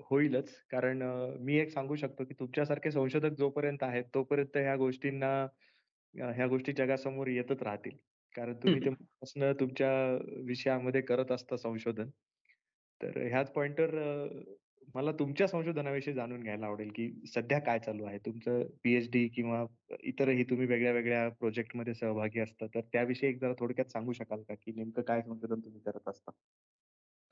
[0.03, 0.49] होईलच.
[0.71, 1.01] कारण
[1.39, 5.33] मी एक सांगू शकतो की तुमच्यासारखे संशोधक जोपर्यंत आहेत तोपर्यंत ह्या गोष्टींना
[6.15, 7.97] ह्या गोष्टी जगासमोर येतच राहतील.
[8.35, 9.89] कारण तुम्ही ते तुमच्या
[10.45, 12.09] विषयामध्ये करत असता संशोधन.
[13.01, 13.95] तर ह्याच पॉइंटवर
[14.95, 18.17] मला तुमच्या संशोधनाविषयी जाणून घ्यायला आवडेल की सध्या काय चालू आहे?
[18.17, 19.65] तुमचं पीएचडी किंवा
[20.03, 24.55] इतरही तुम्ही वेगळ्या वेगळ्या प्रोजेक्टमध्ये सहभागी असता तर त्याविषयी एक जरा थोडक्यात सांगू शकाल का
[24.55, 26.31] की नेमकं काय संशोधन तुम्ही करत असता?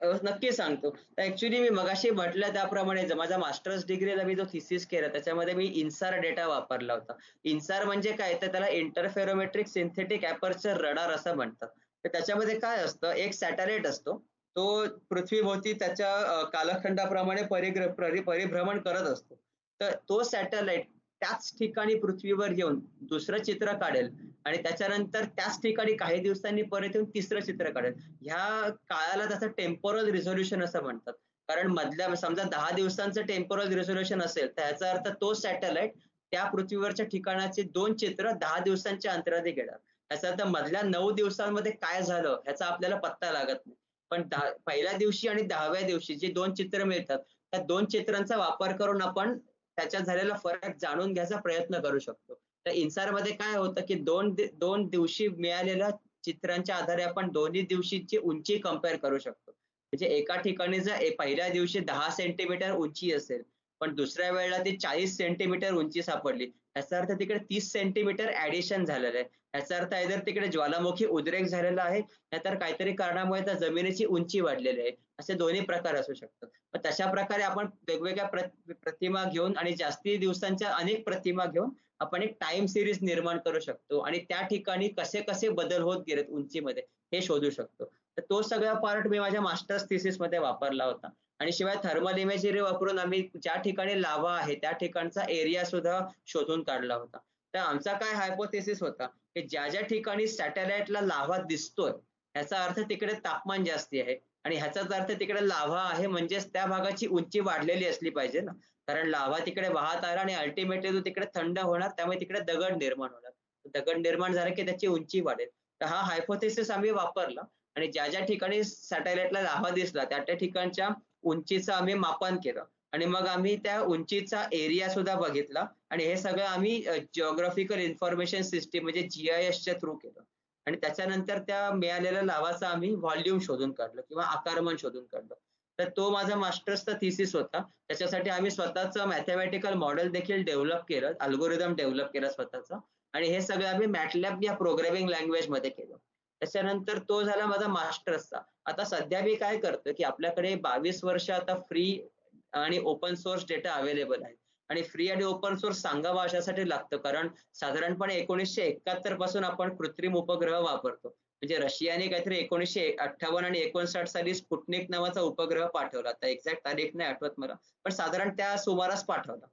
[0.02, 0.96] नक्की सांगतो.
[1.18, 6.20] ऍक्च्युली मी मगाशी म्हटलं त्याप्रमाणे माझा मास्टर्स डिग्रीला मी जो थिसिस केला त्याच्यामध्ये मी इन्सार
[6.20, 7.14] डेटा वापरला होता.
[7.44, 8.38] इन्सार म्हणजे काय?
[8.42, 11.68] तर त्याला इंटरफेरोमेट्रिक सिंथेटिक ऍपर्चर रडार असं म्हणतात.
[12.04, 13.12] तर त्याच्यामध्ये काय असतं?
[13.12, 14.18] एक सॅटेलाइट असतो.
[14.56, 17.88] तो पृथ्वीभोवती त्याच्या कालखंडाप्रमाणे परिग्र
[18.22, 19.40] परिभ्रमण करत असतो.
[19.82, 20.86] तर तो सॅटेलाइट
[21.22, 24.10] त्याच ठिकाणी पृथ्वीवर येऊन दुसरं चित्र काढेल
[24.46, 27.94] आणि त्याच्यानंतर त्याच ठिकाणी काही दिवसांनी परत येऊन तिसरं चित्र काढेल.
[28.22, 31.14] ह्या काळाला त्याचं टेम्पोरल रिझोल्युशन असं म्हणतात.
[31.50, 35.94] कारण मधल्या समजा दहा दिवसांचं टेम्पोरल रिझोल्युशन असेल तर याचा अर्थ तो सॅटेलाइट
[36.32, 39.78] त्या पृथ्वीवरच्या ठिकाणाचे दोन चित्र दहा दिवसांच्या अंतराने घेणार.
[40.12, 43.76] याचा अर्थ मधल्या नऊ दिवसांमध्ये काय झालं ह्याचा आपल्याला पत्ता लागत नाही.
[44.12, 44.24] पण
[44.66, 47.20] पहिल्या दिवशी आणि दहाव्या दिवशी जे दोन चित्र मिळतात
[47.54, 49.38] त्या दोन चित्रांचा वापर करून आपण
[49.80, 52.34] त्याच्यात झालेला फरक जाणून घ्यायचा प्रयत्न करू शकतो.
[52.66, 55.90] तर इन्सारमध्ये काय होतं की दोन दोन दिवशी मिळालेल्या
[56.24, 59.52] चित्रांच्या आधारे आपण दोन्ही दिवशीची उंची कंपेअर करू शकतो.
[59.52, 63.42] म्हणजे एका ठिकाणी जर पहिल्या दिवशी दहा सेंटीमीटर उंची असेल
[63.82, 66.46] पण दुसऱ्या वेळेला ती चाळीस सेंटीमीटर उंची सापडली.
[66.76, 69.28] याचा अर्थ तिकडे तीस सेंटीमीटर ऍडिशन झालेलं आहे.
[69.56, 72.02] याचा अर्थ आहे जर तिकडे ज्वालामुखी उद्रेक झालेला आहे
[72.46, 74.92] तर काहीतरी कारणामुळे त्या जमिनीची उंची वाढलेली आहे.
[75.20, 76.48] असे दोन्ही प्रकार असू शकतात.
[76.74, 78.26] मग तशा प्रकारे आपण वेगवेगळ्या
[78.74, 81.70] प्रतिमा घेऊन आणि जास्ती दिवसांच्या अनेक प्रतिमा घेऊन
[82.00, 86.30] आपण एक टाइम सिरीज निर्माण करू शकतो आणि त्या ठिकाणी कसे कसे बदल होत गेलेत
[86.30, 87.86] उंचीमध्ये हे शोधू शकतो.
[87.86, 91.10] तर तो सगळा पार्ट मी माझ्या मास्टर्स थिसिसमध्ये वापरला होता.
[91.40, 96.64] आणि शिवाय थर्मल इमेजरी वापरून आम्ही ज्या ठिकाणी लावा आहे त्या ठिकाणचा एरिया सुद्धा शोधून
[96.64, 97.18] काढला होता.
[97.54, 101.92] तर आमचा काय हायपोथेसिस होता की ज्या ज्या ठिकाणी सॅटेलाइटला लाव्हा दिसतोय
[102.36, 104.16] ह्याचा अर्थ तिकडे तापमान जास्ती आहे.
[104.46, 108.52] आणि ह्याचाच अर्थ तिकडे लाव्हा आहे म्हणजेच त्या भागाची उंची वाढलेली असली पाहिजे ना.
[108.88, 113.10] कारण लाव्हा तिकडे वाहत आला आणि अल्टिमेटली तो तिकडे थंड होणार त्यामुळे तिकडे दगड निर्माण
[113.14, 113.32] होणार.
[113.76, 115.48] दगड निर्माण झाला की त्याची उंची वाढेल.
[115.82, 117.42] तर हा हायपोथेसिस आम्ही वापरला
[117.76, 120.88] आणि ज्या ज्या ठिकाणी सॅटेलाइटला लाव्हा दिसला त्या त्या ठिकाणच्या
[121.24, 122.64] उंचीचं आम्ही मापन केलं.
[122.92, 125.66] आणि मग आम्ही त्या उंचीचा एरिया सुद्धा बघितला.
[125.90, 130.22] आणि हे सगळं आम्ही जिओग्राफिकल इन्फॉर्मेशन सिस्टीम म्हणजे जी आय एसच्या थ्रू केलं.
[130.66, 135.34] आणि त्याच्यानंतर त्या मिळालेल्या लावाचा आम्ही व्हॉल्यूम शोधून काढलं किंवा आकारमन शोधून काढलं.
[135.80, 137.62] तर तो माझा मास्टर्सचा थिसिस होता.
[137.88, 141.12] त्याच्यासाठी आम्ही स्वतःचं मॅथमॅटिकल मॉडेल देखील डेव्हलप केलं.
[141.20, 142.80] अल्गोरिदम डेव्हलप केला स्वतःचा.
[143.14, 145.96] आणि हे सगळं आम्ही मॅटलॅब या प्रोग्रामिंग लँग्वेजमध्ये केलं.
[146.42, 151.56] त्याच्यानंतर तो झाला माझा मास्टर्सचा आता सध्या मी काय करतो की आपल्याकडे बावीस वर्ष आता
[151.60, 152.08] फ्री
[152.54, 154.36] आणि ओपन सोर्स डेटा अवेलेबल आहे
[154.70, 156.98] आणि फ्री आणि ओपन सोर्स सांगावा अशासाठी लागतं.
[156.98, 161.08] कारण साधारणपणे एकोणीसशे एकाहत्तरपासून आपण कृत्रिम उपग्रह वापरतो.
[161.08, 166.10] म्हणजे रशियाने काहीतरी एकोणीसशे अठ्ठावन्न आणि एकोणसाठ साली स्पुटनिक नावाचा उपग्रह पाठवला.
[166.10, 167.54] आता एक्झॅक्ट तारीख नाही आठवत मला.
[167.84, 169.46] पण साधारण त्या सुमारास पाठवला.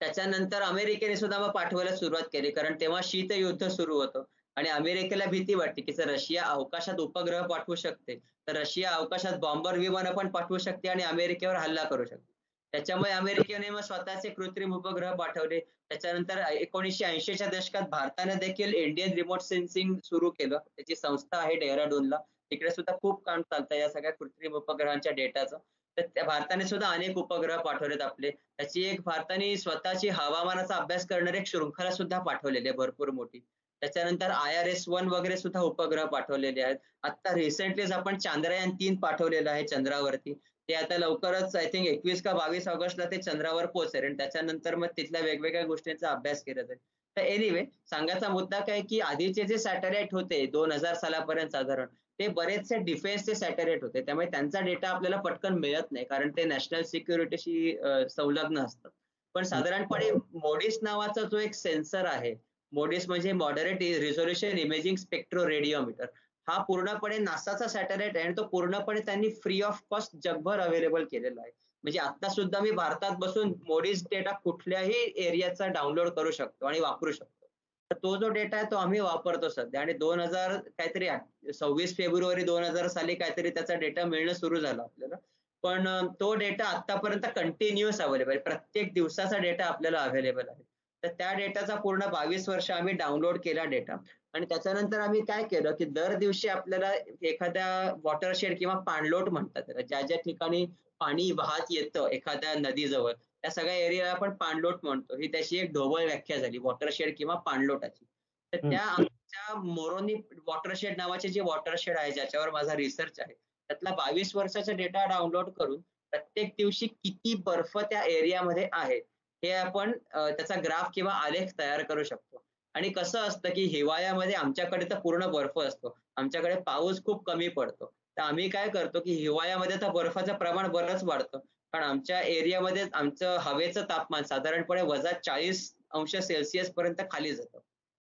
[0.00, 2.50] त्याच्यानंतर अमेरिकेने सुद्धा मग पाठवायला सुरुवात केली.
[2.50, 4.22] कारण तेव्हा शीतयुद्ध सुरू होतं.
[4.56, 8.14] आणि अमेरिकेला भीती वाटते की जर रशिया अवकाशात उपग्रह पाठवू शकते.
[8.48, 12.32] तर रशिया अवकाशात बॉम्बर विमानं पण पाठवू शकते आणि अमेरिकेवर हल्ला करू शकते.
[12.72, 15.60] त्याच्यामुळे अमेरिकेने मग स्वतःचे कृत्रिम उपग्रह पाठवले.
[15.60, 20.58] त्याच्यानंतर एकोणीसशे ऐंशीच्या दशकात भारताने देखील इंडियन रिमोट सेन्सिंग सुरू केलं.
[20.58, 22.16] त्याची संस्था आहे डेहराडूनला.
[22.50, 25.58] तिकडे सुद्धा खूप काम चालतं या सगळ्या कृत्रिम उपग्रहांच्या डेटाचं.
[25.96, 28.30] तर त्या भारताने सुद्धा अनेक उपग्रह पाठवलेत आपले.
[28.30, 33.40] त्याची एक भारताने स्वतःची हवामानाचा अभ्यास करणारी एक शृंखला सुद्धा पाठवलेली आहे भरपूर मोठी.
[33.82, 36.76] त्याच्यानंतर आय आर एस वन वगैरे सुद्धा उपग्रह पाठवलेले आहेत.
[37.02, 40.32] आता रिसेंटलीच आपण चांद्रयान तीन पाठवलेलं आहे चंद्रावरती.
[40.68, 44.86] ते आता लवकरच आय थिंक एकवीस का बावीस ऑगस्टला ते चंद्रावर पोहोचेल आणि त्याच्यानंतर मग
[44.96, 46.78] तिथल्या वेगवेगळ्या गोष्टींचा अभ्यास केला जाईल.
[47.16, 51.86] तर एनिवे सांगायचा मुद्दा काय की आधीचे जे सॅटेलाइट होते दोन हजार सालापर्यंत साधारण
[52.18, 54.00] ते बरेचसे डिफेन्सचे सॅटेलाइट होते.
[54.02, 57.76] त्यामुळे त्यांचा डेटा आपल्याला पटकन मिळत नाही कारण ते नॅशनल सिक्युरिटीशी
[58.10, 58.90] संलग्न असतात.
[59.34, 62.34] पण साधारणपणे मोडीस नावाचा जो एक सेन्सर आहे
[62.76, 66.06] मोडीस म्हणजे moderate resolution imaging spectroradiometer
[66.48, 71.40] हा पूर्णपणे नासाचा सॅटेलाइट आहे आणि तो पूर्णपणे त्यांनी फ्री ऑफ कॉस्ट जगभर अवेलेबल केलेला
[71.40, 71.50] आहे.
[71.84, 77.12] म्हणजे आता सुद्धा मी भारतात बसून मोडीज डेटा कुठल्याही एरियाचा डाउनलोड करू शकतो आणि वापरू
[77.12, 77.46] शकतो.
[77.90, 82.42] तर तो जो डेटा आहे तो आम्ही वापरतो सध्या आणि दोन हजार काहीतरी सव्वीस फेब्रुवारी
[82.42, 85.16] दोन हजार साली काहीतरी त्याचा डेटा मिळणं सुरू झालं आपल्याला.
[85.62, 85.86] पण
[86.20, 88.40] तो डेटा आतापर्यंत कंटिन्युअस अवेलेबल आहे.
[88.40, 90.62] प्रत्येक दिवसाचा डेटा आपल्याला अवेलेबल आहे.
[91.02, 93.96] तर त्या डेटाचा पूर्ण बावीस वर्ष आम्ही डाउनलोड केला डेटा.
[94.34, 96.92] आणि त्याच्यानंतर आम्ही काय केलं की दर दिवशी आपल्याला
[97.22, 97.66] एखाद्या
[98.04, 100.64] वॉटरशेड किंवा पाणलोट म्हणतात ज्या ज्या ठिकाणी
[101.00, 105.16] पाणी वाहत येतं एखाद्या नदीजवळ त्या सगळ्या एरियाला आपण पाणलोट म्हणतो.
[105.16, 108.04] ही त्याची एक ढोबळ व्याख्या झाली वॉटरशेड किंवा पाणलोटाची.
[108.52, 110.14] तर त्या आमच्या मोरोनी
[110.46, 115.80] वॉटरशेड नावाचे जे वॉटरशेड आहे ज्याच्यावर माझा रिसर्च आहे त्यातला बावीस वर्षाचा डेटा डाउनलोड करून
[116.12, 119.00] प्रत्येक दिवशी किती बर्फ त्या एरियामध्ये आहे
[119.46, 122.42] हे आपण त्याचा ग्राफ किंवा आलेख तयार करू शकतो.
[122.74, 125.96] आणि कसं असतं की हिवाळ्यामध्ये आमच्याकडे तर पूर्ण बर्फ असतो.
[126.16, 127.86] आमच्याकडे पाऊस खूप कमी पडतो.
[128.16, 131.38] तर आम्ही काय करतो की हिवाळ्यामध्ये तर बर्फाचं प्रमाण बरंच वाढतं.
[131.72, 137.58] कारण आमच्या एरियामध्ये आमचं हवेचं तापमान साधारणपणे वजा चाळीस अंश सेल्सिअस पर्यंत खाली जातं.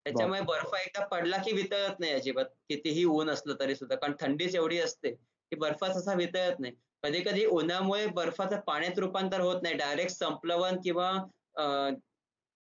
[0.05, 2.45] त्याच्यामुळे बर्फ एकदा पडला की वितळत नाही अजिबात.
[2.69, 3.95] कितीही ऊन असलं तरी सुद्धा.
[3.95, 6.73] कारण थंडीच एवढी असते की बर्फाच असा वितळत नाही.
[7.07, 9.75] कधी कधी उन्हामुळे बर्फाचं पाण्यात रूपांतर होत नाही.
[9.75, 11.11] डायरेक्ट संप्लवन किंवा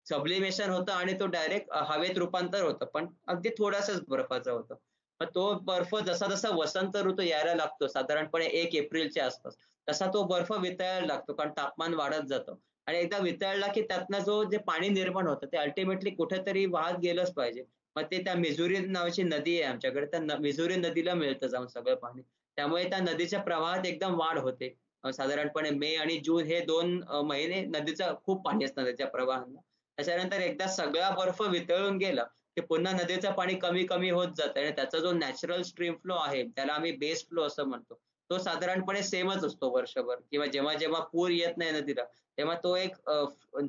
[0.06, 2.86] सबलिमेशन होतं आणि तो डायरेक्ट हवेत रूपांतर होतं.
[2.94, 4.74] पण अगदी थोडासाच बर्फाचं होतं.
[5.20, 9.56] मग तो बर्फ जसा जसा वसंत ऋतू यायला लागतो साधारणपणे एक एप्रिलच्या आसपास
[9.88, 12.54] तसा तो बर्फ वितळायला लागतो कारण तापमान वाढत जातं.
[12.86, 17.32] आणि एकदा वितळला की त्यातनं जो जे पाणी निर्माण होतं ते अल्टिमेटली कुठेतरी वाहत गेलंच
[17.34, 17.64] पाहिजे.
[17.96, 20.06] मग ते त्या मिझुरी नावाची नदी आहे आमच्याकडे.
[20.06, 22.22] त्या मिझुरी नदीला मिळतं जाऊन सगळं पाणी.
[22.58, 24.74] त्यामुळे त्या नदीच्या प्रवाहात एकदम वाढ होते.
[25.04, 29.60] साधारणपणे मे आणि जून हे दोन महिने नदीचं खूप पाणी असतं नदीच्या प्रवाहांना.
[29.98, 32.22] त्याच्यानंतर एकदा सगळा बर्फ वितळून गेला
[32.56, 36.42] की पुन्हा नदीचं पाणी कमी कमी होत जातं आणि त्याचा जो नॅचरल स्ट्रीम फ्लो आहे
[36.46, 38.00] त्याला आम्ही बेस फ्लो असं म्हणतो.
[38.30, 42.04] तो साधारणपणे सेमच असतो वर्षभर किंवा जेव्हा जेव्हा पूर येत नाही नदीला
[42.38, 42.94] तेव्हा तो एक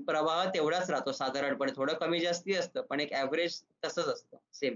[0.08, 1.72] प्रवाह तेवढाच राहतो साधारणपणे.
[1.76, 4.76] थोडं कमी जास्ती असतं पण एक ऍव्हरेज तसंच असतं सेम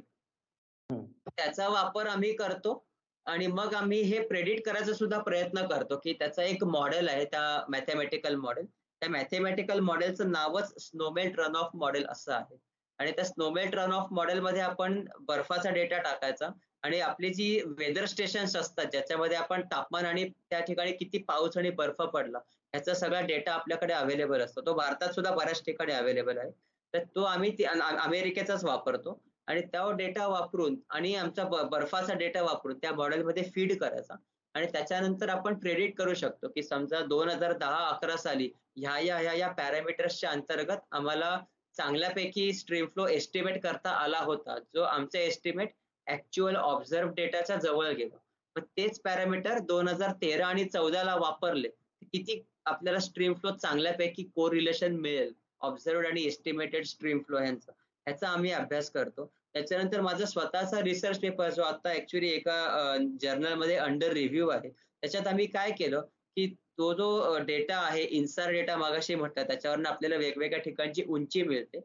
[1.27, 2.83] त्याचा वापर आम्ही करतो.
[3.27, 7.65] आणि मग आम्ही हे प्रेडिट करायचा सुद्धा प्रयत्न करतो की त्याचा एक मॉडेल आहे त्या
[7.69, 8.65] मॅथमॅटिकल मॉडेल
[9.01, 12.57] त्या मॅथमॅटिकल मॉडेलचं नावच स्नोमेल्ट रन ऑफ मॉडेल असं आहे.
[12.99, 16.49] आणि त्या स्नोमेल्ट रन ऑफ मॉडेलमध्ये आपण बर्फाचा डेटा टाकायचा
[16.83, 21.69] आणि आपली जी वेदर स्टेशन्स असतात ज्याच्यामध्ये आपण तापमान आणि त्या ठिकाणी किती पाऊस आणि
[21.69, 22.37] बर्फ पडला
[22.73, 24.61] ह्याचा सगळा डेटा आपल्याकडे अवेलेबल असतो.
[24.61, 26.51] तो भारतात सुद्धा बऱ्याच ठिकाणी अवेलेबल आहे.
[26.93, 29.19] तर तो आम्ही अमेरिकेचाच वापरतो.
[29.47, 34.15] आणि तो डेटा वापरून आणि आमचा बर्फाचा डेटा वापरून त्या मॉडेलमध्ये फीड करायचा.
[34.55, 39.17] आणि त्याच्यानंतर आपण प्रेडिट करू शकतो की समजा दोन हजार दहा अकरा साली ह्या ह्या
[39.17, 41.37] ह्या या पॅरामीटर्सच्या अंतर्गत आम्हाला
[41.77, 45.73] चांगल्यापैकी स्ट्रीम फ्लो एस्टिमेट करता आला होता जो आमचा एस्टिमेट
[46.07, 48.17] ऍक्च्युअल ऑब्झर्व डेटाच्या जवळ गेलो.
[48.55, 51.67] मग तेच पॅरामीटर दोन हजार तेरा आणि चौदाला वापरले
[52.03, 55.31] किती आपल्याला स्ट्रीम फ्लो चांगल्यापैकी को रिलेशन मिळेल?
[55.61, 57.71] ऑब्झर्व आणि एस्टिमेटेड स्ट्रीम फ्लो यांचं
[58.07, 59.25] ह्याचा आम्ही अभ्यास करतो.
[59.53, 65.45] त्याच्यानंतर माझा स्वतःचा रिसर्च पेपर जो आता ऍक्च्युली एका जर्नलमध्ये अंडर रिव्ह्यू आहे त्याच्यात आम्ही
[65.47, 66.01] काय केलं
[66.37, 66.45] की
[66.77, 71.79] तो जो डेटा आहे इन्सार डेटा मागाशी म्हटलं त्याच्यावरनं आपल्याला वेगवेगळ्या ठिकाणची उंची मिळते.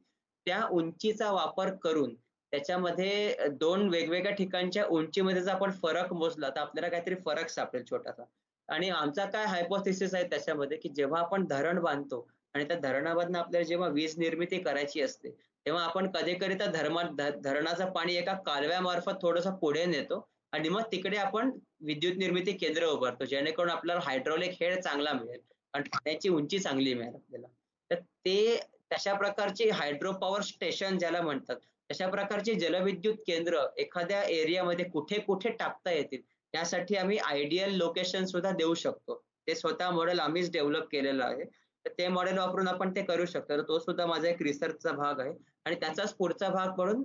[0.47, 2.15] त्या उंचीचा वापर करून
[2.53, 8.24] त्याच्यामध्ये दोन वेगवेगळ्या ठिकाणच्या उंचीमध्ये जर आपण फरक मोजला तर आपल्याला काहीतरी फरक सापडेल छोटासा.
[8.69, 13.66] आणि आमचा काय हायपोथिसिस आहे त्याच्यामध्ये की जेव्हा आपण धरण बांधतो आणि त्या धरणामधनं आपल्याला
[13.69, 15.35] जेव्हा वीज निर्मिती करायची असते
[15.66, 21.16] तेव्हा आपण कधी कधी धर्मा धरणाचं पाणी एका कालव्यामार्फत थोडंसं पुढे नेतो आणि मग तिकडे
[21.16, 25.40] आपण विद्युत निर्मिती केंद्र उभारतो जेणेकरून आपल्याला हायड्रॉलिक हेड चांगला मिळेल
[25.74, 27.47] आणि त्याची उंची चांगली मिळेल आपल्याला.
[27.90, 28.59] तर ते
[28.93, 31.56] तशा प्रकारची हायड्रो पॉवर स्टेशन ज्याला म्हणतात
[31.90, 36.20] तशा प्रकारची जलविद्युत केंद्र एखाद्या एरियामध्ये कुठे कुठे टाकता येतील
[36.55, 39.22] यासाठी आम्ही आयडियल लोकेशन सुद्धा देऊ शकतो.
[39.47, 41.44] ते स्वतः मॉडेल आम्हीच डेव्हलप केलेलं आहे.
[41.84, 43.56] तर ते मॉडेल वापरून आपण ते करू शकतो.
[43.56, 45.32] तर तो सुद्धा माझा एक रिसर्चचा भाग आहे.
[45.66, 47.02] आणि त्याचाच पुढचा भाग म्हणून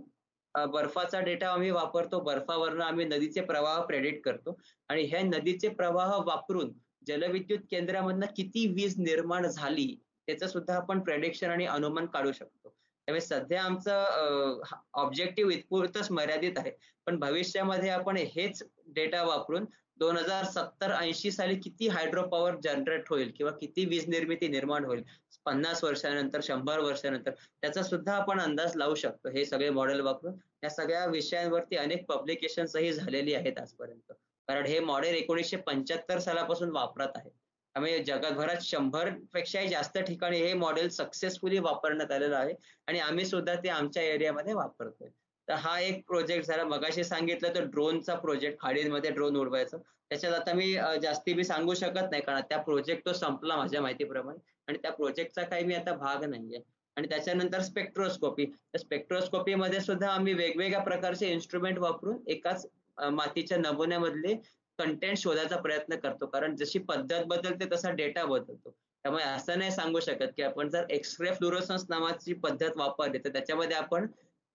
[0.56, 2.20] बर्फाचा डेटा आम्ही वापरतो.
[2.20, 4.58] बर्फावरनं आम्ही नदीचे प्रवाह प्रेडिक्ट करतो.
[4.90, 6.72] आणि हे नदीचे प्रवाह वापरून
[7.08, 9.96] जलविद्युत केंद्रामधनं किती वीज निर्माण झाली
[10.28, 12.70] त्याचं सुद्धा आपण प्रेडिक्शन आणि अनुमान काढू शकतो.
[13.08, 14.62] त्यामुळे सध्या आमचं
[14.94, 16.72] ऑब्जेक्टिव्ह इतपुरतच मर्यादित आहे.
[17.06, 18.64] पण भविष्यामध्ये आपण हेच
[18.96, 19.66] डेटा वापरून
[20.00, 24.86] दोन हजार सत्तर ऐंशी साली किती हायड्रो पॉवर जनरेट होईल किंवा किती वीज निर्मिती निर्माण
[24.86, 25.04] होईल?
[25.46, 29.30] पन्नास वर्षानंतर शंभर वर्षानंतर त्याचा सुद्धा आपण अंदाज लावू शकतो.
[29.30, 30.34] हे सगळे मॉडेल वापरून
[30.64, 34.12] या सगळ्या विषयांवरती अनेक पब्लिकेशन्सही झालेली आहेत आजपर्यंत.
[34.48, 40.54] कारण हे मॉडेल एकोणीसशे पंच्याहत्तर सालापासून वापरत आहे त्यामुळे जगभरात शंभर पेक्षाही जास्त ठिकाणी हे
[40.54, 42.54] मॉडेल सक्सेसफुली वापरण्यात आलेलं आहे.
[42.88, 45.10] आणि आम्ही सुद्धा ते आमच्या एरियामध्ये वापरतोय.
[45.48, 46.64] तर हा एक प्रोजेक्ट झाला.
[46.66, 49.78] मगाशी सांगितलं तर ड्रोनचा प्रोजेक्ट खाडीमध्ये ड्रोन उडवायचं.
[50.10, 54.40] त्याच्यात आता मी जास्ती मी सांगू शकत नाही कारण त्या प्रोजेक्ट तो संपला माझ्या माहितीप्रमाणे.
[54.68, 56.60] आणि त्या प्रोजेक्टचा काही मी आता भाग नाहीये.
[56.98, 62.66] आणि त्याच्यानंतर स्पेक्ट्रोस्कोपी तर स्पेक्ट्रोस्कोपीमध्ये सुद्धा आम्ही वेगवेगळ्या प्रकारचे इन्स्ट्रुमेंट वापरून एकाच
[63.12, 64.34] मातीच्या नमुन्यामधले
[64.80, 66.26] कंटेंट शोधायचा प्रयत्न करतो.
[66.26, 68.70] कारण जशी पद्धत बदलते तसा डेटा बदलतो.
[69.06, 73.78] त्यामुळे असं नाही सांगू शकत की आपण जर एक्सरे फ्लुरोसन्स नावाची पद्धत वापरली तर त्याच्यामध्ये
[73.78, 74.08] आपण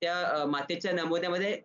[0.03, 1.57] त्या मातीच्या नमुन्यामध्ये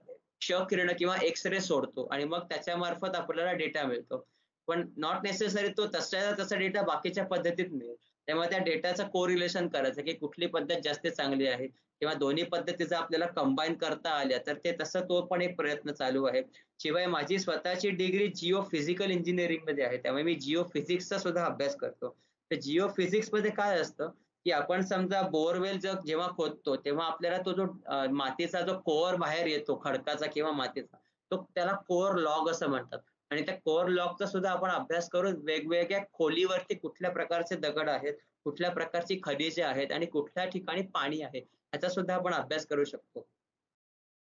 [0.41, 4.25] क्ष किरण किंवा एक्सरे सोडतो आणि मग त्याच्या मार्फत आपल्याला डेटा मिळतो.
[4.67, 7.95] पण नॉट नेसेसरी तो तसा तसा डेटा बाकीच्या पद्धतीत मिळेल.
[8.27, 13.25] त्यामुळे त्या डेटाचं कोरिलेशन करायचं की कुठली पद्धत जास्त चांगली आहे किंवा दोन्ही पद्धतीचा आपल्याला
[13.25, 16.41] कंबाईन करता आल्या तर ते तसं तो पण एक प्रयत्न चालू आहे.
[16.79, 19.97] शिवाय माझी स्वतःची डिग्री जिओ फिजिकल इंजिनिअरिंगमध्ये आहे.
[19.97, 22.15] त्यामुळे मी जिओ फिजिक्सचा सुद्धा अभ्यास करतो.
[22.51, 24.09] तर जिओ फिजिक्समध्ये काय असतं?
[24.47, 27.65] की आपण समजा बोअरवेल जग जेव्हा खोदतो तेव्हा आपल्याला तो जो
[28.11, 30.97] मातीचा जो कोअर बाहेर येतो खडकाचा किंवा मातीचा
[31.31, 32.99] तो त्याला कोअर लॉग असं म्हणतात.
[33.31, 38.13] आणि त्या कोअर लॉगचा सुद्धा आपण अभ्यास करून वेगवेगळ्या खोलीवरती कुठल्या प्रकारचे दगड आहेत
[38.43, 43.27] कुठल्या प्रकारची खनिजे आहेत आणि कुठल्या ठिकाणी पाणी आहे याचा सुद्धा आपण अभ्यास करू शकतो.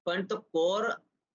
[0.07, 0.91] पण तो कोअर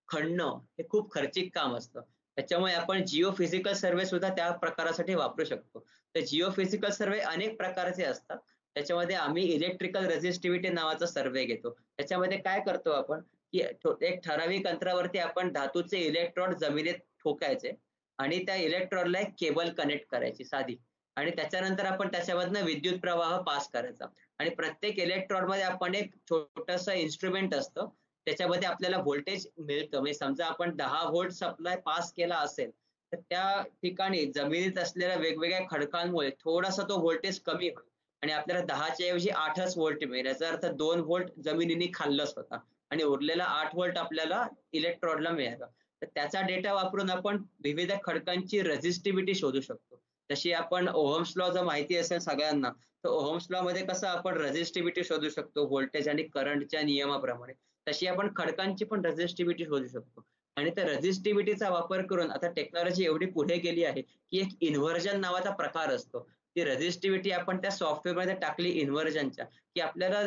[0.10, 2.02] खणणं हे खूप खर्चिक काम असतं.
[2.38, 5.86] त्याच्यामुळे आपण जिओ फिजिकल सर्वे सुद्धा त्या प्रकारासाठी वापरू शकतो.
[6.16, 8.38] तर जिओ फिजिकल सर्वे अनेक प्रकारचे असतात.
[8.78, 11.70] त्याच्यामध्ये आम्ही इलेक्ट्रिकल रेझिस्टिव्हिटी नावाचा सर्वे घेतो.
[11.70, 13.22] त्याच्यामध्ये काय करतो आपण?
[13.54, 13.62] की
[14.02, 17.72] एक ठराविक अंतरावरती आपण धातूचे इलेक्ट्रॉन जमिनीत ठोकायचे
[18.20, 20.76] आणि त्या इलेक्ट्रॉनला एक केबल कनेक्ट करायची साधी.
[21.18, 24.06] आणि त्याच्यानंतर आपण त्याच्यामधनं विद्युत प्रवाह पास करायचा.
[24.40, 27.90] आणि प्रत्येक इलेक्ट्रॉनमध्ये आपण एक छोटस इन्स्ट्रुमेंट असतं.
[28.28, 29.98] त्याच्यामध्ये आपल्याला व्होल्टेज मिळतं.
[29.98, 32.72] म्हणजे समजा आपण दहा व्होल्ट सप्लाय पास केला असेल
[33.12, 37.87] तर त्या ठिकाणी जमिनीत असलेल्या वेगवेगळ्या खडकांमुळे थोडासा तो व्होल्टेज कमी होईल.
[38.24, 40.26] आणि आपल्याला दहाच्या ऐवजी आठच व्होल्ट मिळेल.
[40.26, 42.60] याचा अर्थ दोन व्होल्ट जमिनीने खाल्लं होता.
[42.92, 45.66] आणि उरलेला आठ व्होल्ट आपल्याला इलेक्ट्रॉनला मिळाला.
[46.02, 50.00] तर त्याचा डेटा वापरून आपण विविध खडकांची रेझिस्टिव्हिटी शोधू शकतो.
[50.32, 52.70] जशी आपण ओहम्स लॉ जर माहिती असेल सगळ्यांना
[53.04, 57.54] तर ओहम्स लॉ मध्ये कसं आपण रेझिस्टिव्हिटी शोधू शकतो व्होल्टेज आणि करंटच्या नियमाप्रमाणे.
[57.88, 60.26] तशी आपण खडकांची पण रेझिस्टिव्हिटी शोधू शकतो.
[60.56, 65.50] आणि त्या रेझिस्टिव्हिटीचा वापर करून आता टेक्नॉलॉजी एवढी पुढे गेली आहे की एक इन्व्हर्जन नावाचा
[65.50, 66.28] प्रकार असतो.
[66.58, 70.22] ती रेझिस्टिव्हिटी आपण त्या सॉफ्टवेअरमध्ये टाकली इन्व्हर्जनच्या की आपल्याला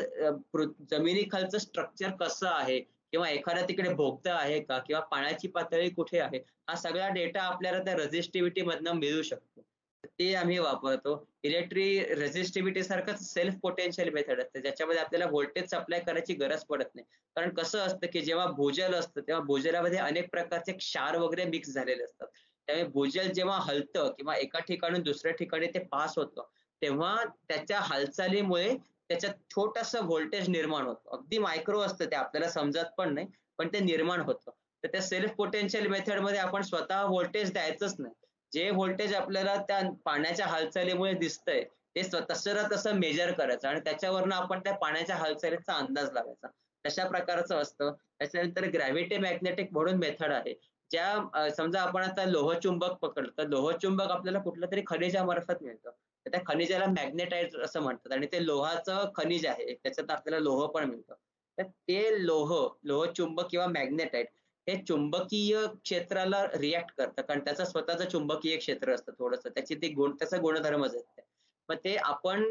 [0.91, 2.79] जमिनीखालचं स्ट्रक्चर कसं आहे?
[3.13, 4.79] किंवा एखाद्या तिकडे भोगतं आहे का?
[4.79, 6.39] किंवा पाण्याची पातळी कुठे आहे?
[6.69, 9.63] हा सगळा डेटा आपल्याला त्या रजिस्टिव्हिटी मधनं मिळू शकतो.
[10.05, 11.15] ते आम्ही वापरतो.
[11.43, 14.61] इलेक्ट्री रेझिस्टिव्हिटी सारखंच सेल्फ पोटेन्शियल मेथड असतं.
[14.61, 17.05] ज्याच्यामध्ये आपल्याला व्होल्टेज सप्लाय करायची गरज पडत नाही.
[17.37, 22.05] कारण कसं असतं की जेव्हा भूजल असतं तेव्हा भूजलामध्ये अनेक प्रकारचे क्षार वगैरे मिक्स झालेले
[22.05, 22.27] असतात.
[22.71, 26.43] त्यामुळे भूजल जेव्हा हलतं किंवा एका ठिकाणून दुसऱ्या ठिकाणी ते पास होतं
[26.83, 27.17] तेव्हा
[27.49, 28.77] त्याच्या हालचालीमुळे
[29.09, 31.11] त्याच्यात छोटस व्होल्टेज निर्माण होतं.
[31.13, 33.27] अगदी मायक्रो असतं ते आपल्याला समजत पण नाही
[33.59, 34.51] पण ते निर्माण होतं.
[34.85, 38.15] तर त्या सेल्फ पोटेन्शियल मेथडमध्ये आपण स्वतः व्होल्टेज द्यायचंच नाही.
[38.53, 41.63] जे व्होल्टेज आपल्याला त्या पाण्याच्या हालचालीमुळे दिसतंय
[41.97, 46.49] ते तसं तसं मेजर करायचं आणि त्याच्यावरनं आपण त्या पाण्याच्या हालचालीचा अंदाज लावायचा.
[46.85, 47.93] तशा प्रकारचं असतं.
[48.19, 50.55] त्याच्यानंतर ग्रॅव्हिटी मॅग्नेटिक म्हणून मेथड आहे.
[50.91, 55.91] ज्या समजा आपण आता लोहचुंबक पकडलं तर लोहचुंबक आपल्याला कुठल्या तरी खनिजामार्फत मिळतं.
[56.27, 61.15] त्या खनिजाला मॅग्नेटाईट असं म्हणतात आणि ते लोहाचं खनिज आहे त्याच्यात आपल्याला लोह पण मिळतं.
[61.59, 62.53] तर ते लोह
[62.85, 64.29] लोहचुंबक किंवा मॅग्नेटाईट
[64.67, 69.49] हे चुंबकीय क्षेत्राला रिॲक्ट करतं कारण त्याचं स्वतःचं चुंबकीय क्षेत्र असतं थोडंसं.
[69.49, 71.23] त्याची ते गुण त्याचा गुणधर्मच असते
[71.69, 72.45] मग ते आपण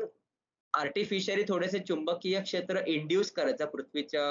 [0.74, 4.24] आर्टिफिशियली थोडेसे चुंबकीय क्षेत्र इंड्यूस करायचं पृथ्वीच्या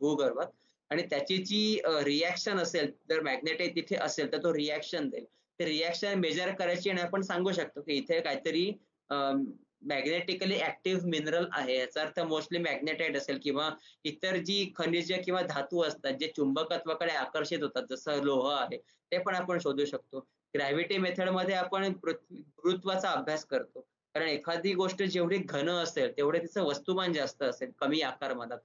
[0.00, 0.46] भूगर्भात.
[0.90, 5.24] आणि त्याची जी रिॲक्शन असेल जर मॅग्नेटाईट तिथे असेल तर तो रिॲक्शन देईल.
[5.24, 8.70] ते रिॲक्शन मेजर करायची आणि आपण सांगू शकतो की इथे काहीतरी
[9.10, 11.76] मॅग्नेटिकली ऍक्टिव्ह मिनरल आहे.
[11.78, 13.68] याचा अर्थ मोस्टली मॅग्नेटाईट असेल किंवा
[14.04, 19.34] इतर जी खनिज किंवा धातू असतात जे चुंबकत्वाकडे आकर्षित होतात जसं लोह आहे ते पण
[19.34, 20.26] आपण शोधू शकतो.
[20.54, 23.80] ग्रॅव्हिटी मेथडमध्ये आपण गुरुत्वाचा अभ्यास करतो.
[24.14, 28.58] कारण एखादी गोष्ट जेवढी घन असेल तेवढे तिचं वस्तुमान जास्त असेल कमी आकारमानात.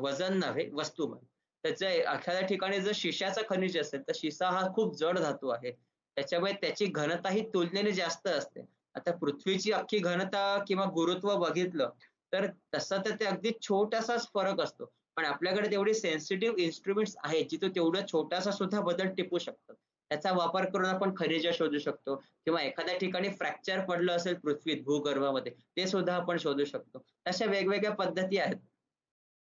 [0.00, 1.24] वजन नव्हे वस्तुमान.
[1.64, 5.70] त्याच्या एखाद्या ठिकाणी जर शिशाचा खनिज असेल तर शिसा हा खूप जड धातू आहे.
[6.16, 8.60] त्याच्यामुळे त्याची घनता ही तुलनेने जास्त असते.
[8.94, 11.90] आता पृथ्वीची अख्खी घनता किंवा गुरुत्व बघितलं
[12.32, 14.90] तर तसा तर ते अगदी छोटासाच फरक असतो.
[15.16, 19.74] पण आपल्याकडे तेवढी सेन्सिटिव्ह इन्स्ट्रुमेंट्स आहेत जिथे तेवढा छोटासा सुद्धा बदल टिपू शकतात.
[20.10, 22.14] त्याचा वापर करून आपण खनिज शोधू शकतो
[22.44, 27.04] किंवा एखाद्या ठिकाणी फ्रॅक्चर पडलं असेल पृथ्वीत भूगर्भामध्ये ते सुद्धा आपण शोधू शकतो.
[27.26, 28.56] अशा वेगवेगळ्या पद्धती आहेत.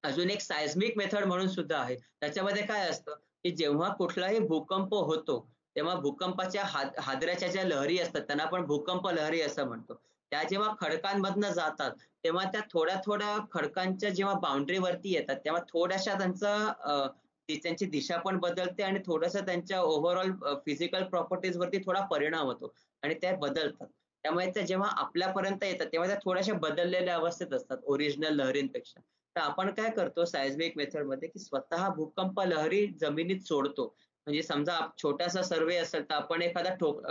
[0.05, 1.97] अजून एक सायझमिक मेथड म्हणून सुद्धा आहे.
[2.21, 3.15] त्याच्यामध्ये काय असतं
[3.45, 5.39] की जेव्हा कुठलाही भूकंप होतो
[5.77, 6.63] तेव्हा भूकंपाच्या
[6.99, 9.95] हादऱ्याच्या ज्या लहरी असतात त्यांना आपण भूकंप लहरी असं म्हणतो.
[10.33, 11.91] त्या जेव्हा खडकांमधनं जातात
[12.25, 17.13] तेव्हा त्या थोड्या थोड्या खडकांच्या जेव्हा बाउंड्रीवरती येतात तेव्हा थोड्याशा त्यांचा
[17.49, 20.33] त्यांची दिशा पण बदलते आणि थोडंसं त्यांच्या ओव्हरऑल
[20.67, 22.73] फिजिकल प्रॉपर्टीज वरती थोडा परिणाम होतो
[23.03, 23.87] आणि त्या बदलतात.
[24.25, 29.01] त्यामुळे त्या जेव्हा आपल्यापर्यंत येतात तेव्हा त्या थोड्याशा बदललेल्या अवस्थेत असतात ओरिजिनल लहरींपेक्षा.
[29.37, 33.85] तर आपण काय करतो सायझमिक मेथडमध्ये की स्वतः भूकंप लहरी जमिनीत सोडतो.
[34.27, 37.03] म्हणजे समजा छोटासा सर्वे असेल तर आपण एखादा ठोक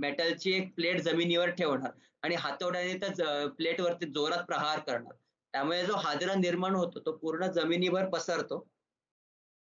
[0.00, 1.90] मेटलची एक प्लेट जमिनीवर ठेवणार
[2.22, 5.12] आणि हातोड्याने त्या प्लेटवरती जोरात प्रहार करणार.
[5.54, 8.66] त्यामुळे जो हादरा निर्माण होतो तो पूर्ण जमिनीवर पसरतो.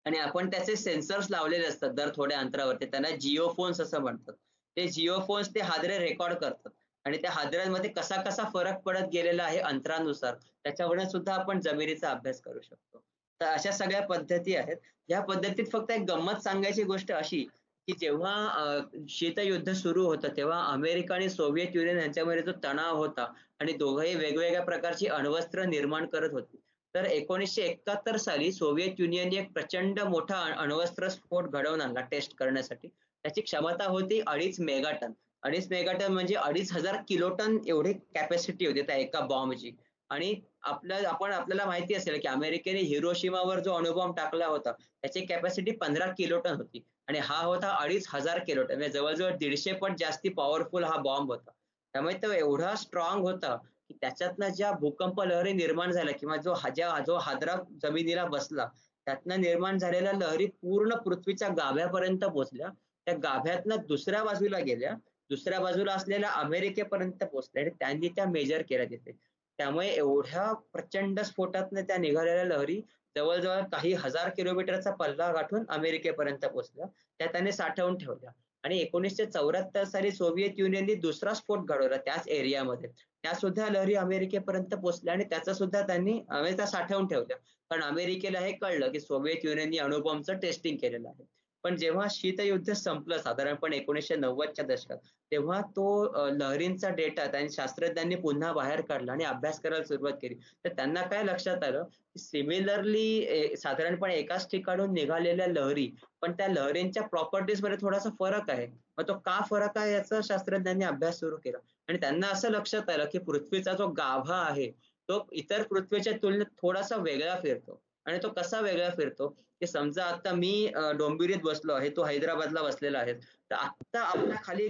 [0.06, 2.86] आणि आपण त्याचे सेन्सर्स लावलेले असतात दर थोड्या अंतरावरती.
[2.86, 4.34] त्यांना जिओफोन्स असं म्हणतात.
[4.76, 6.70] ते जिओफोन्स ते हादरे रेकॉर्ड करतात.
[7.06, 12.40] आणि त्या हादऱ्यांमध्ये कसा कसा फरक पडत गेलेला आहे अंतरानुसार त्याच्यावरून सुद्धा आपण जमिनीचा अभ्यास
[12.40, 13.02] करू शकतो.
[13.40, 14.76] तर अशा सगळ्या पद्धती आहेत.
[15.08, 17.46] या पद्धतीत फक्त एक गंमत सांगायची गोष्ट अशी
[17.88, 23.26] की जेव्हा शीतयुद्ध सुरू होतं तेव्हा अमेरिका आणि सोव्हिएत युनियन यांच्यामध्ये जो तणाव होता
[23.60, 26.56] आणि दोघंही वेगवेगळ्या प्रकारची अण्वस्त्र निर्माण करत होती.
[26.94, 32.88] तर एकोणीसशे एकाहत्तर साली सोव्हिएत युनियनने एक प्रचंड मोठा अण्वस्त्र स्फोट घडवून आणला टेस्ट करण्यासाठी.
[32.88, 35.12] त्याची क्षमता होती अडीच मेगाटन.
[35.46, 39.70] अडीच मेगाटन म्हणजे अडीच हजार किलोटन एवढी कॅपॅसिटी होती त्या एका बॉम्बची
[40.10, 45.70] आणि आपल्या आपण आपल्याला माहिती असेल की अमेरिकेने हिरोशिमावर जो अणुबॉम्ब टाकला होता त्याची कॅपॅसिटी
[45.70, 46.82] पंधरा किलोटन होती.
[47.08, 51.50] आणि हा होता अडीच हजार किलोटन म्हणजे जवळजवळ दीडशे पट जास्ती पॉवरफुल हा बॉम्ब होता.
[51.94, 53.54] त्यामुळे तो एवढा स्ट्रॉंग होता
[53.88, 58.68] की त्याच्यातनं ज्या भूकंप लहरी निर्माण झाल्या किंवा जो ज्या जो हादरा जमिनीला बसला
[59.06, 62.68] त्यातनं निर्माण झालेल्या लहरी पूर्ण पृथ्वीच्या गाभ्यापर्यंत पोहोचल्या.
[63.06, 64.94] त्या गाभ्यातनं दुसऱ्या बाजूला गेल्या.
[65.30, 69.12] दुसऱ्या बाजूला असलेल्या अमेरिकेपर्यंत पोहोचले आणि त्यांनी त्या मेजर केल्या तिथे
[69.58, 72.80] त्यामुळे एवढ्या प्रचंड स्फोटातनं त्या निघालेल्या लहरी
[73.16, 76.86] जवळजवळ काही हजार किलोमीटरचा पल्ला गाठून अमेरिकेपर्यंत पोहोचल्या.
[77.18, 78.30] त्या त्याने साठवून ठेवल्या.
[78.64, 82.90] आणि एकोणीसशे चौऱ्याहत्तर साली सोव्हिएत युनियनने दुसरा स्फोट घडवला त्याच एरियामध्ये.
[83.24, 86.18] त्या सुद्धा लहरी अमेरिकेपर्यंत पोहोचल्या आणि त्याचा सुद्धा त्यांनी
[86.56, 87.36] त्या साठवून ठेवल्या.
[87.70, 91.24] कारण अमेरिकेला हे कळलं की सोव्हिएत युनियनने अणुबॉम्बचं टेस्टिंग केलेलं आहे.
[91.66, 94.96] पण जेव्हा शीतयुद्ध संपलं साधारणपणे एकोणीसशे नव्वदच्या दशकात
[95.32, 95.86] तेव्हा तो
[96.32, 100.34] लहरींचा डेटा त्यांनी शास्त्रज्ञांनी पुन्हा बाहेर काढला आणि अभ्यास करायला सुरुवात केली.
[100.64, 101.82] तर त्यांना काय लक्षात आलं?
[101.82, 105.88] की सिमिलरली साधारणपणे एकाच ठिकाणून निघालेल्या लहरी
[106.22, 108.66] पण त्या लहरींच्या प्रॉपर्टीजमध्ये थोडासा फरक आहे.
[108.98, 111.58] मग तो का फरक आहे याचा शास्त्रज्ञांनी अभ्यास सुरू केला.
[111.88, 114.70] आणि त्यांना असं लक्षात आलं की पृथ्वीचा जो गाभा आहे
[115.08, 117.80] तो इतर पृथ्वीच्या तुलनेत थोडासा वेगळा फिरतो.
[118.06, 119.34] आणि तो कसा वेगळा फिरतो?
[119.60, 120.52] की समजा आता मी
[120.98, 123.12] डोंबिवलीत बसलो आहे तो हैदराबादला बसलेला आहे.
[123.50, 124.66] तर आता आपल्या खाली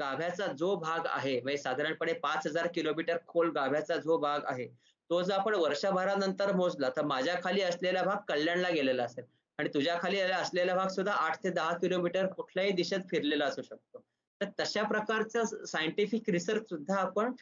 [0.00, 4.66] गाभ्याचा जो भाग आहे म्हणजे साधारणपणे पाच हजार किलोमीटर खोल गाभ्याचा जो भाग आहे
[5.10, 9.24] तो जर आपण वर्षभरानंतर मोजला तर माझ्या खाली असलेला भाग कल्याणला गेलेला असेल.
[9.58, 14.02] आणि तुझ्या खाली असलेला भाग सुद्धा आठ ते दहा किलोमीटर कुठल्याही दिशेत फिरलेला असू शकतो.
[14.40, 17.32] तर तशा प्रकारचं सायंटिफिक रिसर्च सुद्धा आपण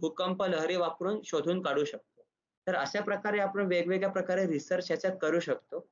[0.00, 2.22] भूकंप लहरी वापरून शोधून काढू शकतो.
[2.66, 5.86] तर अशा प्रकारे आपण वेगवेगळ्या प्रकारे रिसर्च याच्यात करू शकतो.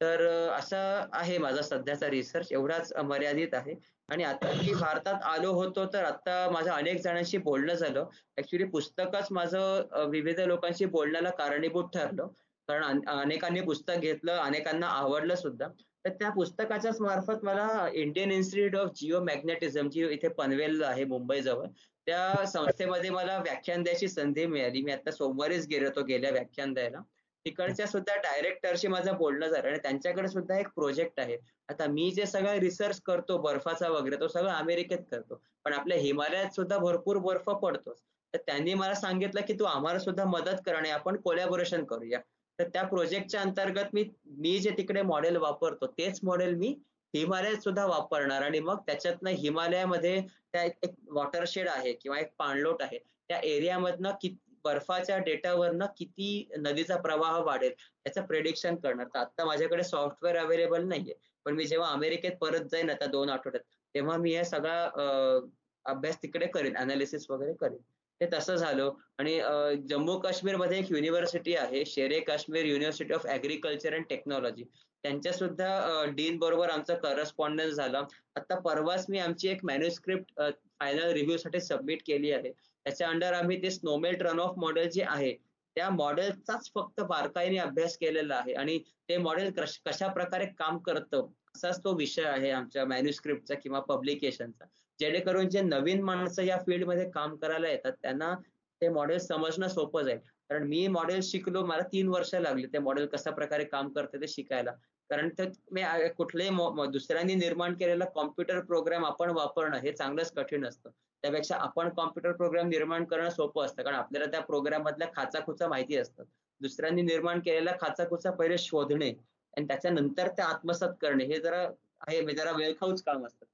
[0.00, 0.20] तर
[0.50, 0.78] असा
[1.12, 3.74] आहे माझा सध्याचा रिसर्च एवढाच मर्यादित आहे.
[4.08, 8.04] आणि आता मी भारतात आलो होतो तर आता माझं अनेक जणांशी बोलणं झालं.
[8.38, 12.26] ऍक्च्युली पुस्तकच माझं विविध लोकांशी बोलण्याला कारणीभूत ठरलं.
[12.68, 15.68] कारण अनेकांनी पुस्तक घेतलं अनेकांना आवडलं सुद्धा.
[16.04, 21.40] तर त्या पुस्तकाच्याच मार्फत मला Indian Institute of geomagnetism जी इथे पनवेल आहे मुंबई
[21.40, 21.66] जवळ
[22.06, 24.82] त्या संस्थेमध्ये मला व्याख्यान द्यायची संधी मिळाली.
[24.82, 27.00] मी आता सोमवारीच गेलो होतो गेल्या व्याख्यान द्यायला.
[27.48, 31.36] तिकडच्या सुद्धा डायरेक्टरशी माझं बोलणं झालं आणि त्यांच्याकडे सुद्धा एक प्रोजेक्ट आहे.
[31.68, 35.40] आता मी जे सगळं रिसर्च करतो बर्फाचा वगैरे तो सगळं अमेरिकेत करतो.
[35.64, 37.92] पण आपल्या हिमालयात सुद्धा भरपूर बर्फ पडतो
[38.34, 42.20] तर त्यांनी मला सांगितलं की तू आम्हाला सुद्धा मदत कर आणि आपण कोलॅबोरेशन करूया.
[42.58, 46.74] तर त्या प्रोजेक्टच्या अंतर्गत मी मी जे तिकडे मॉडेल वापरतो तेच मॉडेल मी
[47.14, 50.20] हिमालयात सुद्धा वापरणार आणि मग त्याच्यातनं हिमालयामध्ये
[50.52, 52.98] त्या एक वॉटरशेड आहे किंवा एक पाणलोट आहे.
[53.28, 57.72] त्या एरियामधनं किती बर्फाच्या डेटावरनं किती नदीचा प्रवाह वाढेल
[58.06, 59.06] याचं प्रेडिक्शन करणार.
[59.06, 61.14] तर आता माझ्याकडे सॉफ्टवेअर अवेलेबल नाहीये.
[61.46, 63.62] पण मी जेव्हा अमेरिकेत परत जाईन आता दोन आठवड्यात
[63.94, 65.38] तेव्हा मी हे सगळा
[65.84, 67.76] अभ्यास तिकडे करेन अनालिसिस वगैरे करेन.
[68.20, 68.90] ते तसं झालं.
[69.18, 69.40] आणि
[69.88, 74.64] जम्मू काश्मीरमध्ये एक युनिव्हर्सिटी आहे Shere Kashmir university of agriculture and technology
[75.04, 78.00] त्यांच्या सुद्धा डीन बरोबर आमचा करस्पॉन्डन्स झाला.
[78.36, 80.40] आता परवाच मी आमची एक मॅन्युस्क्रिप्ट
[80.80, 82.52] फायनल रिव्ह्यू साठी सबमिट केली आहे.
[82.88, 85.32] त्याच्या अंडर आम्ही ते स्नोमेल रन ऑफ मॉडेल जे आहे
[85.76, 88.52] त्या मॉडेलचाच फक्त बारकाईने अभ्यास केलेला आहे.
[88.52, 88.78] आणि
[89.08, 89.50] ते मॉडेल
[89.86, 94.64] कशा प्रकारे काम करतं असाच तो विषय आहे आमच्या मॅन्युस्क्रिप्टचा किंवा पब्लिकेशनचा
[94.98, 98.34] जेणेकरून जे नवीन माणसं या फील्डमध्ये काम करायला येतात त्यांना
[98.80, 100.18] ते मॉडेल समजणं सोपं जाईल.
[100.50, 104.28] कारण मी मॉडेल शिकलो मला तीन वर्ष लागली ते मॉडेल कशा प्रकारे काम करते ते
[104.28, 104.72] शिकायला.
[105.10, 105.82] कारण ते मी
[106.16, 110.90] कुठलेही दुसऱ्यांनी निर्माण केलेला कॉम्प्युटर प्रोग्राम आपण वापरणं हे चांगलंच कठीण असतं.
[111.24, 113.82] त्यापेक्षा आपण कॉम्प्युटर प्रोग्राम निर्माण करणं सोपं असतं.
[113.82, 116.24] कारण आपल्याला त्या प्रोग्राम मधल्या खाचाखुचा माहिती असतात
[116.60, 119.10] दुसऱ्यांनी निर्माण केलेला खाचाखुचा पहिले शोधणे
[119.54, 121.66] आणि त्याच्यानंतर ते आत्मसात करणे हे जरा
[122.00, 123.46] आहे म्हणजे जरा वेळखाऊच काम असतं.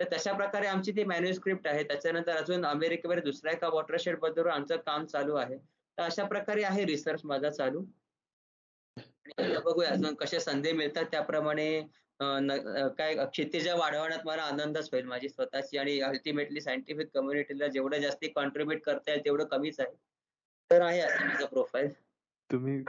[0.00, 1.82] तर तशा प्रकारे आमची ती मॅन्युस्क्रिप्ट आहे.
[1.84, 5.56] त्याच्यानंतर अजून अमेरिकेवर दुसऱ्या एका वॉटरशेडबद्दल आमचं काम चालू आहे.
[5.98, 7.84] तर अशा प्रकारे आहे रिसर्च माझा चालू.
[9.64, 11.82] बघूया अजून कशा संधी मिळतात त्याप्रमाणे.
[12.98, 15.06] काय क्षितिजा वाढवण्यात मला आनंदच होईल.
[15.06, 19.94] माझी स्वतःची आणि अल्टिमेटली सायंटिफिक कम्युनिटीला जेवढं जास्ती कॉन्ट्रीब्युट करता येईल तेवढं कमीच आहे.
[20.70, 21.90] तर आहे माझं प्रोफाईल
[22.50, 22.82] तुम्ही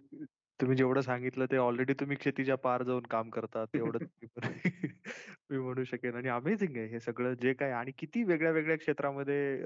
[0.60, 3.68] तुम्ही जेवढं सांगितलं ते ऑलरेडी तुम्ही क्षितिजा पार जाऊन काम करतात.
[3.76, 4.00] एवढं
[5.50, 6.16] मी म्हणू शकेन.
[6.16, 6.86] आणि अमेझिंग आहे.
[6.88, 9.58] हे सगळं जे काय आणि किती वेगळ्या वेगळ्या क्षेत्रामध्ये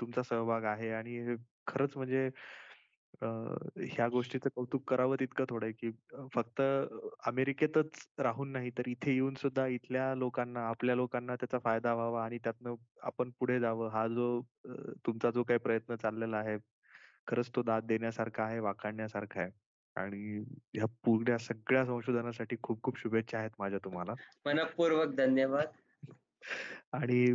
[0.00, 0.90] तुमचा सहभाग आहे.
[0.90, 1.36] आणि
[1.66, 2.30] खरंच म्हणजे
[3.22, 5.90] ह्या गोष्टीचं कौतुक करावं तितकं थोडं आहे की
[6.34, 6.62] फक्त
[7.26, 12.38] अमेरिकेतच राहून नाही तर इथे येऊन सुद्धा इथल्या लोकांना आपल्या लोकांना त्याचा फायदा व्हावा आणि
[12.38, 13.88] त्यातनं आपण पुढे जावं.
[13.88, 14.40] हा जो
[15.06, 16.56] तुमचा जो काही प्रयत्न चाललेला आहे
[17.26, 19.50] खरंच तो दाद देण्यासारखा आहे वाखाणण्यासारखा आहे.
[19.96, 20.44] आणि
[20.74, 24.14] ह्या पुढल्या सगळ्या संशोधनासाठी खूप खूप शुभेच्छा आहेत माझ्या तुम्हाला.
[24.46, 25.66] मनपूर्वक धन्यवाद.
[26.92, 27.32] आणि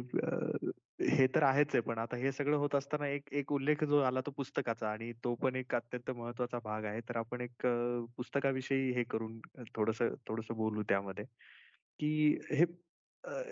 [1.01, 4.21] हे तर आहेच आहे पण आता हे सगळं होत असताना एक एक उल्लेख जो आला
[4.25, 7.01] तो पुस्तकाचा आणि तो पण एक अत्यंत महत्त्वाचा भाग आहे.
[7.01, 7.65] तर आपण एक
[8.17, 9.39] पुस्तकाविषयी हे करून
[9.75, 11.25] थोडस थोडस बोलू त्यामध्ये
[11.99, 12.65] की हे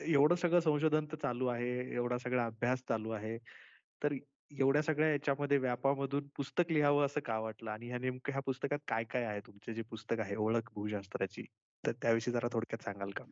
[0.05, 3.37] एवढं सगळं संशोधन तर चालू आहे एवढा सगळा अभ्यास चालू आहे.
[4.01, 4.13] तर
[4.51, 7.71] एवढ्या सगळ्या याच्यामध्ये व्यापामधून पुस्तक लिहावं असं का वाटलं?
[7.71, 11.43] आणि ह्या नेमकं ह्या पुस्तकात काय काय आहे तुमचे जे पुस्तक आहे ओळख भूशास्त्राची?
[11.83, 13.23] तर त्याविषयी जरा थोडक्यात सांगाल का?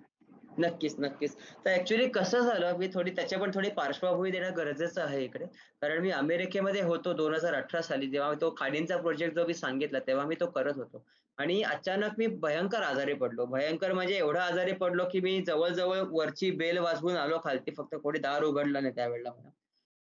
[0.57, 1.35] नक्कीच नक्कीच.
[1.65, 5.45] तर ऍक्च्युली कसं झालं मी थोडी त्याच्या पण थोडी पार्श्वभूमी देणं गरजेचं आहे इकडे.
[5.81, 9.99] कारण मी अमेरिकेमध्ये होतो दोन हजार अठरा साली जेव्हा तो खाडींचा प्रोजेक्ट जो मी सांगितला
[9.99, 11.03] तेव्हा मी तो करत होतो.
[11.37, 13.45] आणि अचानक मी भयंकर आजारी पडलो.
[13.45, 18.19] भयंकर म्हणजे एवढा आजारी पडलो की मी जवळजवळ वरची बेल वाजवून आलो खालती फक्त कोणी
[18.19, 19.49] दार उघडला नाही त्यावेळेला मला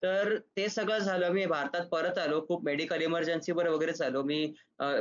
[0.05, 1.29] तर ते सगळं झालं.
[1.33, 2.39] मी भारतात परत आलो.
[2.47, 4.39] खूप मेडिकल इमर्जन्सीवर वगैरे चालू मी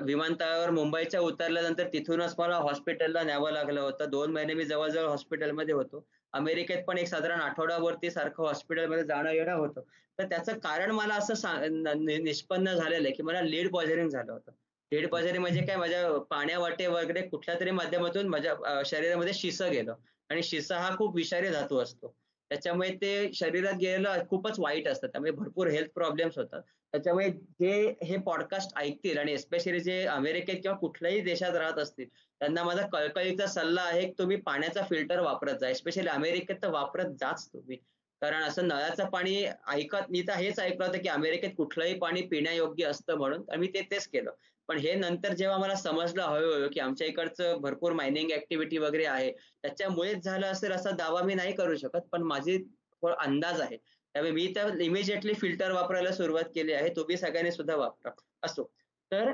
[0.03, 4.11] विमानतळावर मुंबईच्या उतरल्यानंतर तिथूनच मला हॉस्पिटलला न्यावं लागलं होतं.
[4.11, 6.05] दोन महिने मी जवळजवळ हॉस्पिटलमध्ये होतो.
[6.33, 9.81] अमेरिकेत पण एक साधारण आठवड्यावरती सारखं हॉस्पिटलमध्ये जाणं येणं होतं.
[10.19, 14.53] तर त्याचं कारण मला असं निष्पन्न झालेलं आहे की मला लीड पॉझरिंग झालं होतं.
[14.93, 15.77] लीड पॉझरिंग म्हणजे काय?
[15.77, 19.95] माझ्या पाण्यावाटे वगैरे कुठल्या तरी माध्यमातून माझ्या शरीरामध्ये शिस गेलं.
[20.31, 22.15] आणि शिस हा खूप विषारी धातू असतो.
[22.51, 25.07] त्याच्यामुळे ते शरीरात गेलेलं खूपच वाईट असतं.
[25.07, 26.63] त्यामुळे भरपूर हेल्थ प्रॉब्लेम्स होतात.
[26.93, 32.09] त्याच्यामुळे जे हे पॉडकास्ट ऐकतील आणि एस्पेशली जे अमेरिकेत किंवा कुठल्याही देशात राहत असतील
[32.41, 35.69] त्यांना माझा कळकळीचा सल्ला आहे की तुम्ही पाण्याचा फिल्टर वापरत जा.
[35.69, 37.77] एस्पेशली अमेरिकेत तर वापरत जाच तुम्ही.
[38.23, 42.85] कारण असं नळाचं पाणी ऐकत मी तर हेच ऐकलं होतं की अमेरिकेत कुठलंही पाणी पिण्यायोग्य
[42.87, 44.31] असतं म्हणून मी ते तेच केलं.
[44.69, 49.31] पण हे नंतर जेव्हा मला समजलं हळूहळू की आमच्या इकडचं भरपूर मायनिंग ऍक्टिव्हिटी वगैरे आहे
[49.33, 52.57] त्याच्यामुळेच झालं असेल असा दावा मी नाही करू शकत पण माझी
[53.03, 53.77] अंदाज आहे.
[54.15, 58.11] त्यामुळे मी तर इमिजिएटली फिल्टर वापरायला सुरुवात केली आहे तुम्ही सगळ्यांनी सुद्धा वापरा.
[58.43, 58.65] असो.
[59.11, 59.31] तर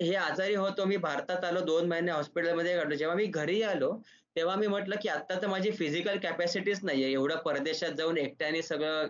[0.00, 2.94] हे आजारी होतो मी भारतात आलो दोन महिने हॉस्पिटलमध्ये काढलो.
[2.94, 3.92] जेव्हा मी घरी आलो
[4.36, 7.12] तेव्हा मी म्हटलं की आता तर माझी फिजिकल कॅपॅसिटीच नाहीये.
[7.12, 9.06] एवढं परदेशात जाऊन एकट्याने सगळं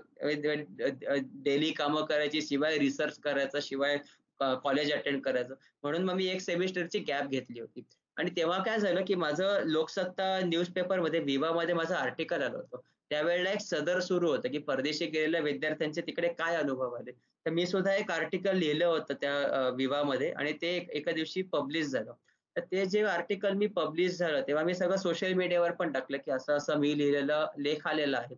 [1.45, 3.99] डेली कामं करायची शिवाय रिसर्च करायचं शिवाय
[4.41, 5.55] कॉलेज अटेंड करायचं.
[5.83, 7.85] म्हणून मग मी एक सेमिस्टरची गॅप घेतली होती.
[8.17, 12.81] आणि तेव्हा काय झालं की माझं लोकसत्ता न्यूजपेपरमध्ये विवामध्ये माझं आर्टिकल आलं होतं.
[13.11, 17.11] त्यावेळेला एक सदर सुरू होतं की परदेशी गेलेल्या विद्यार्थ्यांचे तिकडे काय अनुभव आले.
[17.47, 22.13] तर मी सुद्धा एक आर्टिकल लिहिलं होतं त्या विवामध्ये आणि ते एका दिवशी पब्लिश झालं.
[22.57, 26.31] तर ते जे आर्टिकल मी पब्लिश झालं तेव्हा मी सगळं सोशल मीडियावर पण टाकलं की
[26.31, 28.35] असं असं मी लिहिलेलं लेख आलेला आहे.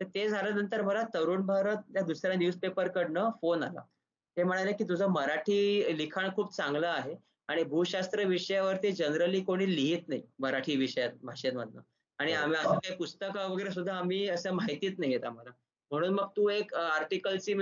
[0.00, 3.80] तर ते झाल्यानंतर मला तरुण भारत त्या दुसऱ्या न्यूजपेपरकडनं फोन आला.
[4.36, 7.14] ते म्हणाले की तुझं मराठी लिखाण खूप चांगलं आहे
[7.48, 11.80] आणि भूशास्त्र विषयावरती जनरली कोणी लिहित नाही मराठी विषयात भाषेमधनं.
[12.18, 15.50] आणि आम्ही असं काही पुस्तकं वगैरे सुद्धा आम्ही असं माहितीच नाहीयेत आम्हाला.
[15.90, 17.52] म्हणून मग तू एक आर्टिकलची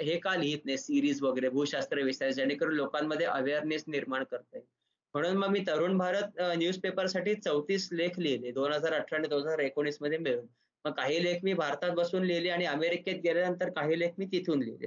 [0.00, 4.66] हे का लिहित नाही सिरीज वगैरे भूशास्त्र विषय जेणेकरून लोकांमध्ये अवेअरनेस निर्माण करता येईल.
[5.14, 9.58] म्हणून मग मी तरुण भारत न्यूजपेपरसाठी चौतीस लेख लिहिले दोन हजार अठरा आणि दोन हजार
[9.58, 10.46] एकोणीसमध्ये मिळून.
[10.84, 14.86] मग काही लेख मी भारतात बसून लिहिले आणि अमेरिकेत गेल्यानंतर काही लेख मी तिथून लिहिले.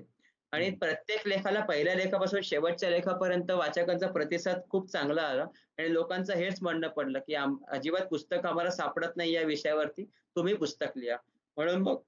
[0.53, 5.45] आणि प्रत्येक लेखाला पहिल्या लेखापासून शेवटच्या लेखापर्यंत वाचकांचा प्रतिसाद खूप चांगला आला.
[5.77, 10.05] आणि लोकांचं हेच म्हणणं पडलं की अजिबात पुस्तक आम्हाला सापडत नाही या विषयावरती.
[10.35, 11.17] तुम्ही पुस्तक लिहा.
[11.57, 12.01] म्हणून मग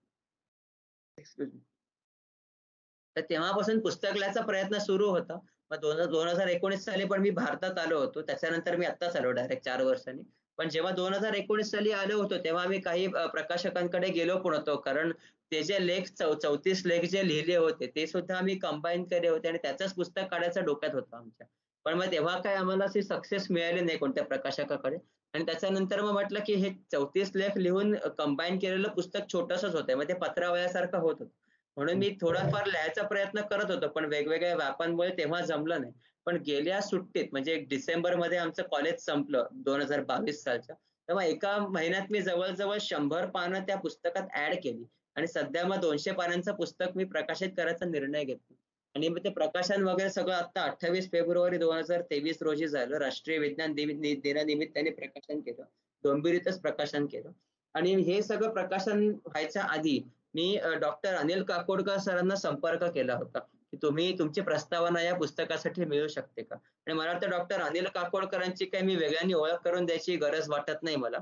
[3.16, 5.38] तर तेव्हापासून पुस्तक लिहायचा प्रयत्न सुरू होता.
[5.72, 8.22] मग दोन दोन हजार एकोणीस साली पण मी भारतात आलो होतो.
[8.22, 10.24] त्याच्यानंतर मी आत्ताच आलो डायरेक्ट चार वर्षांनी.
[10.58, 14.76] पण जेव्हा दोन हजार एकोणीस साली आलो होतो तेव्हा मी काही प्रकाशकांकडे गेलो पण होतो.
[14.78, 15.12] कारण
[15.54, 19.48] ते जे लेख चौ चौतीस लेख जे लिहिले होते ते सुद्धा आम्ही कंबाईन केले होते
[19.48, 21.48] आणि त्याचंच पुस्तक काढायचं डोक्यात होतं आमच्या.
[21.86, 24.98] पण मग तेव्हा काय आम्हाला अशी सक्सेस मिळाली नाही कोणत्या प्रकाशकाकडे.
[25.34, 30.08] आणि त्याच्यानंतर मग म्हटलं की हे चौतीस लेख लिहून कंबाईन केलेलं पुस्तक छोटसच होतं मग
[30.08, 31.32] ते पत्रावयासारखं होत होतं.
[31.78, 35.94] म्हणून मी थोडाफार लिहायचा प्रयत्न करत होतो पण वेगवेगळ्या व्यापांमुळे तेव्हा जमलं नाही.
[36.26, 40.76] पण गेल्या सुट्टीत म्हणजे डिसेंबरमध्ये आमचं कॉलेज संपलं दोन हजार बावीस सालच्या
[41.08, 44.84] तेव्हा एका महिन्यात मी जवळजवळ शंभर पानं त्या पुस्तकात ऍड केली.
[45.16, 48.56] आणि सध्या मग दोनशे पानांचं पुस्तक मी प्रकाशित करायचा निर्णय घेतला.
[48.96, 52.98] आणि मग ते प्रकाशन वगैरे सगळं आता अठ्ठावीस फेब्रुवारी दोन हजार तेवीस रोजी झालं.
[52.98, 55.64] राष्ट्रीय विज्ञान दिनानिमित्ताने प्रकाशन केलं.
[56.04, 57.32] डोंबिवलीतच प्रकाशन केलं.
[57.74, 60.00] आणि हे सगळं प्रकाशन व्हायच्या आधी
[60.36, 66.08] मी डॉक्टर अनिल काकोडकर सरांना संपर्क केला होता की तुम्ही तुमची प्रस्तावना या पुस्तकासाठी मिळू
[66.08, 66.56] शकते का?
[66.56, 70.96] आणि मला वाटतं डॉक्टर अनिल काकोडकरांची काही मी वेगळ्यांनी ओळख करून द्यायची गरज वाटत नाही
[70.96, 71.18] मला.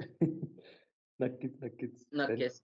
[1.20, 2.06] नक्कीच नक्कीच.
[2.12, 2.60] नक्कीच.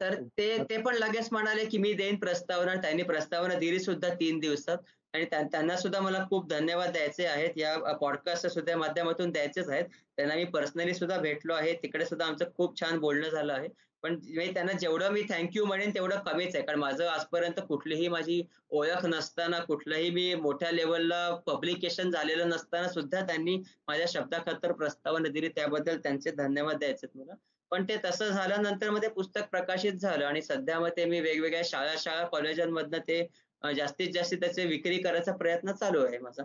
[0.00, 2.74] तर ते ते पण लगेच म्हणाले की मी देईन प्रस्तावना.
[2.82, 4.78] त्यांनी प्रस्तावना दिली सुद्धा तीन दिवसात.
[5.14, 7.50] आणि त्यांना सुद्धा मला खूप धन्यवाद द्यायचे आहेत.
[7.56, 9.84] या पॉडकास्ट सुद्धा माध्यमातून द्यायचेच आहेत.
[10.16, 11.72] त्यांना मी पर्सनली सुद्धा भेटलो आहे.
[11.82, 13.68] तिकडे सुद्धा आमचं खूप छान बोलणं झालं आहे.
[14.02, 14.18] पण
[14.54, 16.64] त्यांना जेवढं मी थँक्यू म्हणेन तेवढं कमीच आहे.
[16.66, 23.20] कारण माझं आजपर्यंत कुठलीही माझी ओळख नसताना कुठलंही मी मोठ्या लेवलला पब्लिकेशन झालेलं नसताना सुद्धा
[23.26, 23.56] त्यांनी
[23.88, 25.48] माझ्या शब्दाखातर प्रस्तावना दिली.
[25.48, 27.34] त्याबद्दल त्यांचे धन्यवाद द्यायचे मला.
[27.74, 31.62] पण ते तसं झाल्यानंतर मग ते पुस्तक प्रकाशित झालं आणि सध्या मग ते मी वेगवेगळ्या
[31.64, 33.16] शाळा शाळा कॉलेजांमधनं ते
[33.62, 36.42] जास्तीत जास्त त्याचे विक्री करायचा प्रयत्न चालू आहे माझा.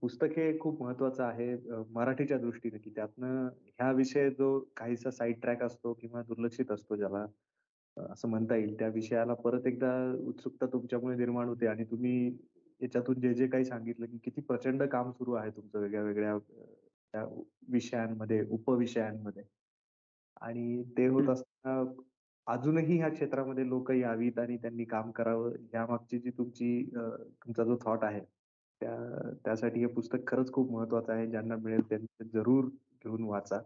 [0.00, 1.54] पुस्तक हे खूप महत्वाचं आहे
[1.90, 7.24] मराठीच्या दृष्टीने की त्यातनं ह्या विषय जो काहीसा साईड ट्रॅक असतो किंवा दुर्लक्षित असतो ज्याला
[7.96, 9.94] असं म्हणता येईल त्या विषयाला परत एकदा
[10.26, 12.26] उत्सुकता तुमच्यामुळे निर्माण होते आणि तुम्ही
[12.80, 16.36] याच्यातून जे जे काही सांगितलं की किती प्रचंड काम सुरू आहे तुमचं वेगळ्या वेगळ्या
[17.14, 17.24] त्या
[17.68, 19.42] विषयांमध्ये उपविषयांमध्ये.
[20.40, 21.82] आणि ते होत असताना
[22.46, 27.76] अजूनही ह्या क्षेत्रामध्ये लोक यावीत आणि त्यांनी काम करावं या मागची जी तुमची तुमचा जो
[27.84, 28.20] थॉट आहे
[28.80, 28.96] त्या
[29.44, 31.26] त्यासाठी हे पुस्तक खरंच खूप महत्वाचं आहे.
[31.26, 32.64] ज्यांना मिळेल त्यांनी जरूर
[33.04, 33.60] घेऊन वाचा.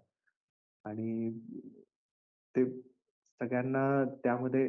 [0.85, 1.31] आणि
[2.55, 2.65] ते
[3.41, 4.67] सगळ्यांना त्यामध्ये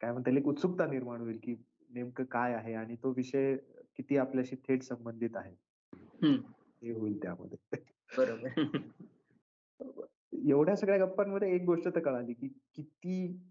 [0.00, 1.54] काय म्हणता येईल उत्सुकता निर्माण होईल की
[1.90, 3.56] नेमकं काय आहे आणि तो विषय
[3.96, 5.54] किती आपल्याशी थेट संबंधित आहे.
[6.82, 7.78] हे होईल त्यामध्ये.
[8.10, 8.48] बरोबर.
[10.50, 13.42] एवढ्या सगळ्या गप्पांमध्ये एक गोष्ट तर कळाली की किती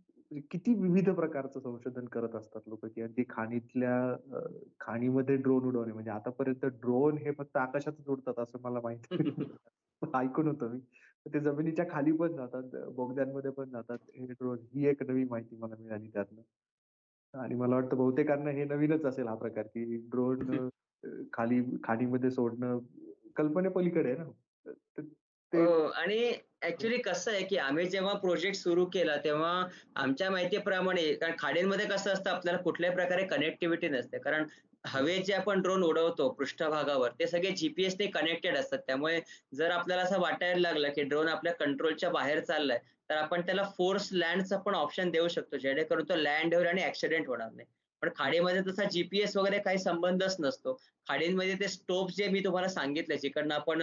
[0.52, 4.16] किती विविध प्रकारचं संशोधन करत असतात लोक की अगदी खाणीतल्या
[4.80, 5.94] खाणीमध्ये ड्रोन उडवणे.
[5.94, 9.10] म्हणजे आतापर्यंत ड्रोन हे फक्त आकाशातच उडतात असं मला माहिती
[10.16, 10.80] ऐकून होतं मी.
[11.34, 13.98] ते जमिनीच्या खाली पण जातात बोगद्यांमध्ये पण जातात.
[14.16, 16.42] हे ड्रोन ही एक नवी माहिती मला मिळाली त्यातनं.
[17.34, 20.40] आणि मला वाटतं बहुतेकांना हे नवीनच असेल हा प्रकार की ड्रोन
[21.34, 22.80] खाली खाणीमध्ये सोडणं
[23.36, 24.24] कल्पनेपलीकडे आहे ना.
[24.66, 26.34] हो आणि
[26.64, 29.52] ऍक्च्युली कसं आहे की आम्ही जेव्हा प्रोजेक्ट सुरू केला तेव्हा
[29.96, 34.18] आमच्या माहितीप्रमाणे कारण खाडींमध्ये कसं असतं आपल्याला कुठल्याही प्रकारे कनेक्टिव्हिटी नसते.
[34.20, 34.46] कारण
[34.86, 38.80] हवे जे आपण ड्रोन उडवतो पृष्ठभागावर ते सगळे जीपीएसने कनेक्टेड असतात.
[38.80, 39.20] त्यामुळे
[39.56, 42.80] जर आपल्याला असं वाटायला लागलं की ड्रोन आपल्या कंट्रोलच्या बाहेर चाललाय
[43.10, 47.28] तर आपण त्याला फोर्स लँडचा पण ऑप्शन देऊ शकतो जेणेकरून तो लँड होईल आणि ऍक्सिडेंट
[47.28, 47.68] होणार नाही.
[48.02, 50.74] पण खाडीमध्ये तसा जीपीएस वगैरे काही संबंधच नसतो.
[51.08, 53.82] खाडींमध्ये ते स्टोप जे मी तुम्हाला सांगितले जिकडनं आपण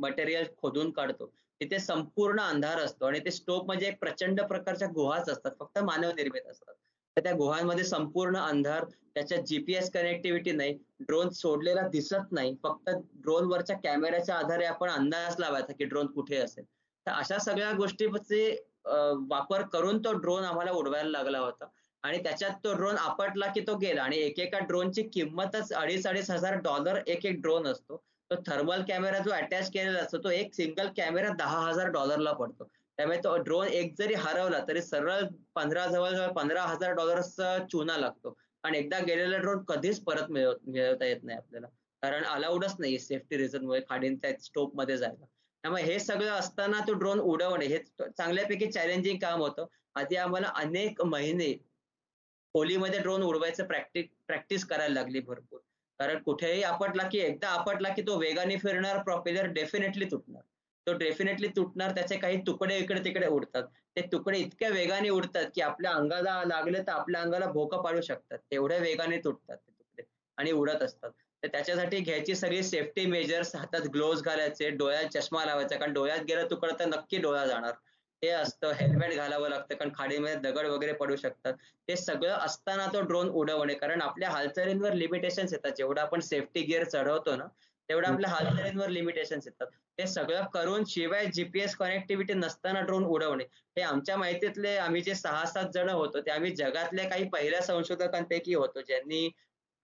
[0.00, 1.26] मटेरियल खोदून काढतो
[1.60, 6.10] तिथे संपूर्ण अंधार असतो आणि ते स्टोप म्हणजे एक प्रचंड प्रकारच्या गुहाच असतात फक्त मानव
[6.16, 6.74] निर्मित असतात.
[7.16, 8.84] तर त्या गुहांमध्ये संपूर्ण अंधार
[9.14, 15.72] त्याच्यात जीपीएस कनेक्टिव्हिटी नाही ड्रोन सोडलेला दिसत नाही फक्त ड्रोनवरच्या कॅमेऱ्याच्या आधारे आपण अंदाज लावायचा
[15.72, 16.64] की ड्रोन कुठे असेल.
[17.06, 18.50] तर अशा सगळ्या गोष्टीचे
[19.30, 21.64] वापर करून तो ड्रोन आम्हाला उडवायला लागला होता.
[22.02, 24.02] आणि त्याच्यात तो ड्रोन आपटला की तो गेला.
[24.02, 27.96] आणि एकेका ड्रोनची किंमतच अडीच अडीच हजार डॉलर एक एक ड्रोन असतो.
[28.30, 32.64] तो थर्मल कॅमेरा जो अटॅच केलेला असतो तो एक सिंगल कॅमेरा दहा हजार डॉलरला पडतो.
[32.98, 35.22] त्यामुळे तो ड्रोन एक जरी हरवला तरी सरळ
[35.54, 38.36] पंधरा जवळजवळ पंधरा हजार डॉलर्सचा चुना लागतो.
[38.64, 41.66] आणि एकदा गेलेला ड्रोन कधीच परत मिळवता येत नाही आपल्याला.
[42.02, 45.24] कारण अलाउडच नाही सेफ्टी रिझनमुळे खाडींच्या स्टोपमध्ये जायला.
[45.64, 49.66] त्यामुळे हे सगळं असताना तो ड्रोन उडवणे हे चांगल्यापैकी चॅलेंजिंग काम होतं.
[49.94, 51.52] आधी आम्हाला अनेक महिने
[52.54, 55.58] खोलीमध्ये ड्रोन उडवायचं प्रॅक्टिस प्रॅक्टिस करायला लागली भरपूर.
[56.00, 60.42] कारण कुठेही आपटला की एकदा आपटला की तो वेगाने फिरणार प्रॉपेलर डेफिनेटली तुटणार.
[60.86, 63.62] तो डेफिनेटली तुटणार त्याचे काही तुकडे इकडे तिकडे उडतात.
[63.96, 68.38] ते तुकडे इतक्या वेगाने उडतात की आपल्या अंगाला लागले तर आपल्या अंगाला भोकं पाडू शकतात.
[68.50, 70.02] तेवढ्या वेगाने तुटतात ते तुकडे
[70.38, 71.10] आणि उडत असतात.
[71.42, 75.76] तर त्याच्यासाठी घ्यायची सगळी सेफ्टी मेजर्स हातात ग्लोव्ह घालायचे डोळ्यात चष्मा लावायचा.
[75.76, 77.72] कारण डोळ्यात गेलं तुकडं तर नक्की डोळा जाणार.
[78.22, 81.52] हे असतं हेल्मेट घालावं लागतं कारण खाडीमध्ये दगड वगैरे पडू शकतात.
[81.88, 85.70] ते सगळं असताना तो ड्रोन उडवणे कारण आपल्या हालचालींवर लिमिटेशन येतात.
[85.76, 87.46] जेवढं आपण सेफ्टी गिअर चढवतो ना
[87.88, 89.66] तेवढं आपल्या हालचालींवर लिमिटेशन येतात.
[89.98, 93.44] ते सगळं करून शिवाय जीपीएस कनेक्टिव्हिटी नसताना ड्रोन उडवणे.
[93.76, 98.54] हे आमच्या माहितीतले आम्ही जे सहा सात जण होतो ते आम्ही जगातल्या काही पहिल्या संशोधकांपैकी
[98.54, 99.28] होतो ज्यांनी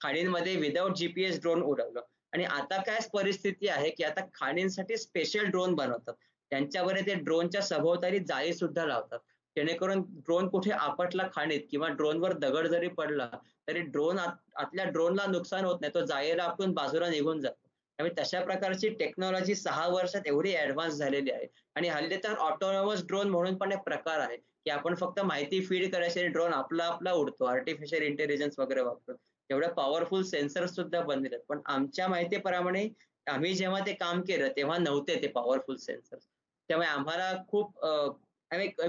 [0.00, 2.00] खाणींमध्ये विदाऊट जीपीएस ड्रोन उडवलं.
[2.32, 6.14] आणि आता काय परिस्थिती आहे की आता खाणींसाठी स्पेशल ड्रोन बनवतात.
[6.50, 9.18] त्यांच्यावर ते ड्रोनच्या सभोवताली जाळी सुद्धा लावतात.
[9.56, 13.28] जेणेकरून ड्रोन कुठे आपटला खाणीत किंवा ड्रोनवर दगड जरी पडला
[13.68, 15.92] तरी ड्रोन आतल्या ड्रोनला नुकसान होत नाही.
[15.94, 17.68] तो जाळीला आपण बाजूला निघून जातो.
[17.98, 21.46] त्यामुळे तशा प्रकारची टेक्नॉलॉजी सहा वर्षात एवढी ऍडव्हान्स झालेली आहे.
[21.74, 25.90] आणि हल्ली तर ऑटोनॉमस ड्रोन म्हणून पण एक प्रकार आहे की आपण फक्त माहिती फीड
[25.92, 27.44] करायची आणि ड्रोन आपला आपला उडतो.
[27.44, 29.16] आर्टिफिशियल इंटेलिजन्स वगैरे वापरून.
[29.50, 32.88] एवढ्या पॉवरफुल सेन्सर सुद्धा बनलेले पण आमच्या माहितीप्रमाणे
[33.26, 36.16] आम्ही जेव्हा ते काम केलं तेव्हा नव्हते ते पॉवरफुल सेन्सर
[36.68, 37.84] त्यामुळे आम्हाला खूप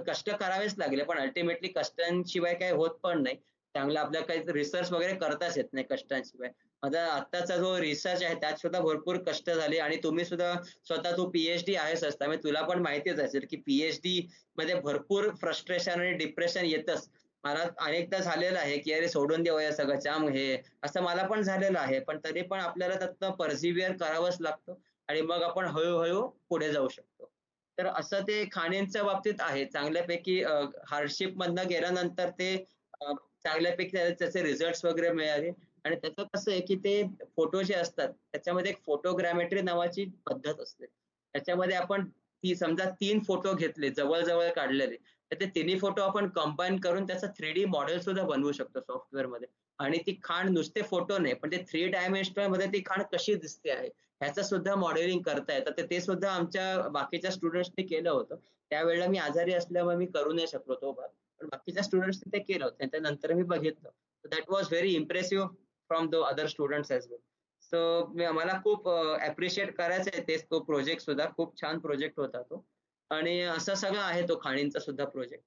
[0.08, 3.36] कष्ट करावेच लागले पण अल्टिमेटली कष्टांशिवाय काही होत पण नाही.
[3.76, 6.49] चांगलं आपल्या काही रिसर्च वगैरे करताच येत नाही कष्टांशिवाय.
[6.84, 10.54] आता आत्ताचा जो रिसर्च आहे त्यात सुद्धा भरपूर कष्ट झाले आणि तुम्ही सुद्धा
[10.88, 14.20] स्वतः तू पीएचडी आहेस असता म्हणजे तुला पण माहितीच असेल की पीएचडी
[14.58, 17.10] मध्ये भरपूर फ्रस्ट्रेशन आणि डिप्रेशन येतच.
[17.44, 20.58] मला अनेकदा झालेलं आहे की अरे सोडून देऊया सगळं जाम हे.
[20.84, 24.76] असं मला पण झालेलं आहे पण तरी पण आपल्याला त्यातनं परसिव्हिअर करावंच लागतं
[25.10, 27.30] आणि मग आपण हळूहळू पुढे जाऊ शकतो.
[27.78, 29.66] तर असं ते खाण्यांच्या बाबतीत आहे.
[29.66, 30.41] चांगल्यापैकी
[30.90, 32.56] हार्डशिप मधनं गेल्यानंतर ते
[33.02, 35.52] चांगल्यापैकी त्याचे रिझल्ट वगैरे मिळाले.
[35.86, 37.02] आणि त्याचं कसं आहे की ते
[37.36, 40.86] फोटो जे असतात त्याच्यामध्ये एक फोटोग्रामेट्री नावाची पद्धत असते.
[40.86, 42.08] त्याच्यामध्ये आपण
[42.44, 44.95] ती समजा तीन फोटो घेतले जवळ काढलेले
[45.32, 49.48] तर ते तिन्ही फोटो आपण कंबाईन करून त्याचं थ्री डी मॉडेल सुद्धा बनवू शकतो सॉफ्टवेअरमध्ये.
[49.80, 53.90] आणि ती खाण नुसते फोटो नाही पण ते थ्री डायमेन्शनलमध्ये ती खाण कशी दिसते आहे
[54.22, 58.35] ह्याचं सुद्धा मॉडेलिंग करता येतं तर ते सुद्धा आमच्या बाकीच्या स्टुडंट्सनी केलं होतं.
[58.72, 61.07] त्यावेळेला मी आजारी असल्यामुळे मी करू नाही शकलो तो भाग.
[61.39, 62.85] पण बाकीच्या स्टुडंट्सनी ते केलं होतं.
[62.85, 63.89] त्यानंतर मी बघितलं.
[64.26, 65.48] That was very impressive
[65.89, 67.19] from the other students as well
[67.64, 70.22] so मला खूप अप्रिशिएट करायचं आहे.
[70.27, 71.26] तेच तो प्रोजेक्ट सुद्धा.
[71.35, 72.65] खूप छान प्रोजेक्ट होता तो.
[73.11, 75.44] आणि असं सगळं आहे तो खाणींचा सुद्धा प्रोजेक्ट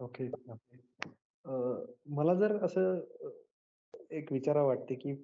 [0.00, 0.28] ओके
[2.14, 3.00] मला जर असं
[4.10, 5.14] एक विचारा वाटते की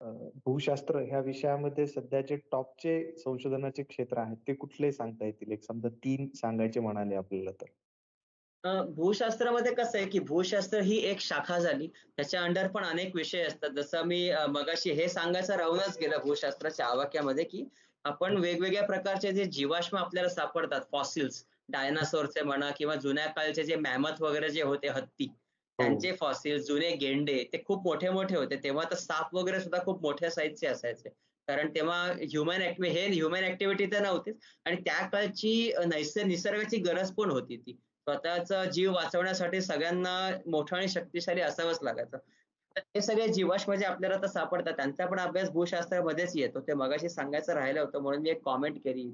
[0.00, 5.52] भूशास्त्र ह्या विषयामध्ये सध्याचे टॉपचे संशोधनाचे क्षेत्र आहेत ते कुठले सांगता येतील?
[5.52, 7.66] एक समजा तीन सांगायचे म्हणाले आपल्याला तर.
[8.94, 11.86] भूशास्त्रामध्ये कसं आहे की भूशास्त्र ही एक शाखा झाली.
[12.16, 13.70] त्याच्या अंडर पण अनेक विषय असतात.
[13.70, 17.64] जसं मी मगाशी हे सांगायचं राहूनच गेलं भूशास्त्राच्या आवाक्यामध्ये की
[18.04, 24.22] आपण वेगवेगळ्या प्रकारचे जे जीवाश्म आपल्याला सापडतात फॉसिल्स डायनासोरचे म्हणा किंवा जुन्या काळचे जे मॅमथ
[24.22, 25.28] वगैरे जे होते हत्ती
[25.78, 25.82] हो.
[25.82, 28.56] त्यांचे फॉसिल जुने गेंडे ते खूप मोठे मोठे होते.
[28.64, 31.08] तेव्हा तर साप वगैरे सुद्धा खूप मोठ्या साईजचे असायचे.
[31.48, 34.36] कारण तेव्हा ह्युमन ऍक्टिव्ह हे ह्युमन ऍक्टिव्हिटी तर नव्हतीच.
[34.66, 37.72] आणि त्या काळची नैसर्गिक निसर्गाची गरज पण होती ती.
[38.06, 40.16] स्वतःचा जीव वाचवण्यासाठी सगळ्यांना
[40.46, 42.18] मोठं आणि शक्तिशाली असावंच लागायचं.
[42.76, 46.60] तर हे सगळे जीवाश्म जे आपल्याला आता सापडतात त्यांचा पण अभ्यास भूशास्त्रामध्येच येतो.
[46.60, 49.08] ते मगाशी सांगायचं राहिलं होतं म्हणून मी एक कॉमेंट केली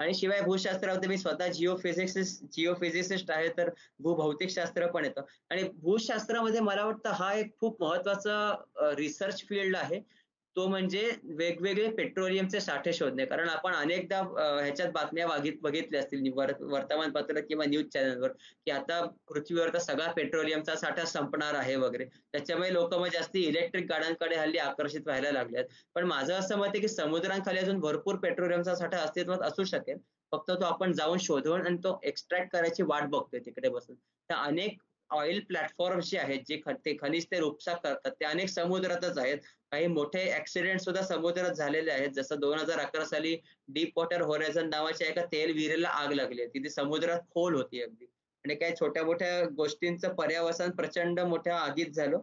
[0.00, 5.22] आणि शिवाय भूशास्त्रामध्ये मी स्वतः जिओफिजिक्सिस्ट जिओफिजिसिस्ट आहे तर भूभौतिक शास्त्र पण येतं.
[5.50, 10.00] आणि भूशास्त्रामध्ये मला वाटतं हा एक खूप महत्त्वाचा रिसर्च फील्ड आहे.
[10.56, 13.24] तो म्हणजे वेगवेगळे पेट्रोलियमचे साठे शोधणे.
[13.26, 14.20] कारण आपण अनेकदा
[14.60, 15.26] ह्याच्यात बातम्या
[15.62, 18.32] बघितल्या असतील वर्तमानपत्र किंवा न्यूज चॅनलवर
[18.64, 22.04] की आता पृथ्वीवर सगळा पेट्रोलियमचा साठा संपणार आहे वगैरे.
[22.32, 25.68] त्याच्यामुळे लोक मग जास्ती इलेक्ट्रिक गाड्यांकडे हल्ली आकर्षित व्हायला लागले आहेत.
[25.94, 29.98] पण माझं असं मत आहे की समुद्रांखाली अजून भरपूर पेट्रोलियमचा साठा अस्तित्वात असू शकेल.
[30.32, 33.96] फक्त तो आपण जाऊन शोधून आणि तो एक्स्ट्रॅक्ट करायची वाट बघतोय तिकडे बसून.
[33.96, 34.78] तर अनेक
[35.10, 39.38] ऑइल प्लॅटफॉर्म जे आहेत जे ते खनिज ते उपसा करतात ते अनेक समुद्रातच आहेत.
[39.72, 42.10] काही मोठे ऍक्सिडेंट सुद्धा समुद्रात झालेले आहेत.
[42.10, 43.36] जसं दोन हजार अकरा साली
[43.68, 48.06] डीप वॉटर होरायझन नावाच्या एका तेल विहिरीला आग लागली ती समुद्रात खोल होती अगदी.
[48.44, 52.18] आणि काही छोट्या मोठ्या गोष्टींचं पर्यावसन प्रचंड मोठ्या आगीत झालं.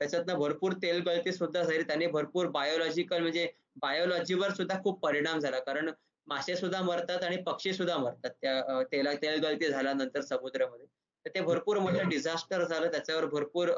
[0.00, 1.82] त्याच्यातनं भरपूर तेल गळती सुद्धा झाली.
[1.82, 3.48] त्याने भरपूर बायोलॉजिकल म्हणजे
[3.82, 5.58] बायोलॉजीवर सुद्धा खूप परिणाम झाला.
[5.60, 5.90] कारण
[6.26, 8.30] मासे सुद्धा मरतात आणि पक्षी सुद्धा मरतात.
[8.42, 10.86] त्या तेला तेल गळती झाल्यानंतर समुद्रामध्ये.
[11.26, 12.90] तर ते भरपूर मोठं डिझास्टर झालं.
[12.90, 13.68] त्याच्यावर भरपूर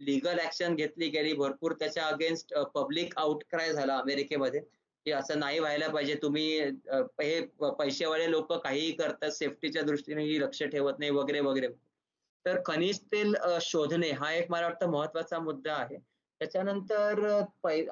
[0.00, 1.32] लिगल ऍक्शन घेतली गेली.
[1.34, 4.60] भरपूर त्याच्या अगेन्स्ट पब्लिक आउटक्राय झाला अमेरिकेमध्ये.
[5.06, 6.14] की असं नाही व्हायला पाहिजे.
[6.22, 7.40] तुम्ही हे
[7.78, 11.68] पैसेवाले लोक काहीही करतात सेफ्टीच्या दृष्टीने लक्ष ठेवत नाही वगैरे वगैरे.
[12.46, 15.96] तर खनिज तेल शोधणे हा एक मला वाटतं महत्त्वाचा मुद्दा आहे.
[16.40, 17.26] त्याच्यानंतर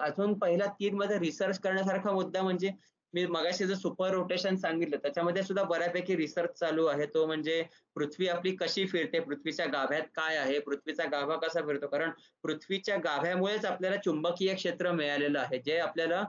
[0.01, 2.71] अजून पहिला तीन मध्ये रिसर्च करण्यासारखा मुद्दा म्हणजे
[3.15, 7.07] मी मगाशी जर सुपर रोटेशन सांगितलं त्याच्यामध्ये सुद्धा बऱ्यापैकी रिसर्च चालू आहे.
[7.07, 7.63] तो म्हणजे
[7.97, 11.87] पृथ्वी आपली कशी फिरते पृथ्वीच्या गाभ्यात काय आहे पृथ्वीचा गाभा कसा फिरतो?
[11.87, 12.11] कारण
[12.43, 16.25] पृथ्वीच्या गाभ्यामुळेच आपल्याला चुंबकीय क्षेत्र मिळालेलं आहे जे आपल्याला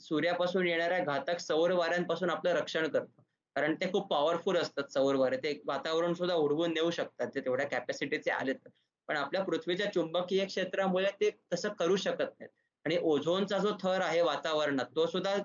[0.00, 3.22] सूर्यापासून येणाऱ्या घातक सौर वाऱ्यांपासून आपलं रक्षण करतं.
[3.56, 7.66] कारण ते खूप पॉवरफुल असतात सौर वारे ते वातावरण सुद्धा उडवून नेऊ शकतात ते तेवढ्या
[7.68, 8.68] कॅपॅसिटीचे आलेत.
[9.08, 12.48] पण आपल्या पृथ्वीच्या चुंबकीय क्षेत्रामुळे ते तसं करू शकत नाहीत.
[12.84, 15.36] आणि ओझोनचा जो थर आहे वातावरणात तो सुद्धा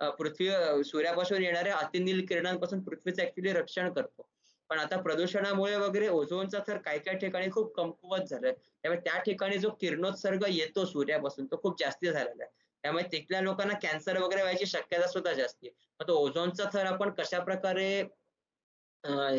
[0.00, 0.48] पृथ्वी
[0.84, 4.28] सूर्यापासून येणाऱ्या अतिनील किरणांपासून पृथ्वीचं ऍक्च्युली रक्षण करतो.
[4.70, 8.52] पण आता प्रदूषणामुळे वगैरे ओझोनचा थर काही काही ठिकाणी खूप कमकुवत झालाय.
[8.52, 12.52] त्यामुळे त्या ठिकाणी जो किरणोत्सर्ग येतो सूर्यापासून तो खूप जास्ती झालेला आहे.
[12.84, 15.74] त्यामुळे तिथल्या लोकांना कॅन्सर वगैरे व्हायची शक्यता सुद्धा जास्ती आहे.
[16.00, 18.02] मग तो ओझोनचा थर आपण कशा प्रकारे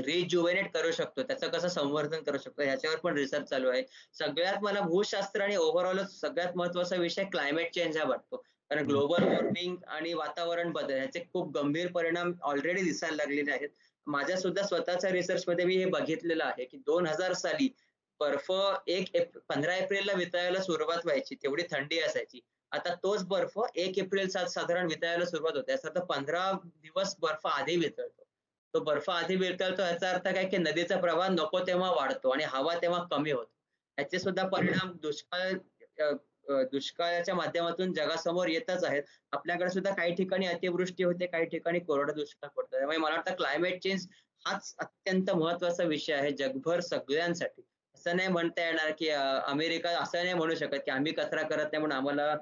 [0.06, 1.23] रिज्युवेनेट करू शकतो?
[1.23, 2.61] त्याचं कसं संवर्धन करू शकतो?
[2.64, 3.84] ह्याच्यावर पण रिसर्च चालू आहे.
[4.14, 8.44] सगळ्यात मला भूशास्त्र आणि ओव्हरऑलच सगळ्यात महत्त्वाचा विषय क्लायमेट चेंज हा वाटतो.
[8.70, 13.70] कारण ग्लोबल वॉर्मिंग आणि वातावरण बदल ह्याचे खूप गंभीर परिणाम ऑलरेडी दिसायला लागलेले आहेत.
[14.08, 17.70] माझ्या सुद्धा स्वतःच्या रिसर्च मध्ये मी हे बघितलेलं आहे की दोन हजार साली
[18.20, 18.52] बर्फ
[18.88, 22.40] एक पंधरा एप्रिलला वितळायला सुरुवात व्हायची तेवढी थंडी असायची.
[22.72, 25.72] आता तोच बर्फ एक एप्रिल साधारण वितळायला सुरुवात होते.
[25.74, 28.24] असं तर पंधरा दिवस बर्फ आधी वितळतो.
[28.74, 32.76] तो बर्फ आधी वितळतो याचा अर्थ काय की नदीचा प्रवाह नको तेव्हा वाढतो आणि हवा
[32.82, 33.52] तेव्हा कमी होतो.
[33.98, 35.52] याचे सुद्धा परिणाम दुष्काळ
[36.72, 39.04] दुष्काळाच्या माध्यमातून जगासमोर येतच आहेत.
[39.32, 42.78] आपल्याकडे सुद्धा काही ठिकाणी अतिवृष्टी होते काही ठिकाणी कोरडा दुष्काळ पडतो.
[42.78, 44.08] त्यामुळे मला वाटतं क्लायमेट चेंज
[44.46, 47.62] हाच अत्यंत महत्त्वाचा विषय आहे जगभर सगळ्यांसाठी.
[47.96, 51.80] असं नाही म्हणता येणार की अमेरिका असं नाही म्हणू शकत की आम्ही कचरा करत नाही
[51.80, 52.36] म्हणून आम्हाला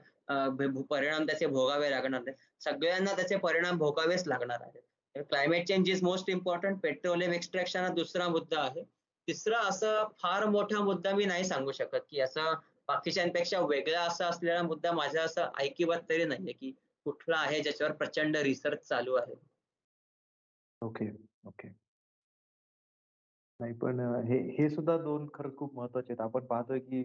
[0.90, 4.82] परिणाम त्याचे भोगावे लागणार नाही सगळ्यांना त्याचे परिणाम भोगावेच लागणार आहेत.
[5.22, 8.84] Climate change is most important petroleum extraction हा दुसरा मुद्दा आहे.
[9.28, 12.54] तिसरा असं फार मोठा मुद्दा मी नाही सांगू शकत की असं
[12.88, 16.72] बाकीच्यांपेक्षा वेगळा असा असलेला मुद्दा माझ्या असं ऐकिवत तरी नाहीये की
[17.05, 19.35] कुठला आहे ज्याच्यावर प्रचंड रिसर्च चालू आहे.
[20.81, 21.10] ओके
[21.45, 21.68] ओके
[23.60, 26.22] नाही पण हे हे सुद्धा दोन खरं खूप महत्त्वाचे आहेत.
[26.22, 27.03] आपण पाहतोय की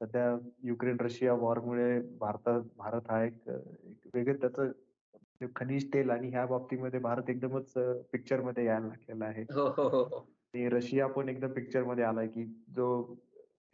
[0.00, 3.48] सध्या युक्रेन रशिया वॉरमुळे भारतात भारत हा एक
[4.14, 4.70] वेगळे त्याचं
[5.56, 7.72] खनिज तेल आणि ह्या बाबतीमध्ये भारत एकदमच
[8.12, 9.42] पिक्चरमध्ये यायला लागलेला आहे.
[9.42, 10.02] हो, हो, हो,
[10.54, 12.44] आणि रशिया पण एकदम पिक्चरमध्ये आलाय की
[12.74, 12.86] जो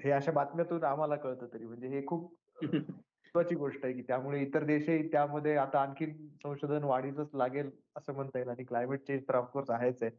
[0.04, 1.66] हे अशा बातम्यातून आम्हाला कळतं तरी.
[1.66, 2.32] म्हणजे हे खूप
[2.62, 6.06] महत्वाची गोष्ट आहे की त्यामुळे इतर देशही त्यामध्ये आता आणखी
[6.42, 10.10] संशोधन वाढीच लागेल असं म्हणता येईल आणि क्लायमेट चेंज तर ऑफकोर्स आहेच आहे.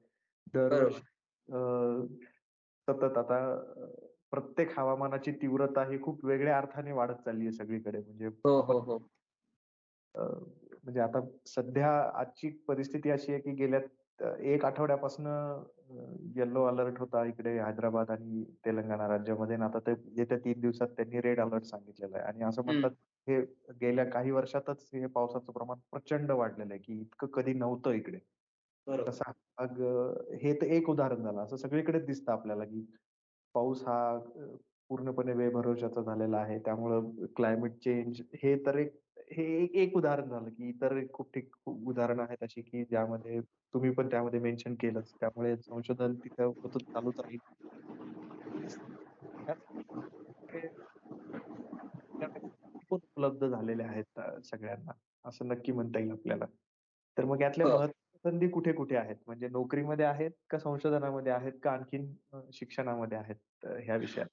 [0.53, 0.89] तर
[2.87, 3.39] सतत आता
[4.31, 7.99] प्रत्येक हवामानाची तीव्रता ही खूप वेगळ्या अर्थाने वाढत चालली आहे सगळीकडे.
[7.99, 8.97] म्हणजे हो, हो, हो.
[10.83, 13.79] म्हणजे आता सध्या आजची परिस्थिती अशी आहे की गेल्या
[14.21, 15.25] एक आठवड्यापासून
[16.35, 19.57] येल्लो अलर्ट होता इकडे हैदराबाद आणि तेलंगणा राज्यामध्ये.
[19.57, 22.25] आता ते येत्या तीन दिवसात त्यांनी रेड अलर्ट सांगितलेला आहे.
[22.27, 22.91] आणि असं म्हणतात
[23.27, 23.39] हे
[23.81, 28.19] गेल्या काही वर्षातच हे पावसाचं प्रमाण प्रचंड वाढलेलं आहे की इतकं कधी नव्हतं इकडे.
[29.07, 29.31] तसा
[30.41, 31.41] हे तर एक उदाहरण झालं.
[31.43, 32.85] असं सगळीकडेच दिसतं आपल्याला की
[33.55, 34.17] पाऊस हा
[34.89, 36.57] पूर्णपणे बेभरोशाचा झालेला आहे.
[36.59, 38.95] त्यामुळं क्लायमेट चेंज हे तर एक
[39.31, 39.43] हे
[39.83, 43.39] एक उदाहरण झालं की इतर खूप ठीक खूप उदाहरणं आहेत अशी की ज्यामध्ये
[43.73, 45.13] तुम्ही पण त्यामध्ये मेन्शन केलंच.
[45.19, 47.39] त्यामुळे संशोधन तिथं होत चालूच राहील.
[52.91, 54.91] उपलब्ध झालेले आहेत सगळ्यांना
[55.25, 56.45] असं नक्की म्हणता येईल आपल्याला.
[57.17, 57.85] तर मग यातल्या हो.
[58.25, 59.15] संधी कुठे कुठे आहेत?
[59.27, 62.13] म्हणजे नोकरीमध्ये आहेत का संशोधनामध्ये आहेत का आणखीन
[62.53, 64.27] शिक्षणामध्ये आहेत ह्या विषयात?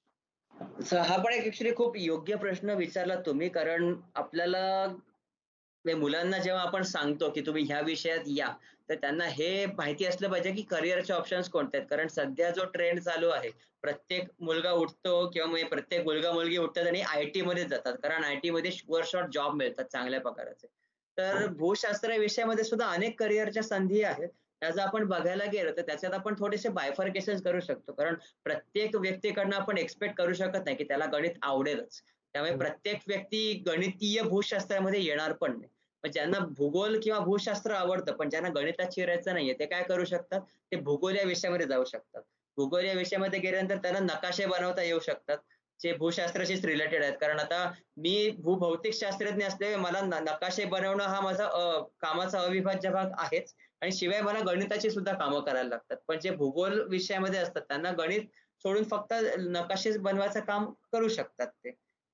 [0.59, 4.87] हा पण एक ऍक्च्युली खूप योग्य प्रश्न विचारला तुम्ही कारण आपल्याला
[5.85, 8.47] मुलांना जेव्हा आपण सांगतो की तुम्ही ह्या विषयात या
[8.89, 11.87] तर त्यांना हे माहिती असलं पाहिजे की करिअरचे ऑप्शन्स कोणते आहेत.
[11.89, 13.49] कारण सध्या जो ट्रेंड चालू आहे
[13.83, 17.93] प्रत्येक मुलगा उठतो किंवा प्रत्येक मुलगा मुलगी उठतात आणि आय टी मध्ये जातात.
[17.93, 20.67] कारण आय टी मध्ये शुअर शॉर्ट जॉब मिळतात चांगल्या पगाराचे
[21.17, 24.29] तर भूशास्त्र विषयामध्ये सुद्धा अनेक करिअरच्या संधी आहेत.
[24.61, 27.91] त्याचं आपण बघायला गेलो तर त्याच्यात आपण थोडेसे बायफर्केशन करू शकतो.
[27.93, 32.01] कारण प्रत्येक व्यक्तीकडनं आपण एक्सपेक्ट करू शकत नाही की त्याला गणित आवडेलच.
[32.35, 35.69] त्यामुळे प्रत्येक व्यक्ती गणितीय भूशास्त्रामध्ये येणार पण नाही.
[36.03, 40.41] पण ज्यांना भूगोल किंवा भूशास्त्र आवडतं पण ज्यांना गणितात शिरायचं नाहीये ते काय करू शकतात?
[40.71, 42.21] ते भूगोल या विषयामध्ये जाऊ शकतात.
[42.57, 45.37] भूगोल या विषयामध्ये गेल्यानंतर त्यांना नकाशे बनवता येऊ शकतात
[45.79, 47.13] जे भूशास्त्राशीच रिलेटेड आहेत.
[47.21, 51.47] कारण आता मी भूभौतिक शास्त्रज्ञ असल्यामुळे मला नकाशे बनवणं हा माझा
[52.01, 53.53] कामाचा अविभाज्य भाग आहेच.
[53.81, 55.97] आणि शिवाय मला गणिताची सुद्धा कामं करायला लागतात.
[56.07, 58.21] पण जे भूगोल विषयामध्ये असतात त्यांना गणित
[58.65, 61.71] सोडून फक्त नकाशे बनवायचं काम करू शकतात ते.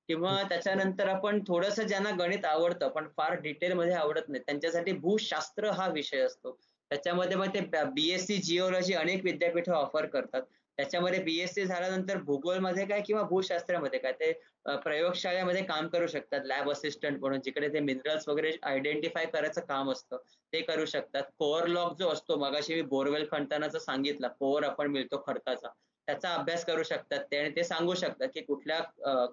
[0.10, 5.88] किंवा त्याच्यानंतर आपण थोडस ज्यांना गणित आवडतं पण फार डिटेलमध्ये आवडत नाही त्यांच्यासाठी भूशास्त्र हा
[5.88, 6.52] विषय असतो.
[6.92, 10.42] त्याच्यामध्ये मग ते बीएससी जिओलॉजी अनेक विद्यापीठ ऑफर करतात.
[10.78, 14.32] त्याच्यामध्ये बीएससी झाल्यानंतर भूगोलमध्ये काय किंवा भूशास्त्रामध्ये काय ते
[14.66, 20.18] प्रयोगशाळेमध्ये काम करू शकतात लॅब असिस्टंट म्हणून जिकडे ते मिनरल्स वगैरे आयडेंटिफाय करायचं काम असतं
[20.54, 21.24] ते करू शकतात.
[21.40, 25.68] कोअर लॉक जो असतो मगाशी मी बोरवेल खणताना सांगितलं कोअर आपण मिळतो खडकाचा.
[26.08, 28.82] त्याचा अभ्यास करू शकतात ते आणि ते सांगू शकतात की कुठल्या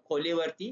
[0.05, 0.71] खोलीवरती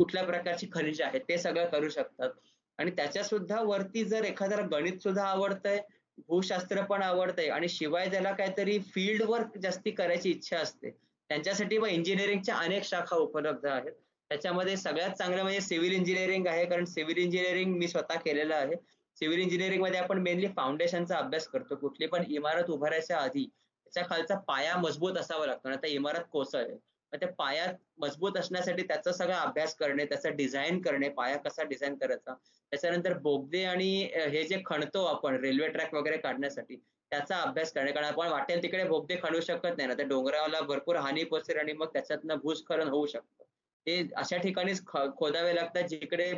[0.00, 2.30] कुठल्या प्रकारची खनिज आहे ते सगळं करू शकतात.
[2.78, 5.80] आणि त्याच्या सुद्धा वरती जर एखाद्याला गणित सुद्धा आवडतंय
[6.28, 10.90] भूशास्त्र पण आवडतंय आणि शिवाय त्याला काहीतरी फील्ड वर्क जास्ती करायची इच्छा असते
[11.30, 13.92] त्यांच्यासाठी मग इंजिनिअरिंगच्या अनेक शाखा उपलब्ध आहेत.
[14.30, 18.76] त्याच्यामध्ये सगळ्यात चांगलं म्हणजे सिव्हिल इंजिनिअरिंग आहे कारण सिव्हिल इंजिनिअरिंग मी स्वतः केलेलं आहे.
[19.16, 21.76] सिव्हिल इंजिनिअरिंगमध्ये आपण मेनली फाउंडेशनचा अभ्यास करतो.
[21.76, 25.68] कुठली पण इमारत उभारायच्या आधी त्याच्या खालचा पाया मजबूत असावा लागतो.
[25.68, 26.64] आता इमारत कोसळ
[27.12, 31.94] मग त्या पायात मजबूत असण्यासाठी त्याचा सगळा अभ्यास करणे त्याचा डिझाईन करणे पाया कसा डिझाईन
[31.94, 32.34] करायचा?
[32.72, 36.76] त्याच्यानंतर बोगदे आणि हे जे खणतो आपण रेल्वे ट्रॅक वगैरे काढण्यासाठी
[37.14, 39.88] त्याचा अभ्यास करणे कारण आपण वाटेल तिकडे बोगदे खणू शकत नाही.
[39.88, 43.44] ना त्या डोंगराला भरपूर हानी पोचेल आणि मग त्याच्यातनं भूस्खलन होऊ शकतं.
[43.86, 44.84] ते अशा ठिकाणीच
[45.16, 46.30] खोदावे लागतात जिकडे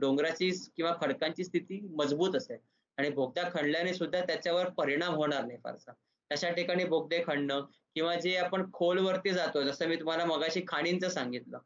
[0.00, 2.58] डोंगराची किंवा खडकांची स्थिती मजबूत असेल.
[2.98, 5.92] आणि बोगदा खणल्याने सुद्धा त्याच्यावर परिणाम होणार नाही फारसा.
[6.30, 11.58] तशा ठिकाणी बोगदे खणणं किंवा जे आपण खोलवरती जातो जसं मी तुम्हाला मगाशी खाणींचं सांगितलं.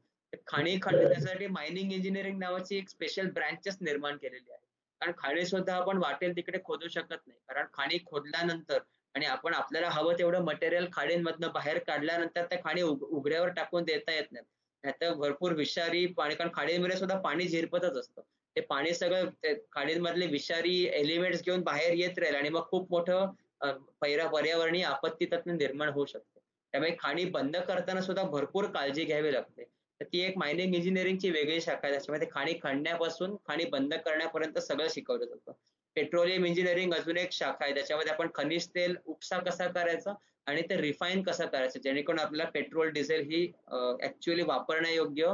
[0.47, 4.65] खाणी खणण्यासाठी मायनिंग इंजिनिअरिंग नावाची एक स्पेशल ब्रँचच निर्माण केलेली आहे.
[5.01, 7.39] कारण खाणी सुद्धा आपण वाटेल तिकडे खोदू शकत नाही.
[7.49, 8.79] कारण खाणी खोदल्यानंतर
[9.15, 14.33] आणि आपण आपल्याला हवं तेवढं मटेरियल खाडींमधनं बाहेर काढल्यानंतर त्या खाणी उघड्यावर टाकून देता येत
[14.33, 14.45] नाही.
[14.85, 18.23] नाहीतर भरपूर विषारी पाणी कारण खाडीमध्ये सुद्धा पाणी झिरपतच असतं.
[18.57, 23.33] ते पाणी सगळं खाडींमधले विषारी एलिमेंट्स घेऊन बाहेर येत राहील आणि मग खूप मोठं
[24.01, 26.41] पैरा पर्यावरणीय आपत्ती त्यातून निर्माण होऊ शकते.
[26.75, 29.65] त्यामुळे खाणी बंद करताना सुद्धा भरपूर काळजी घ्यावी लागते.
[30.01, 31.93] तर ती एक मायनिंग इंजिनिअरिंगची वेगळी शाखा आहे.
[31.93, 35.53] त्याच्यामध्ये खाणी खणण्यापासून खाणी बंद करण्यापर्यंत सगळं शिकवलं जातं.
[35.97, 37.75] पेट्रोलियम इंजिनिअरिंग अजून एक शाखा आहे.
[37.75, 40.13] त्याच्यामध्ये आपण खनिज तेल उपसा कसा करायचा
[40.47, 43.47] आणि ते रिफाईन कसं करायचं जेणेकरून आपल्याला पेट्रोल डिझेल ही
[44.03, 45.33] ऍक्च्युअली वापरण्यायोग्य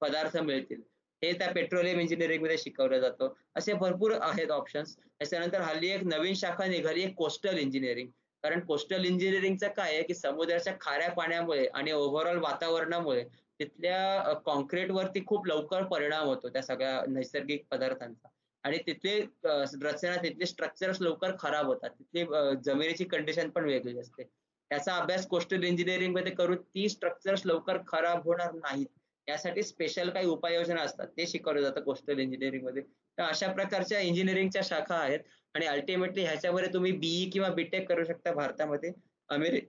[0.00, 0.80] पदार्थ मिळतील.
[1.22, 3.32] हे त्या पेट्रोलियम इंजिनिअरिंगमध्ये शिकवलं जातं.
[3.56, 8.08] असे भरपूर आहेत ऑप्शन्स त्याच्यानंतर हल्ली एक नवीन शाखा निघाली आहे कोस्टल इंजिनिअरिंग
[8.44, 13.24] कारण कोस्टल इंजिनिअरिंगचं काय आहे की समुद्राच्या खाऱ्या पाण्यामुळे आणि ओव्हरऑल वातावरणामुळे
[13.60, 18.28] तिथल्या कॉन्क्रीट वरती खूप लवकर परिणाम होतो त्या सगळ्या नैसर्गिक पदार्थांचा.
[18.64, 21.90] आणि तिथले रचना तिथले स्ट्रक्चर्स लवकर खराब होतात.
[21.90, 22.24] तिथली
[22.64, 24.22] जमिनीची कंडिशन पण वेगळी असते.
[24.70, 28.86] त्याचा अभ्यास कोस्टल इंजिनिअरिंगमध्ये करून ती स्ट्रक्चर्स लवकर खराब होणार नाहीत.
[29.28, 31.06] यासाठी स्पेशल काही उपाययोजना असतात.
[31.16, 32.82] ते शिकवलं जातं कोस्टल इंजिनिअरिंगमध्ये.
[33.18, 35.20] तर अशा प्रकारच्या इंजिनिअरिंगच्या शाखा आहेत.
[35.54, 38.92] आणि अल्टिमेटली ह्याच्यामध्ये तुम्ही बीई किंवा बीटेक करू शकता भारतामध्ये.
[39.28, 39.60] अमेरि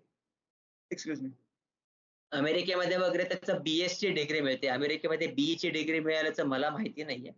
[0.92, 1.30] एक्सक्यूज मी
[2.32, 4.68] अमेरिकेमध्ये वगैरे त्याचं बीएस ची डिग्री मिळते.
[4.68, 7.32] अमेरिकेमध्ये बीई ची डिग्री मिळाल्याचं मला माहिती नाहीये.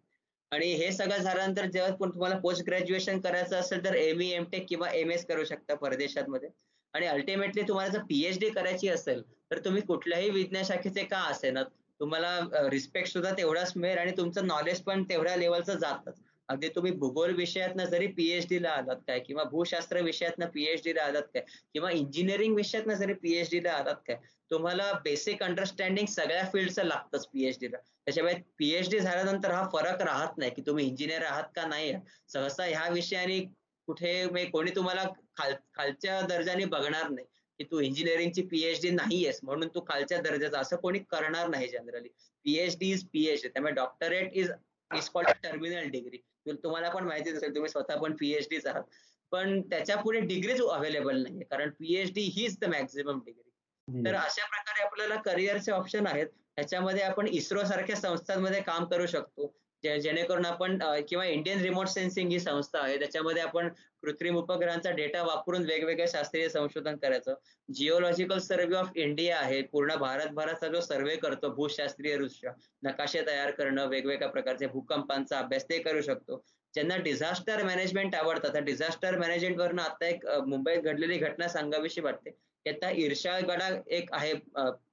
[0.51, 4.65] आणि हे सगळं झाल्यानंतर जेव्हा तुम्हाला पोस्ट ग्रॅज्युएशन करायचं असेल तर एम ई एम टेक
[4.69, 6.49] किंवा एम एस करू शकता परदेशांमध्ये.
[6.93, 11.63] आणि अल्टिमेटली तुम्हाला जर पीएचडी करायची असेल तर तुम्ही कुठल्याही विज्ञान शाखेचे का असेना
[11.99, 16.19] तुम्हाला रिस्पेक्ट सुद्धा तेवढाच मिळेल आणि तुमचं नॉलेज पण तेवढ्या लेवलचं जातच.
[16.49, 21.23] अगदी तुम्ही भूगोल विषयातनं जरी पीएचडी ला आलात काय किंवा भूशास्त्र विषयातनं पीएचडी ला आलात
[21.33, 21.43] काय
[21.73, 24.17] किंवा इंजिनिअरिंग विषयातनं जरी पीएचडी ला आलात काय
[24.51, 27.77] तुम्हाला बेसिक अंडरस्टँडिंग सगळ्या फील्डचं लागतंच पीएचडी ला.
[28.05, 31.93] त्याच्यामुळे पीएचडी झाल्यानंतर हा फरक राहत नाही की तुम्ही इंजिनियर आहात का नाही
[32.29, 33.39] सहसा ह्या विषयाने
[33.87, 35.03] कुठे म्हणजे कोणी तुम्हाला
[35.37, 37.25] खाल खालच्या दर्जाने बघणार नाही
[37.59, 42.09] की तू इंजिनिअरिंगची पीएचडी नाहीयेस म्हणून तू खालच्या दर्जाचा असं कोणी करणार नाही जनरली
[42.45, 44.51] पीएचडी इज पीएचडी त्यामुळे doctorate is
[44.91, 46.17] is called terminal degree
[46.53, 48.83] तुम्हाला पण माहितीच असेल तुम्ही स्वतः पण पीएचडीच आहात.
[49.31, 54.83] पण त्याच्या पुढे डिग्रीज अवेलेबल नाहीये कारण पीएचडी हीच द मॅक्झिमम डिग्री तर अशा प्रकारे
[54.83, 56.27] आपल्याला करिअरचे ऑप्शन आहेत.
[56.55, 59.55] त्याच्यामध्ये आपण इस्रो सारख्या संस्थांमध्ये काम करू शकतो.
[59.85, 60.77] जेणेकरून आपण
[61.09, 63.67] किंवा इंडियन रिमोट सेन्सिंग ही संस्था आहे त्याच्यामध्ये आपण
[64.03, 67.33] कृत्रिम उपग्रहांचा डेटा वापरून वेगवेगळ्या शास्त्रीय संशोधन करायचं.
[67.69, 72.51] जिओलॉजिकल सर्वे ऑफ इंडिया आहे पूर्ण भारतभराचा जो सर्वे करतो भूशास्त्रीय दृश्य
[72.83, 76.43] नकाशे तयार करणं वेगवेगळ्या प्रकारचे भूकंपांचा अभ्यास ते करू शकतो.
[76.73, 82.29] ज्यांना डिझास्टर मॅनेजमेंट आवडतं तर डिझास्टर मॅनेजमेंट वरनं आता एक मुंबईत घडलेली घटना सांगावीशी वाटते.
[82.29, 84.33] की आता इर्शाळगडा एक आहे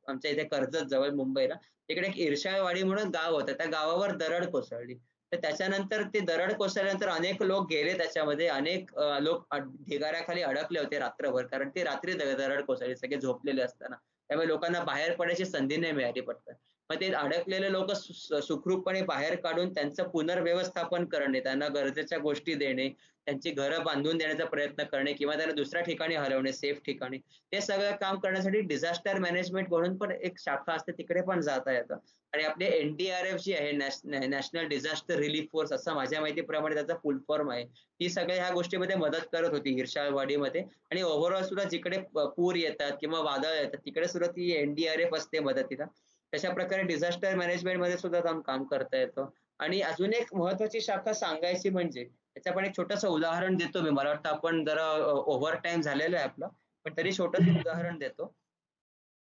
[0.09, 1.55] आमच्या इथे कर्जत जवळ मुंबईला.
[1.88, 3.52] तिकडे एक इर्शाळवाडी म्हणून गाव होतं.
[3.52, 4.94] त्या गावावर दरड कोसळली.
[5.32, 8.48] तर त्याच्यानंतर ते दरड कोसळल्यानंतर अनेक लोक गेले त्याच्यामध्ये.
[8.48, 8.90] अनेक
[9.20, 9.54] लोक
[9.88, 11.46] ढिगाऱ्याखाली अडकले होते रात्रभर.
[11.46, 12.96] कारण ते रात्री दरड कोसळली.
[12.96, 13.96] सगळे झोपलेले असताना.
[14.30, 16.52] त्यामुळे लोकांना बाहेर पडायची संधी नाही मिळाली पटकन.
[16.90, 22.88] मग ते अडकलेले लोक सुखरूपपणे बाहेर काढून त्यांचं पुनर्व्यवस्थापन करणे त्यांना गरजेच्या गोष्टी देणे
[23.27, 27.16] त्यांची घरं बांधून देण्याचा प्रयत्न करणे किंवा त्यांना दुसऱ्या ठिकाणी हलवणे सेफ ठिकाणी.
[27.53, 31.99] हे सगळं काम करण्यासाठी डिझास्टर मॅनेजमेंट म्हणून पण एक शाखा असते तिकडे पण जाता येतं.
[32.32, 37.51] आणि आपले एनडीआरएफ जी आहे नॅशनल डिझास्टर रिलीफ फोर्स असं माझ्या माहितीप्रमाणे त्याचा फुल फॉर्म
[37.51, 37.65] आहे.
[37.65, 41.99] ती सगळ्या ह्या गोष्टीमध्ये मदत करत होती हिरशाळवाडीमध्ये आणि ओव्हरऑल सुद्धा जिकडे
[42.36, 45.85] पूर येतात किंवा वादळ येतात तिकडे सुद्धा ती एनडीआरएफ असते मदतीला.
[46.32, 49.28] तशा प्रकारे डिझास्टर मॅनेजमेंटमध्ये सुद्धा काम करता येतं.
[49.59, 53.90] आणि अजून एक महत्वाची शाखा सांगायची म्हणजे त्याचं पण एक छोटस उदाहरण देतो मी.
[53.90, 54.86] मला वाटतं आपण जरा
[55.26, 56.48] ओव्हर टाइम झालेलं आहे आपलं.
[56.84, 58.26] पण तरी छोटस उदाहरण देतो.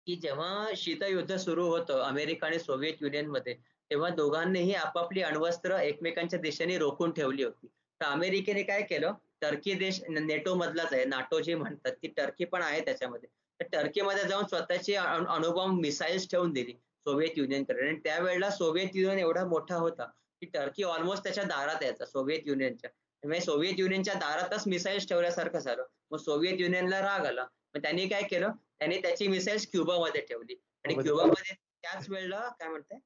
[0.07, 3.55] की जेव्हा शीतयुद्ध सुरू होतं अमेरिका आणि सोव्हिएत युनियनमध्ये
[3.91, 7.67] तेव्हा दोघांनीही आपापली अण्वस्त्र एकमेकांच्या दिशेने रोखून ठेवली होती.
[8.01, 9.13] तर अमेरिकेने काय केलं?
[9.41, 11.05] टर्की देश नेटो मधलाच आहे.
[11.05, 13.29] नाटो जे म्हणतात ती टर्की पण आहे त्याच्यामध्ये.
[13.61, 19.45] तर टर्कीमध्ये जाऊन स्वतःची अणुबॉम्ब मिसाईल्स ठेवून दिली सोव्हिएत युनियनकडे आणि त्यावेळेला सोव्हिएत युनियन एवढा
[19.45, 20.09] मोठा होता.
[20.45, 22.91] की टर्की ऑलमोस्ट त्याच्या दारात यायचा सोव्हिएत युनियनच्या
[23.25, 25.85] म्हणजे सोव्हिएत युनियनच्या दारातच मिसाईल्स ठेवल्यासारखं झालं.
[26.11, 27.47] मग सोव्हिएत युनियनला राग आला.
[27.75, 28.51] मग त्यांनी काय केलं?
[28.79, 30.55] त्यांनी त्याची मिसाईल्स क्युबामध्ये ठेवली.
[30.85, 32.99] आणि क्युबामध्ये त्याच वेळेला काय म्हणताय?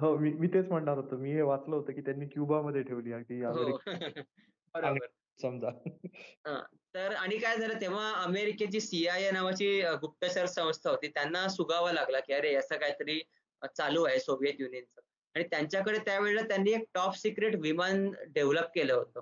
[0.00, 1.16] हो मी मी तेच म्हणणार होतो.
[1.16, 3.80] मी हे वाचलं होतं की त्यांनी क्युबामध्ये ठेवली की हो.
[4.74, 5.06] बरोबर.
[5.40, 5.70] समजा.
[6.94, 7.80] तर आणि काय झालं?
[7.80, 11.08] तेव्हा अमेरिकेची सीआयए नावाची गुप्तचर संस्था होती.
[11.08, 13.20] त्यांना सुगावा लागला की अरे असं काहीतरी
[13.76, 15.00] चालू आहे सोव्हिएत युनियनचं
[15.34, 19.20] आणि त्यांच्याकडे त्यावेळेला त्यांनी एक टॉप सिक्रेट विमान डेव्हलप केलं होतं.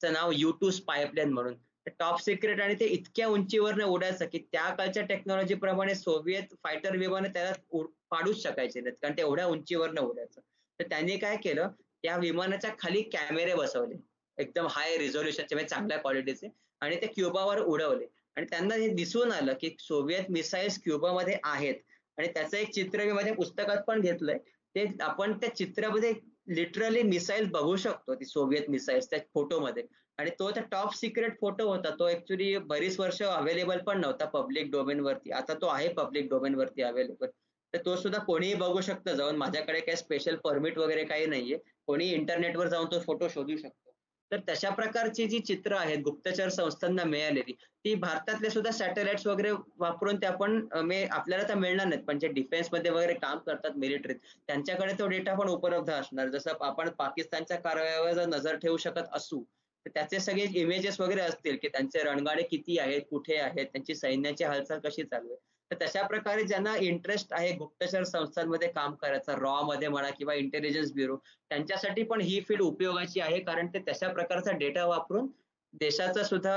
[0.00, 1.54] त्याचं नाव यू टू स्पायप्लेन म्हणून.
[1.98, 7.26] टॉप सिक्रेट आणि ते इतक्या उंचीवर उडायचं की त्या काळच्या टेक्नॉलॉजी प्रमाणे सोव्हिएत फायटर विमान
[7.32, 8.96] त्याला पाडूच शकायचे नाहीत.
[9.02, 10.40] कारण ते एवढ्या उंचीवर उडायचं
[10.80, 11.68] तर त्यांनी काय केलं?
[12.02, 13.94] त्या विमानाच्या खाली कॅमेरे बसवले.
[14.38, 16.48] एकदम हाय रिझोल्युशनचे म्हणजे चांगल्या क्वालिटीचे
[16.80, 18.06] आणि ते क्युबावर उडवले.
[18.36, 21.74] आणि त्यांना हे दिसून आलं की सोव्हिएत मिसाईल्स क्युबामध्ये आहेत.
[22.18, 24.38] आणि त्याचं एक चित्र मी माझ्या पुस्तकात पण घेतलंय.
[24.74, 26.12] ते आपण त्या चित्रामध्ये
[26.48, 29.82] लिटरली मिसाईल बघू शकतो ती सोव्हिएत मिसाईल्स त्या फोटोमध्ये
[30.18, 34.70] आणि तो त्या टॉप सिक्रेट फोटो होता तो ऍक्च्युली बरीच वर्ष अवेलेबल पण नव्हता पब्लिक
[34.70, 35.30] डोमेन वरती.
[35.30, 37.26] आता तो आहे पब्लिक डोमेन वरती अवेलेबल
[37.74, 39.14] तर तो सुद्धा कोणीही बघू शकतं.
[39.14, 41.58] जाऊन माझ्याकडे काही स्पेशल परमिट वगैरे काही नाहीये.
[41.86, 43.93] कोणी इंटरनेटवर जाऊन तो फोटो शोधू शकतो.
[44.34, 47.52] तर तशा प्रकारची जी चित्र आहेत गुप्तचर संस्थांना मिळालेली
[47.84, 52.90] ती भारतातले सुद्धा सॅटेलाइट्स वगैरे वापरून ते आपण आपल्याला तर मिळणार नाहीत पण जे डिफेन्समध्ये
[52.90, 54.16] वगैरे काम करतात मिलिटरीत
[54.46, 56.28] त्यांच्याकडे तो डेटा पण उपलब्ध असणार.
[56.28, 59.42] जसं आपण पाकिस्तानच्या कारवायावर जर नजर ठेवू शकत असू
[59.86, 64.44] तर त्याचे सगळे इमेजेस वगैरे असतील की त्यांचे रणगाडे किती आहेत कुठे आहेत त्यांची सैन्याची
[64.44, 65.40] हालचाल कशी चालू आहे.
[65.74, 70.92] तर तशा प्रकारे ज्यांना इंटरेस्ट आहे गुप्तचर संस्थांमध्ये काम करायचं रॉ मध्ये म्हणा किंवा इंटेलिजन्स
[70.92, 71.16] ब्युरो
[71.50, 73.40] त्यांच्यासाठी पण ही फील्ड उपयोगाची आहे.
[73.40, 75.26] कारण ते तशा प्रकारचा डेटा वापरून
[75.74, 76.56] देशाचं सुद्धा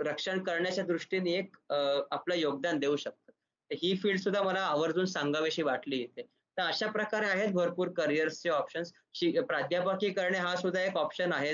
[0.00, 3.32] रक्षण करण्याच्या दृष्टीने एक आपलं योगदान देऊ शकतं.
[3.70, 6.22] ही फील्ड सुद्धा मला आवर्जून सांगावीशी वाटली इथे.
[6.58, 8.92] तर अशा प्रकारे आहेत भरपूर करिअर्सचे ऑप्शन्स
[9.48, 11.50] प्राध्यापकी करणे हा सुद्धा एक ऑप्शन आहे.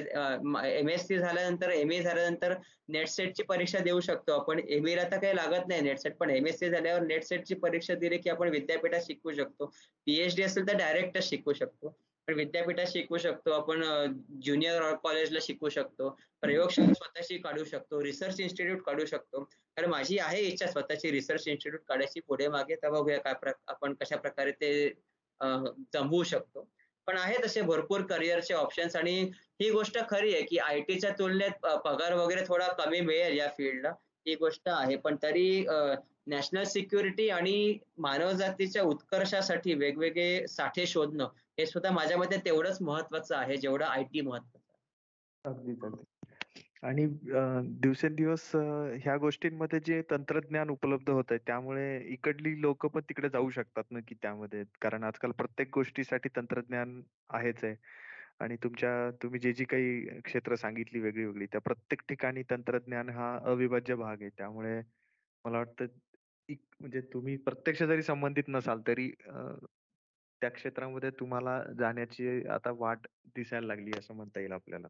[0.69, 2.55] एम एस सी झाल्यानंतर एम ए झाल्यानंतर
[2.89, 4.61] नेटसेटची परीक्षा देऊ शकतो आपण.
[4.69, 7.95] एम एला तर काही लागत नाही नेट सेट पण एम एस सी झाल्यावर नेटसेटची परीक्षा
[7.95, 9.67] दिली की आपण विद्यापीठात शिकू शकतो.
[10.07, 11.97] पीएचडी असेल तर डायरेक्टच शिकू शकतो.
[12.29, 13.51] पण विद्यापीठात शिकू शकतो.
[13.53, 13.83] आपण
[14.43, 16.09] ज्युनियर कॉलेजला शिकू शकतो.
[16.43, 18.03] प्रयोगशाळा स्वतःशी काढू शकतो.
[18.05, 19.49] रिसर्च इन्स्टिट्यूट काढू शकतो.
[19.77, 22.75] कारण माझी आहे इच्छा स्वतःची रिसर्च इन्स्टिट्यूट काढायची पुढे मागे.
[22.77, 24.89] तर बघूया काय आपण कशा प्रकारे ते
[25.95, 26.67] जमवू शकतो.
[27.09, 29.15] पण आहे तसे भरपूर करिअरचे ऑप्शन्स आणि
[29.61, 33.91] ही गोष्ट खरी आहे की आय टीच्या तुलनेत पगार वगैरे थोडा कमी मिळेल या फील्डला
[34.27, 34.97] ही गोष्ट आहे.
[34.97, 35.65] पण तरी
[36.27, 41.29] नॅशनल सिक्युरिटी आणि मानवजातीच्या उत्कर्षासाठी वेगवेगळे साठे शोधणं
[41.59, 46.05] हे सुद्धा माझ्या मते तेवढंच महत्वाचं आहे जेवढं आय टी महत्वाचं अगदीच अगदी
[46.83, 47.05] आणि
[47.81, 53.85] दिवसेंदिवस ह्या गोष्टींमध्ये जे तंत्रज्ञान उपलब्ध होत आहे त्यामुळे इकडली लोक पण तिकडे जाऊ शकतात
[53.91, 54.65] ना की त्यामध्ये.
[54.83, 57.01] कारण आजकाल प्रत्येक गोष्टीसाठी तंत्रज्ञान
[57.31, 57.75] आहेच आहे.
[58.41, 63.35] आणि तुमच्या तुम्ही जे जी काही क्षेत्र सांगितली वेगळी वेगळी त्या प्रत्येक ठिकाणी तंत्रज्ञान हा
[63.45, 64.31] अविभाज्य भाग आहे.
[64.31, 64.81] त्यामुळे
[65.45, 65.87] मला वाटतं
[66.81, 69.11] म्हणजे तुम्ही प्रत्यक्ष जरी संबंधित नसाल तरी
[70.43, 73.07] त्या क्षेत्रामध्ये तुम्हाला जाण्याची आता वाट
[73.37, 74.89] दिसायला लागली असं म्हणता येईल आपल्याला.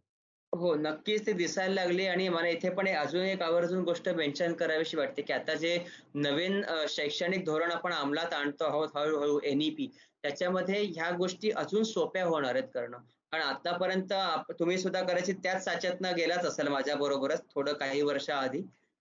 [0.52, 4.96] हो नक्कीच ते दिसायला लागली आणि मला इथे पण अजून एक आवर्जून गोष्ट मेन्शन करावीशी
[4.96, 5.78] वाटते की आता जे
[6.16, 9.86] नवीन शैक्षणिक धोरण आपण अंमलात आणतो आहोत हळूहळू एनईपी
[10.22, 12.98] त्याच्यामध्ये ह्या गोष्टी अजून सोप्या होणार आहेत करणं.
[13.32, 14.12] कारण आतापर्यंत
[14.58, 18.60] तुम्ही सुद्धा कदाचित त्याच साच्यातनं गेलाच असेल माझ्या बरोबरच थोडं काही वर्षाआधी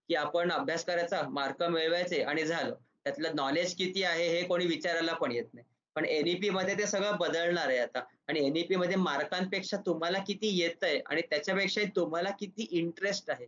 [0.09, 2.73] की आपण अभ्यास करायचा मार्क मिळवायचे आणि झालं.
[3.03, 5.65] त्यातलं नॉलेज किती आहे हे कोणी विचारायला पण येत नाही.
[5.95, 8.03] पण एनईपी मध्ये ते सगळं बदलणार आहे आता.
[8.27, 13.45] आणि एनईपी मध्ये मार्कांपेक्षा तुम्हाला किती येत आहे आणि त्याच्यापेक्षा तुम्हाला किती इंटरेस्ट आहे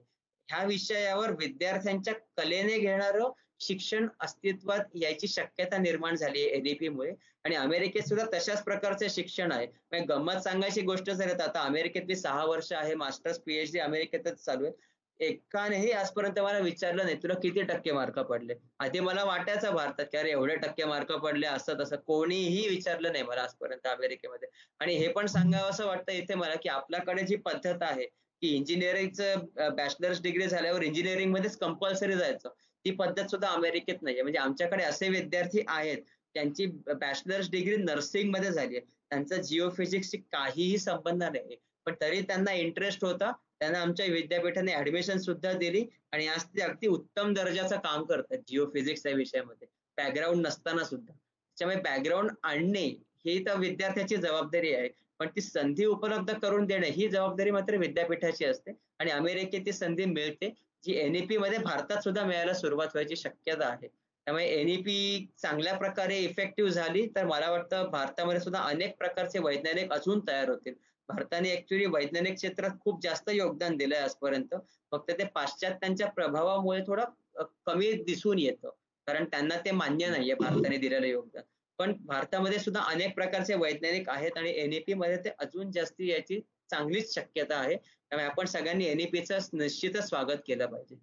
[0.49, 3.19] ह्या विषयावर विद्यार्थ्यांच्या कलेने घेणार
[3.59, 7.11] शिक्षण अस्तित्वात यायची शक्यता निर्माण झाली आहे एनईपी मुळे.
[7.45, 9.65] आणि अमेरिकेत सुद्धा तशाच प्रकारचे शिक्षण आहे.
[9.65, 14.73] म्हणजे गंमत सांगायची गोष्ट जर आता अमेरिकेतली सहा वर्ष आहे मास्टर्स पीएचडी अमेरिकेतच चालू आहे.
[15.19, 17.15] एकानेही आजपर्यंत मला विचारलं नाही.
[17.23, 18.53] तुला किती टक्के मार्क पडले?
[18.80, 21.95] आधी मला वाटायचं भारतात की अरे एवढे टक्के मार्क पडले असं तसं.
[21.98, 24.49] कोणीही विचारलं नाही मला आजपर्यंत अमेरिकेमध्ये.
[24.80, 28.06] आणि हे पण सांगावं असं वाटतं इथे मला की आपल्याकडे जी पद्धत आहे
[28.41, 29.45] की इंजिनिअरिंगचं
[29.76, 32.49] बॅचलर्स डिग्री झाल्यावर इंजिनिअरिंग मध्येच कंपल्सरी जायचं.
[32.85, 34.22] ती पद्धत सुद्धा अमेरिकेत नाहीये.
[34.22, 35.98] म्हणजे आमच्याकडे असे विद्यार्थी आहेत
[36.35, 42.52] त्यांची बॅचलर्स डिग्री नर्सिंगमध्ये झाली आहे त्यांचा जिओ फिजिक्सशी काहीही संबंध नाही पण तरी त्यांना
[42.53, 43.31] इंटरेस्ट होता
[43.64, 48.65] त्यांना आमच्या विद्यापीठाने ऍडमिशन सुद्धा दिली आणि आज ते अगदी उत्तम दर्जाचं काम करतात जिओ
[48.65, 49.68] फिजिक्स या विषयामध्ये.
[49.98, 51.14] बॅकग्राऊंड नसताना सुद्धा.
[51.14, 52.85] त्याच्यामुळे बॅकग्राऊंड आणणे
[53.26, 54.90] ही तर विद्यार्थ्याची जबाबदारी आहे.
[55.19, 58.72] पण ती संधी उपलब्ध करून देणे ही जबाबदारी मात्र विद्यापीठाची असते.
[58.99, 60.53] आणि अमेरिकेत ती संधी मिळते
[60.85, 63.88] जी एनईपी मध्ये भारतात सुद्धा मिळायला सुरुवात व्हायची शक्यता आहे.
[64.26, 70.19] त्यामुळे एनईपी चांगल्या प्रकारे इफेक्टिव्ह झाली तर मला वाटतं भारतामध्ये सुद्धा अनेक प्रकारचे वैज्ञानिक अजून
[70.27, 70.73] तयार होतील.
[71.09, 74.55] भारताने ऍक्च्युली वैज्ञानिक क्षेत्रात खूप जास्त योगदान दिलंय आजपर्यंत.
[74.91, 78.69] फक्त ते पाश्चात्यांच्या प्रभावामुळे थोडं कमी दिसून येतं.
[79.07, 81.43] कारण त्यांना ते मान्य नाहीये भारताने दिलेलं योगदान.
[81.80, 86.39] पण भारतामध्ये सुद्धा अनेक प्रकारचे वैज्ञानिक आहेत आणि एनईपी मध्ये ते अजून जास्त याची
[86.69, 87.75] चांगलीच शक्यता आहे.
[87.75, 90.95] त्यामुळे आपण सगळ्यांनी एनईपीचं निश्चितच स्वागत केलं पाहिजे.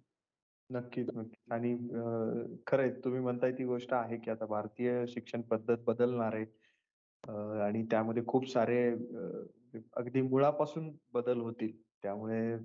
[0.69, 1.51] नक्कीच नक्कीच.
[1.51, 1.75] आणि
[2.67, 6.45] खरंय तुम्ही म्हणताय ती गोष्ट आहे की आता भारतीय शिक्षण पद्धत बदलणार आहे.
[7.61, 8.89] आणि त्यामध्ये खूप सारे
[9.73, 11.71] अगदी मुळापासून बदल होतील.
[12.03, 12.55] त्यामुळे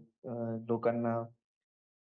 [0.68, 1.22] लोकांना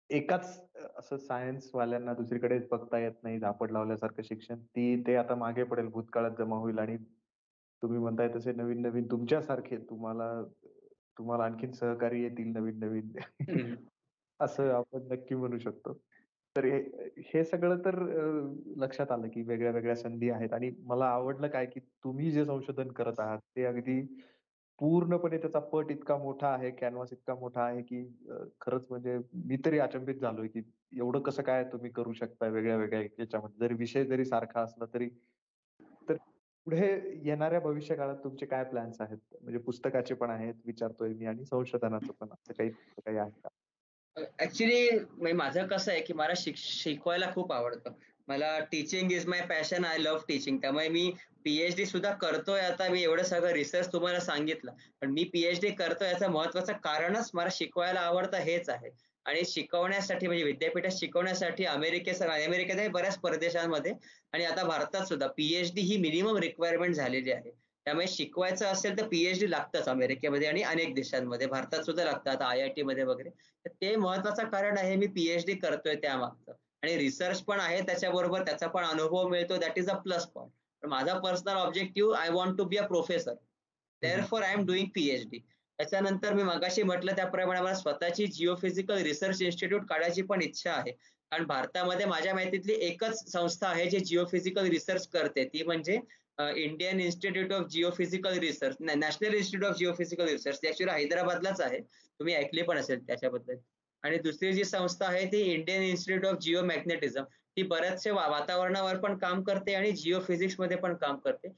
[0.10, 0.62] एकाच
[0.98, 4.60] असं सायन्स वाल्यांना दुसरीकडे बघता येत नाही झापड लावल्यासारखं शिक्षण.
[4.60, 6.98] ती ते आता मागे पडेल भूतकाळात जमा होईल आणि
[7.84, 10.44] तुम्ही म्हणताय तसे नवीन नवीन तुमच्यासारखे तुम्हाला
[11.18, 13.12] तुम्हाला आणखीन सहकारी येतील नवीन नवीन
[14.40, 15.94] असं आपण नक्की म्हणू शकतो.
[16.56, 16.66] तर
[17.18, 17.96] हे सगळं तर
[18.78, 22.92] लक्षात आलं की वेगळ्या वेगळ्या संधी आहेत आणि मला आवडलं काय की तुम्ही जे संशोधन
[22.92, 24.02] करत आहात ते अगदी
[24.80, 28.04] पूर्णपणे त्याचा पट इतका मोठा आहे कॅनव्हास इतका मोठा आहे की
[28.62, 30.62] खरंच म्हणजे मी तरी अचंबित झालोय की
[30.98, 33.58] एवढं कसं काय तुम्ही करू शकता वेगळ्या वेगळ्या याच्यामध्ये.
[33.60, 35.10] जरी विषय जरी सारखा असला तरी
[36.10, 36.16] तर
[36.68, 36.88] पुढे
[37.26, 39.18] येणाऱ्या भविष्य काळात तुमचे काय प्लॅन्स आहेत?
[39.42, 42.28] म्हणजे पुस्तकाचे पण आहेत विचारतोय मी आणि संशोधनाचं पण.
[42.34, 43.50] असं काही काही आहे का?
[44.40, 47.92] ऍक्च्युली म्हणजे माझं कसं आहे की मला शिक शिकवायला खूप आवडतं.
[48.28, 51.12] मला teaching is my passion I love teaching त्यामुळे मी
[51.44, 54.72] पीएचडी सुद्धा करतोय आता मी एवढं सगळं रिसर्च तुम्हाला सांगितलं.
[55.02, 58.90] पण मी पीएचडी करतोय याचं महत्वाचं कारणच मला शिकवायला आवडतं हेच आहे.
[59.26, 63.94] आणि शिकवण्यासाठी म्हणजे विद्यापीठात शिकवण्यासाठी अमेरिकेत अमेरिकेत बऱ्याच परदेशांमध्ये
[64.34, 67.52] आणि आता भारतात सुद्धा पीएचडी ही मिनिमम रिक्वायरमेंट झालेली आहे.
[67.86, 71.48] त्यामुळे शिकवायचं असेल तर पीएचडी लागतंच अमेरिकेमध्ये आणि अनेक देशांमध्ये.
[71.48, 73.30] भारतात सुद्धा लागतं आता आय आय टी मध्ये वगैरे.
[73.66, 76.54] तर ते महत्वाचं कारण आहे मी पीएचडी करतोय त्यामागचं.
[76.86, 79.58] आणि रिसर्च पण आहे त्याच्याबरोबर त्याचा पण अनुभव मिळतो.
[79.58, 80.52] That is a plus point
[80.84, 83.34] माझा personal objective I want to be a professor
[84.26, 85.40] therefore I am doing PhD
[85.80, 90.92] त्याच्यानंतर मी मगाशी म्हटलं त्याप्रमाणे मला स्वतःची जिओफिजिकल रिसर्च इन्स्टिट्यूट काढायची पण इच्छा आहे.
[90.92, 95.44] कारण भारतामध्ये माझ्या माहितीतली एकच संस्था आहे जी जिओफिजिकल रिसर्च करते.
[95.46, 96.00] ती म्हणजे
[96.40, 101.80] Indian Institute of Geophysical Research National Institute of Geophysical Research actually हैदराबादलाच आहे.
[102.20, 103.56] तुम्ही ऐकले पण असेल त्याच्याबद्दल.
[104.06, 107.24] आणि दुसरी जी संस्था आहे ती Indian Institute of Jio magnetism
[107.58, 111.54] ती बऱ्याचशा वातावरणावर पण काम करते आणि जिओ फिजिक्समध्ये पण काम करते.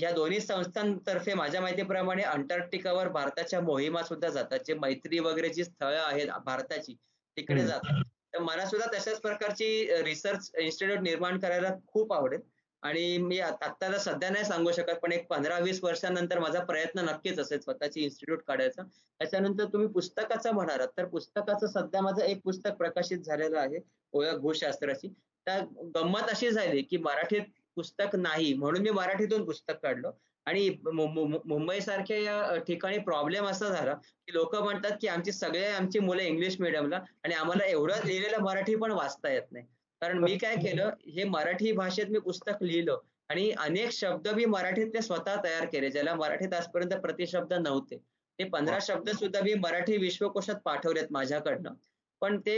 [0.00, 4.58] या दोन्ही संस्थांतर्फे माझ्या माहितीप्रमाणे अंटार्क्टिकावर भारताच्या मोहिमा सुद्धा जातात.
[4.66, 6.94] जे मैत्री वगैरे जी स्थळं आहेत भारताची
[7.36, 8.02] तिकडे जातात.
[8.34, 12.40] तर मला सुद्धा तशाच प्रकारची रिसर्च इन्स्टिट्यूट निर्माण करायला खूप आवडेल.
[12.84, 17.38] आणि मी आत्ताला सध्या नाही सांगू शकत पण एक पंधरा वीस वर्षानंतर माझा प्रयत्न नक्कीच
[17.38, 18.82] असेल स्वतःची इन्स्टिट्यूट काढायचा.
[19.20, 23.78] त्याच्यानंतर तुम्ही पुस्तकाचं म्हणालात तर पुस्तकाचं सध्या माझं एक पुस्तक प्रकाशित झालेलं आहे
[24.12, 25.08] ओळख भूशास्त्राची.
[25.46, 25.58] त्या
[25.94, 27.42] गंमत अशी झाली की मराठीत
[27.76, 30.10] पुस्तक नाही म्हणून मी मराठीतून पुस्तक काढलं.
[30.46, 35.98] आणि मुंबई सारख्या या ठिकाणी प्रॉब्लेम असा झाला की लोक म्हणतात की आमची सगळे आमची
[35.98, 39.64] मुलं इंग्लिश मिडियमला आणि आम्हाला एवढं लिहिलेलं मराठी पण वाचता येत नाही.
[40.04, 42.98] कारण मी काय केलं हे मराठी भाषेत मी पुस्तक लिहिलं
[43.30, 47.96] आणि अनेक शब्द मी मराठीतले स्वतः तयार केले ज्याला मराठीत आजपर्यंत प्रतिशब्द नव्हते.
[48.38, 51.74] ते पंधरा शब्द सुद्धा मी मराठी विश्वकोशात पाठवलेत माझ्याकडनं.
[52.22, 52.56] पण ते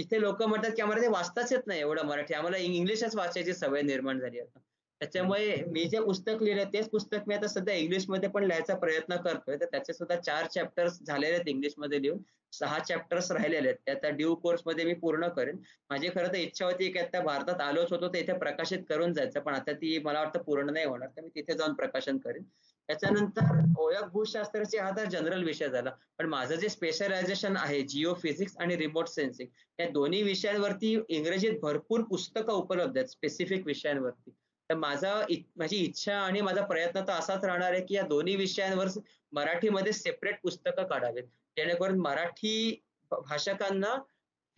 [0.00, 2.34] इथे लोक म्हणतात की आम्हाला ते वाचताच येत नाही एवढं मराठी.
[2.34, 4.58] आम्हाला इंग्लिशच वाचायची सवय निर्माण झाली आता.
[5.00, 9.56] त्याच्यामुळे मी जे पुस्तक लिहिलं तेच पुस्तक मी आता सध्या इंग्लिशमध्ये पण लिहायचा प्रयत्न करतोय.
[9.56, 12.18] तर त्याचे सुद्धा चार चॅप्टर्स झालेले आहेत इंग्लिशमध्ये लिहून.
[12.52, 13.78] सहा चॅप्टर्स राहिलेले आहेत.
[13.86, 15.58] त्या आता ड्यू कोर्समध्ये मी पूर्ण करेन.
[15.90, 19.40] माझी खरं तर इच्छा होती की आता भारतात आलोच होतो तर इथे प्रकाशित करून जायचं.
[19.40, 22.42] पण आता ती मला वाटतं पूर्ण नाही होणार तर मी तिथे जाऊन प्रकाशन करेन.
[22.88, 25.90] त्याच्यानंतर ओळख भूशास्त्राचे हा तर जनरल विषय झाला.
[26.18, 29.48] पण माझं जे स्पेशलायझेशन आहे जिओ फिजिक्स आणि रिमोट सेन्सिंग
[29.78, 34.30] या दोन्ही विषयांवरती इंग्रजीत भरपूर पुस्तकं उपलब्ध आहेत स्पेसिफिक विषयांवरती.
[34.70, 35.14] तर माझा
[35.56, 38.88] माझी इच्छा आणि माझा प्रयत्न तर असाच राहणार आहे की या दोन्ही विषयांवर
[39.32, 41.24] मराठीमध्ये सेपरेट पुस्तकं काढावेत.
[41.56, 42.80] जेणेकरून मराठी
[43.12, 43.94] भाषकांना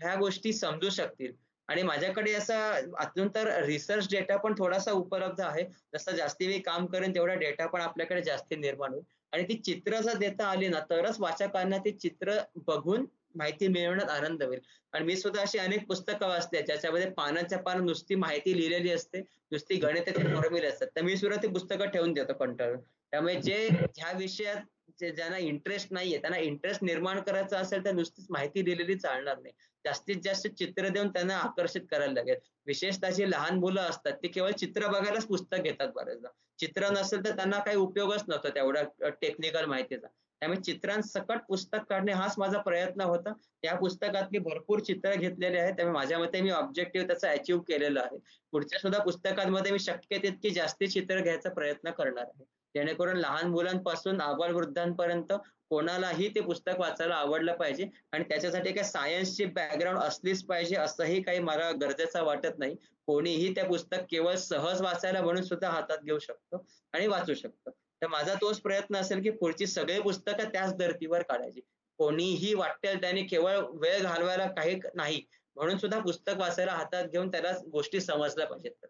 [0.01, 1.33] ह्या गोष्टी समजू शकतील.
[1.69, 2.59] आणि माझ्याकडे असा
[2.99, 5.65] अजून तर रिसर्च डेटा पण थोडासा उपलब्ध आहे.
[5.95, 9.03] जसं जास्ती मी काम करेन तेवढा डेटा पण आपल्याकडे जास्ती निर्माण होईल.
[9.33, 14.43] आणि ती चित्र जर देता आली ना तरच वाचकांना ती चित्र बघून माहिती मिळवण्यात आनंद
[14.43, 14.61] होईल.
[14.93, 19.21] आणि मी सुद्धा अशी अनेक पुस्तकं वाचली ज्याच्यामध्ये पानाच्या पान नुसती माहिती लिहिलेली असते
[19.53, 20.89] नुसती गणिताची फॉर्म्युले असतात.
[20.97, 22.81] तर मी सुद्धा ती पुस्तकं ठेवून देतो कंटाळून.
[23.11, 24.63] त्यामुळे जे ह्या विषयात
[25.01, 29.55] जे ज्यांना इंटरेस्ट नाहीये त्यांना इंटरेस्ट निर्माण करायचा असेल तर नुसतीच माहिती दिलेली चालणार नाही.
[29.85, 32.37] जास्तीत जास्त चित्र देऊन त्यांना आकर्षित करायला लागेल.
[32.67, 36.29] विशेषतः जी लहान मुलं असतात ती केवळ चित्र बघायलाच पुस्तक घेतात बरेचदा.
[36.59, 40.07] चित्र नसेल तर त्यांना काही उपयोगच नव्हता तेवढ्या टेक्निकल माहितीचा.
[40.43, 43.33] त्यामुळे चित्रांसकट पुस्तक काढणे हाच माझा प्रयत्न होता.
[43.65, 45.75] या पुस्तकातली भरपूर चित्र घेतलेले आहेत.
[45.75, 48.19] त्यामुळे माझ्या मते मी ऑब्जेक्टिव्ह त्याचा अचीव्ह केलेला आहे.
[48.53, 52.45] पुढच्या सुद्धा पुस्तकांमध्ये मी शक्य तितकी जास्ती चित्र घ्यायचा प्रयत्न करणार आहे.
[52.75, 54.21] जेणेकरून लहान मुलांपासून
[54.53, 55.33] वृद्धांपर्यंत
[55.71, 61.39] कोणालाही ते पुस्तक वाचायला आवडलं पाहिजे आणि त्याच्यासाठी काय सायन्सची बॅकग्राऊंड असलीच पाहिजे असंही काही
[61.41, 62.75] मला गरजेचं वाटत नाही.
[63.07, 66.65] कोणीही ते पुस्तक केवळ सहज वाचायला म्हणून सुद्धा हातात घेऊ शकतो
[66.95, 67.71] आणि वाचू शकतो.
[68.03, 71.61] तर माझा तोच प्रयत्न असेल की पुढची सगळी पुस्तकं त्याच धर्तीवर काढायची.
[71.99, 75.21] कोणीही वाटेल त्याने केवळ वेळ घालवायला काही नाही.
[75.57, 78.87] म्हणून सुद्धा पुस्तक वाचायला हातात घेऊन त्याला गोष्टी समजल्या पाहिजेत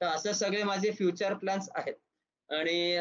[0.00, 1.94] तर असं सगळे माझे फ्युचर प्लॅन्स आहेत.
[2.48, 2.96] आणि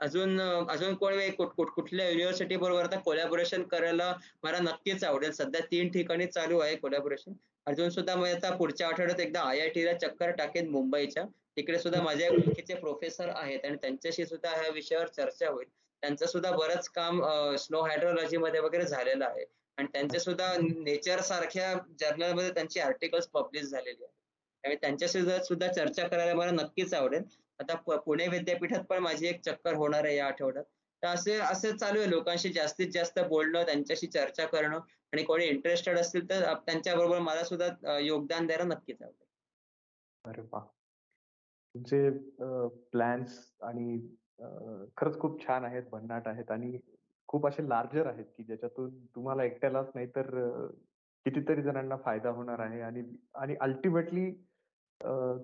[0.00, 5.32] अजून अजून कोणी कुठल्या युनिव्हर्सिटी बरोबर तर कोलॅबोरेशन करायला मला नक्कीच आवडेल.
[5.32, 7.32] सध्या तीन ठिकाणी चालू आहे कोलॅबोरेशन
[7.66, 11.24] अजून सुद्धा मी आता पुढच्या आठवड्यात एकदा आय आय टीला चक्कर टाकेन मुंबईच्या.
[11.56, 15.68] तिकडे सुद्धा माझ्या ओळखीचे प्रोफेसर आहेत आणि त्यांच्याशी सुद्धा ह्या विषयावर चर्चा होईल.
[16.02, 17.22] त्यांचं सुद्धा बरंच काम
[17.58, 19.44] स्नो हायड्रोलॉजी मध्ये वगैरे झालेलं आहे.
[19.78, 24.10] आणि त्यांचे सुद्धा नेचर सारख्या जर्नलमध्ये त्यांची आर्टिकल्स पब्लिश झालेली आहे
[24.64, 27.22] त्यामुळे त्यांच्याशी सुद्धा चर्चा करायला मला नक्कीच आवडेल.
[27.60, 30.64] आता पुणे विद्यापीठात पण माझी एक चक्कर होणार आहे या आठवड्यात.
[31.02, 34.78] तर असे असं चालू आहे लोकांशी जास्तीत जास्त बोलणं त्यांच्याशी चर्चा करणं.
[35.12, 39.26] आणि कोणी इंटरेस्टेड असतील तर त्यांच्या बरोबर मला सुद्धा योगदान द्यायला नक्कीच आवडेल.
[40.24, 40.60] अरे वा!
[41.74, 42.08] तुमचे
[42.92, 43.98] प्लॅन्स आणि
[44.96, 46.78] खरंच खूप छान आहेत भन्नाट आहेत आणि
[47.28, 50.30] खूप असे लार्जर आहेत की ज्याच्यातून तुम्हाला एकट्यालाच नाही तर
[51.26, 53.02] कितीतरी जणांना फायदा होणार आहे आणि
[53.34, 54.30] आणि अल्टिमेटली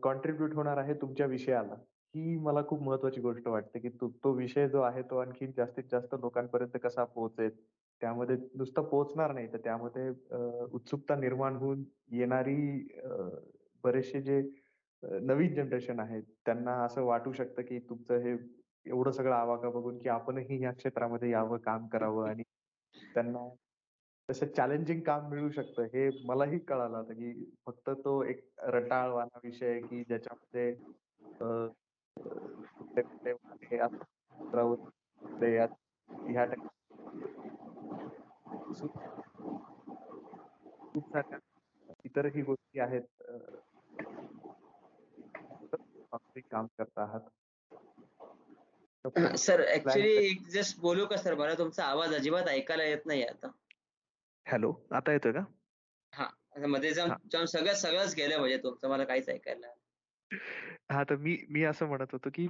[0.03, 1.75] कॉन्ट्रीब्युट होणार आहे तुमच्या विषयाला.
[2.15, 3.89] ही मला खूप महत्वाची गोष्ट वाटते की
[4.23, 7.51] तो विषय जो आहे तो आणखी जास्तीत जास्त लोकांपर्यंत कसा पोहोचेल?
[8.03, 10.09] त्यामध्ये नुसतं पोहोचणार नाही तर त्यामध्ये
[10.73, 11.83] उत्सुकता निर्माण होऊन
[12.13, 12.57] येणारी
[13.85, 14.41] बरेचसे जे
[15.03, 18.37] नवीन जनरेशन आहे त्यांना असं वाटू शकतं की तुमचं हे
[18.87, 22.43] एवढं सगळं आवाका बघून की आपणही या क्षेत्रामध्ये यावं काम करावं आणि
[23.15, 23.49] त्यांना
[24.31, 25.83] तसं चॅलेंजिंग काम मिळू शकतं.
[25.83, 30.75] हे मलाही कळालं होतं की फक्त तो एक रटाळवाणा विषय आहे की ज्याच्यामध्ये
[33.71, 33.87] ह्या
[40.95, 41.39] खूप साऱ्या
[42.05, 43.03] इतरही गोष्टी आहेत
[46.13, 47.29] काम करत आहात?
[49.37, 51.35] सर ऍक्च्युली जस्ट बोलू का सर?
[51.35, 53.49] मला तुमचा आवाज अजिबात ऐकायला येत नाही आता.
[54.47, 55.41] हॅलो आता येतोय का?
[56.13, 56.29] हा.
[56.67, 58.89] मध्ये जाऊन सगळं सगळंच गेलं म्हणजे तुमचं.
[58.89, 59.67] मला काहीच ऐकायला
[60.91, 62.47] हा तर मी मी असं म्हणत होतो की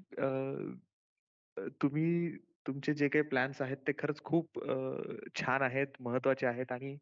[1.82, 2.36] तुम्ही
[2.66, 4.59] तुमचे जे काही प्लॅन्स आहेत ते खरंच खूप
[5.36, 6.97] छान आहेत महत्त्वाचे आहेत आणि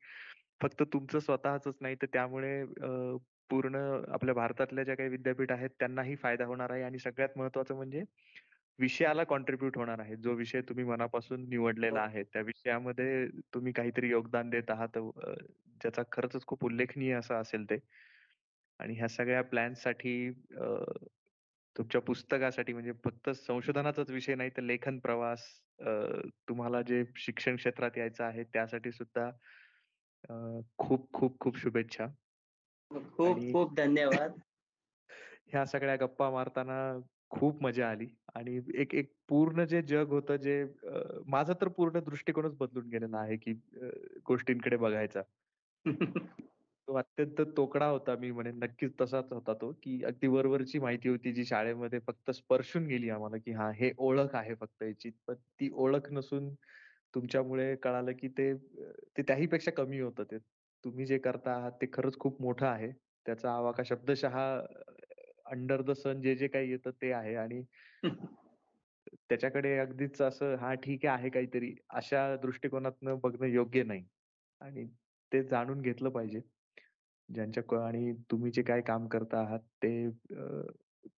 [0.62, 2.65] फक्त तुमचं स्वतःच नाही तर त्यामुळे
[3.51, 3.77] पूर्ण
[4.09, 8.02] आपल्या भारतातल्या ज्या काही विद्यापीठ आहेत त्यांनाही फायदा होणार आहे आणि सगळ्यात महत्वाचं म्हणजे
[8.78, 10.16] विषयाला कॉन्ट्रीब्युट होणार आहे.
[10.16, 14.98] जो विषय तुम्ही मनापासून निवडलेला आहे त्या विषयामध्ये तुम्ही काहीतरी योगदान देत आहात
[15.81, 17.78] ज्याचा खरंच खूप उल्लेखनीय असं असेल ते.
[18.81, 20.31] आणि ह्या सगळ्या प्लॅन्ससाठी
[21.77, 25.44] तुमच्या पुस्तकासाठी म्हणजे फक्त संशोधनाचाच विषय नाही तर लेखन प्रवास
[26.48, 29.31] तुम्हाला जे शिक्षण क्षेत्रात यायचं आहे त्यासाठी सुद्धा
[30.78, 32.06] खूप खूप खूप शुभेच्छा.
[32.91, 34.39] खूप खूप धन्यवाद.
[35.49, 36.77] ह्या सगळ्या गप्पा मारताना
[37.31, 40.65] खूप मजा आली आणि एक एक पूर्ण जे जग होतं जे
[41.27, 43.53] माझा तर पूर्ण दृष्टिकोनच बदलून गेलेला आहे की
[44.27, 45.23] गोष्टींकडे बघायचा.
[46.89, 51.33] तो अत्यंत तोकडा होता मी म्हणेन नक्कीच तसाच होता तो की अगदी वरवरची माहिती होती
[51.33, 55.71] जी शाळेमध्ये फक्त स्पर्शून गेली आम्हाला की हा हे ओळख आहे फक्त याची पण ती
[55.73, 56.55] ओळख नसून
[57.15, 58.53] तुमच्यामुळे कळालं की ते
[59.17, 60.39] ते त्याही पेक्षा कमी होतं ते.
[60.87, 62.91] तुम्ही जे करता आहात ते खरंच खूप मोठं आहे
[63.27, 64.39] त्याचा आवाका शब्दशः
[65.47, 67.63] अंडर द सन जे जे काही येतं ते आहे आणि
[69.31, 74.05] त्याच्याकडे अगदीच असं हा ठीक आहे काहीतरी अशा दृष्टिकोनातनं बघणं योग्य नाही.
[74.61, 74.87] आणि
[75.33, 76.41] ते जाणून घेतलं पाहिजे.
[77.29, 80.63] ज्यांच्या आणि तुम्ही जे काही काम करता आहात ते अ,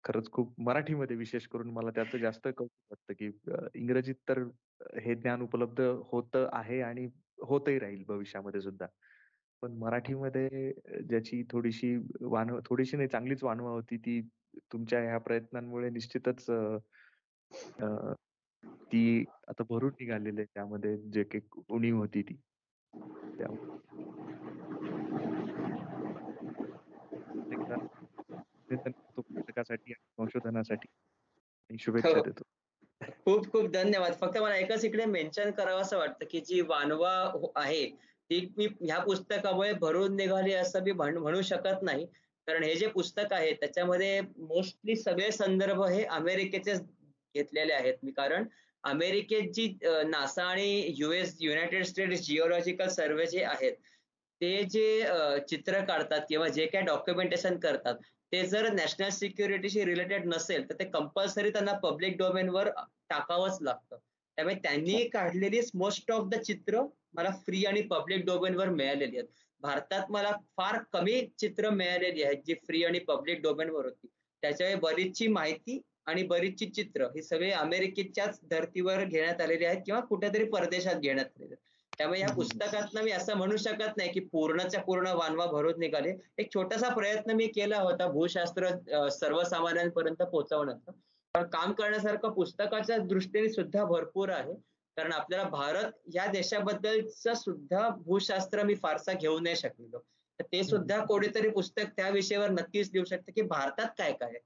[0.05, 4.43] खरंच खूप मराठीमध्ये विशेष करून मला त्याचं जास्त कौतुक वाटतं, की अ, इंग्रजीत तर
[5.01, 5.81] हे ज्ञान उपलब्ध
[6.13, 7.07] होतं आहे आणि
[7.43, 8.87] होतही राहील भविष्यामध्ये सुद्धा.
[9.63, 10.73] पण मराठीमध्ये
[11.09, 14.21] ज्याची थोडीशी वानवा थोडीशी नाही चांगलीच वानवा होती ती
[14.73, 16.77] तुमच्या ह्या प्रयत्नांमुळे निश्चितच अ,
[17.83, 18.13] अ,
[18.93, 22.35] ती आता भरून निघालेली आहे त्यामध्ये जे काही उणीव होती ती.
[23.39, 23.79] त्यामुळे
[29.17, 30.89] पुस्तकासाठी संशोधनासाठी
[31.71, 32.23] आणि शुभेच्छा हो.
[32.25, 32.43] देतो.
[33.25, 34.13] खूप खूप धन्यवाद.
[34.13, 37.91] फक्त मला एकच इकडे मेन्शन करावंसं वाटतं, की जी वानवा हो आहे,
[38.31, 42.07] ती मी ह्या पुस्तकामुळे भरून निघाली असं मी म्हणू शकत नाही.
[42.49, 46.75] कारण हे जे पुस्तक आहे त्याच्यामध्ये मोस्टली सगळे संदर्भ हे अमेरिकेचे
[47.35, 48.11] घेतलेले आहेत मी.
[48.13, 48.47] कारण
[48.85, 49.67] अमेरिकेत जी
[50.07, 53.73] नासा आणि US United States Geological Survey जे आहेत,
[54.41, 55.05] ते जे
[55.49, 57.95] चित्र काढतात किंवा जे काय डॉक्युमेंटेशन करतात,
[58.33, 62.69] ते जर नॅशनल सिक्युरिटीशी रिलेटेड नसेल, तर ते कंपल्सरी त्यांना पब्लिक डोमेनवर
[63.11, 63.97] टाकावंच लागतं.
[64.39, 66.83] त्यामुळे त्यांनी काढलेली मोस्ट ऑफ द चित्र
[67.15, 69.29] मला फ्री आणि पब्लिक डोमेनवर मिळालेली आहेत.
[69.61, 74.07] भारतात मला फार कमी चित्र मिळालेली आहेत, जी फ्री आणि पब्लिक डोमेनवर होती.
[74.43, 80.45] त्याच्यामुळे बरीचशी माहिती आणि बरीचशी चित्र ही सगळी अमेरिकेच्याच धर्तीवर घेण्यात आलेली आहेत किंवा कुठेतरी
[80.45, 81.65] परदेशात घेण्यात आलेली आहेत.
[81.99, 86.15] त्यामुळे या पुस्तकातनं मी असं म्हणू शकत नाही, की पूर्णच्या पूर्ण वानवा भरून निघाले.
[86.39, 88.69] एक छोटासा प्रयत्न मी केला होता भूशास्त्र
[89.09, 90.93] सर्वसामान्यांपर्यंत पोहोचवण्याचा.
[91.35, 94.55] पण काम करण्यासारखं पुस्तकाच्या दृष्टीने सुद्धा भरपूर आहे.
[94.99, 99.99] कारण आपल्याला भारत या देशाबद्दलचं सुद्धा भूशास्त्र मी फारसा घेऊ नाही शकलेलो.
[100.39, 104.39] तर ते सुद्धा कोणीतरी पुस्तक त्या विषयावर नक्कीच लिहू शकतं, की भारतात काय-काय आहे.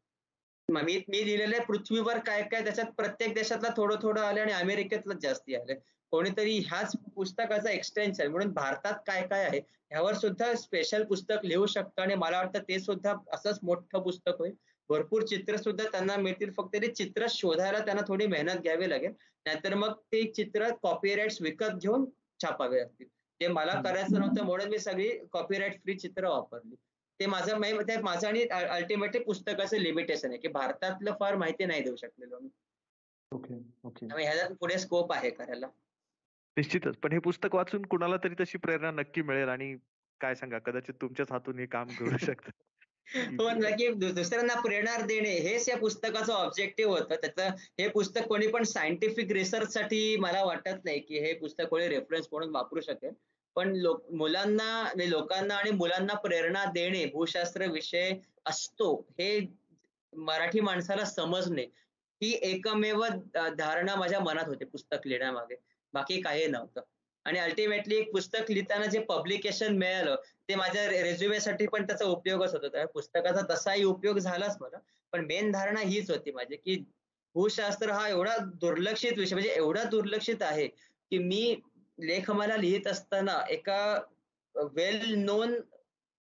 [0.69, 5.77] मी मी लिहिलेलं आहे पृथ्वीवर काय-काय त्याच्यात प्रत्येक देशातलं थोडं-थोडं आलं आणि अमेरिकेतलं जास्ती आलंय.
[6.11, 9.59] कोणीतरी ह्याच पुस्तकाचा एक्सटेन्शन म्हणून भारतात काय-काय आहे
[9.91, 14.53] ह्यावर सुद्धा स्पेशल पुस्तक लिहू शकतं आणि मला वाटतं ते सुद्धा असंच मोठं पुस्तक होईल.
[14.93, 16.51] भरपूर चित्र सुद्धा त्यांना मिळतील.
[16.53, 19.13] फक्त ते चित्र शोधायला त्यांना थोडी मेहनत घ्यावी लागेल.
[19.47, 22.05] नाहीतर मग ते चित्र कॉपीराइट्स विकत घेऊन
[22.43, 23.07] छापावे लागतील.
[23.41, 26.75] ते मला करायचं नव्हतं म्हणून मी सगळी कॉपीराइट फ्री चित्र वापरली.
[27.21, 27.59] ते माझं
[28.03, 32.49] माझं आणि अल्टिमेटली पुस्तकाचं लिमिटेशन आहे, की भारतातलं फार माहिती नाही देऊ शकलेलो मी.
[33.33, 33.55] Okay,
[33.85, 34.07] okay.
[34.07, 35.67] त्यामुळे ह्याच्यात पुढे स्कोप आहे करायला.
[36.57, 36.97] निश्चितच.
[36.97, 39.77] पण हे पुस्तक वाचून कुणाला तरी तशी प्रेरणा नक्की मिळेल आणि
[40.21, 42.51] काय सांगा कदाचित तुमच्याच हातून हे काम करू शकतं.
[43.09, 47.15] हो की दुसऱ्यांना प्रेरणा देणे हेच या पुस्तकाचं ऑब्जेक्टिव्ह होतं.
[47.15, 47.49] त्याचं
[47.79, 52.29] हे पुस्तक कोणी पण सायंटिफिक रिसर्च साठी मला वाटत नाही, की हे पुस्तक कोणी रेफरन्स
[52.33, 53.13] म्हणून वापरू शकेल.
[53.57, 58.13] पण लोक मुलांना म्हणजे लोकांना आणि मुलांना प्रेरणा देणे भूशास्त्र विषय
[58.47, 59.39] असतो हे
[60.13, 61.63] मराठी माणसाला समजणे
[62.23, 63.05] ही एकमेव
[63.35, 65.55] धारणा माझ्या मनात होती पुस्तक लिहिण्यामागे.
[65.95, 66.81] बाकी काही नव्हतं.
[67.25, 70.17] आणि अल्टिमेटली एक पुस्तक लिहिताना जे पब्लिकेशन मिळालं
[70.49, 72.85] ते माझ्या रेझ्युमेसाठी पण त्याचा उपयोगच होत होता.
[72.87, 74.79] पुस्तकाचा तसाही उपयोग झालाच मला.
[75.13, 76.77] पण मेन धारणा हीच होती माझी, की
[77.35, 81.61] भूशास्त्र हा एवढा दुर्लक्षित विषय म्हणजे एवढा दुर्लक्षित आहे, की मी
[81.99, 84.01] लेख मला लिहित असताना एका
[84.55, 85.55] वेल नोन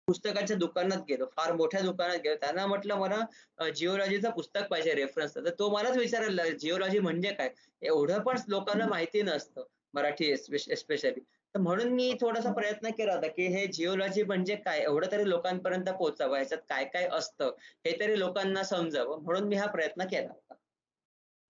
[0.08, 1.26] पुस्तकाच्या दुकानात गेलो.
[1.36, 2.34] फार मोठ्या दुकानात गेलो.
[2.34, 7.50] त्यांना म्हटलं मला जिओलॉजीचं पुस्तक पाहिजे रेफरन्स तर तो मलाच विचारायला लागला जिओलॉजी म्हणजे काय?
[7.82, 9.64] एवढं पण लोकांना माहिती नसतं.
[9.94, 11.20] मराठी एस्पेशली.
[11.54, 14.80] तर म्हणून मी थोडासा प्रयत्न केला होता, की हे जिओलॉजी म्हणजे काय?
[14.80, 16.36] एवढं तरी लोकांपर्यंत पोहोचावं.
[16.36, 17.54] ह्याच्यात काय-काय असतं
[17.86, 20.54] हे तरी लोकांना समजावं म्हणून मी हा प्रयत्न केला होता.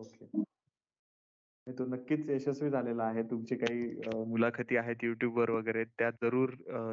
[0.01, 0.43] ओके.
[1.67, 3.23] तो नक्कीच यशस्वी झालेला आहे.
[3.23, 3.83] तुमची काही
[4.27, 6.51] मुलाखती आहेत युट्यूबवर वगैरे त्या जरूर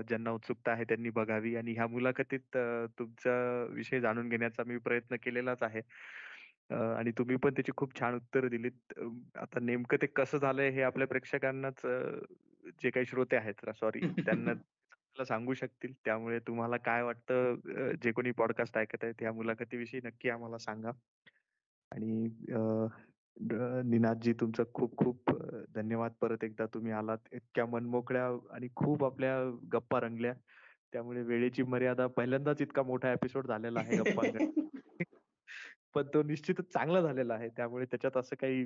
[0.07, 2.57] ज्यांना उत्सुकता आहे त्यांनी बघावी आणि ह्या मुलाखतीत
[2.99, 3.35] तुमचा
[3.69, 5.81] विषय जाणून घेण्याचा मी प्रयत्न केलेलाच आहे.
[6.69, 8.99] आणि तुम्ही पण त्याची खूप छान उत्तरं दिलीत.
[9.35, 11.81] आता नेमकं ते कसं झालंय हे आपल्या प्रेक्षकांनाच
[12.83, 14.53] जे काही श्रोते आहेत सॉरी त्यांना
[15.27, 15.93] सांगू शकतील.
[16.05, 17.55] त्यामुळे तुम्हाला काय वाटतं
[18.03, 20.91] जे कोणी पॉडकास्ट ऐकत आहेत या मुलाखतीविषयी नक्की आम्हाला सांगा.
[21.91, 22.27] आणि
[23.83, 25.31] निनादजी तुमचा खूप खूप
[25.75, 27.17] धन्यवाद परत एकदा तुम्ही आलात.
[27.31, 29.37] इतक्या मनमोकळ्या आणि खूप आपल्या
[29.73, 30.33] गप्पा रंगल्या.
[30.93, 34.37] त्यामुळे वेळेची मर्यादा पहिल्यांदाच इतका मोठा एपिसोड झालेला आहे गप्पांचा.
[35.95, 37.49] पण तो निश्चितच चांगला झालेला आहे.
[37.49, 38.65] त्यामुळे त्याच्यात असं काही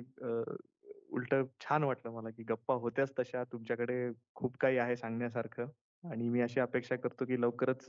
[1.10, 3.44] उलट छान वाटलं मला, की गप्पा होत्याच तशा.
[3.44, 5.66] तुमच्याकडे खूप काही आहे सांगण्यासारखं
[6.04, 7.86] आणि मी अशी अपेक्षा करतो, की लवकरच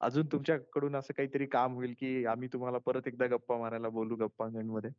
[0.00, 4.72] अजून तुमच्याकडून असं काहीतरी काम होईल, की आम्ही तुम्हाला परत एकदा गप्पा मारायला बोलू गप्पांगणमध्ये.
[4.72, 4.90] मध्ये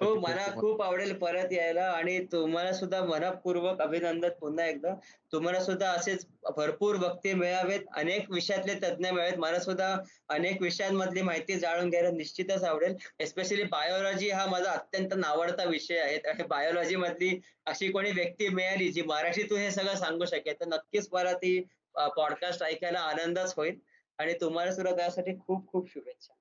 [0.00, 4.94] हो मला खूप आवडेल परत यायला आणि तुम्हाला सुद्धा मनःपूर्वक अभिनंदन पुन्हा एकदा.
[5.32, 9.38] तुम्हाला सुद्धा असेच भरपूर वक्ते मिळावेत, अनेक विषयातले तज्ञ मिळावेत.
[9.38, 9.96] मला सुद्धा
[10.28, 12.96] अनेक विषयांमधली माहिती जाणून घ्यायला निश्चितच आवडेल.
[13.20, 16.16] एस्पेशली बायोलॉजी हा माझा अत्यंत नावडता विषय आहे.
[16.16, 21.08] आणि बायोलॉजी मधली अशी कोणी व्यक्ती मिळाली जी मराठीतून हे सगळं सांगू शकेल, तर नक्कीच
[21.12, 21.60] मला ती
[21.94, 23.78] पॉडकास्ट ऐकायला आनंदच होईल.
[24.18, 26.34] आणि तुम्हाला सुद्धा त्यासाठी खूप खूप शुभेच्छा.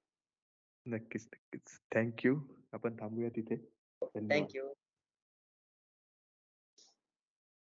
[0.86, 1.80] नक्कीच, नक्कीच.
[1.94, 2.40] Thank you.
[2.76, 3.56] आपण थांबूया तिथे.
[4.02, 4.42] धन्यवाद.
[4.42, 4.56] थँक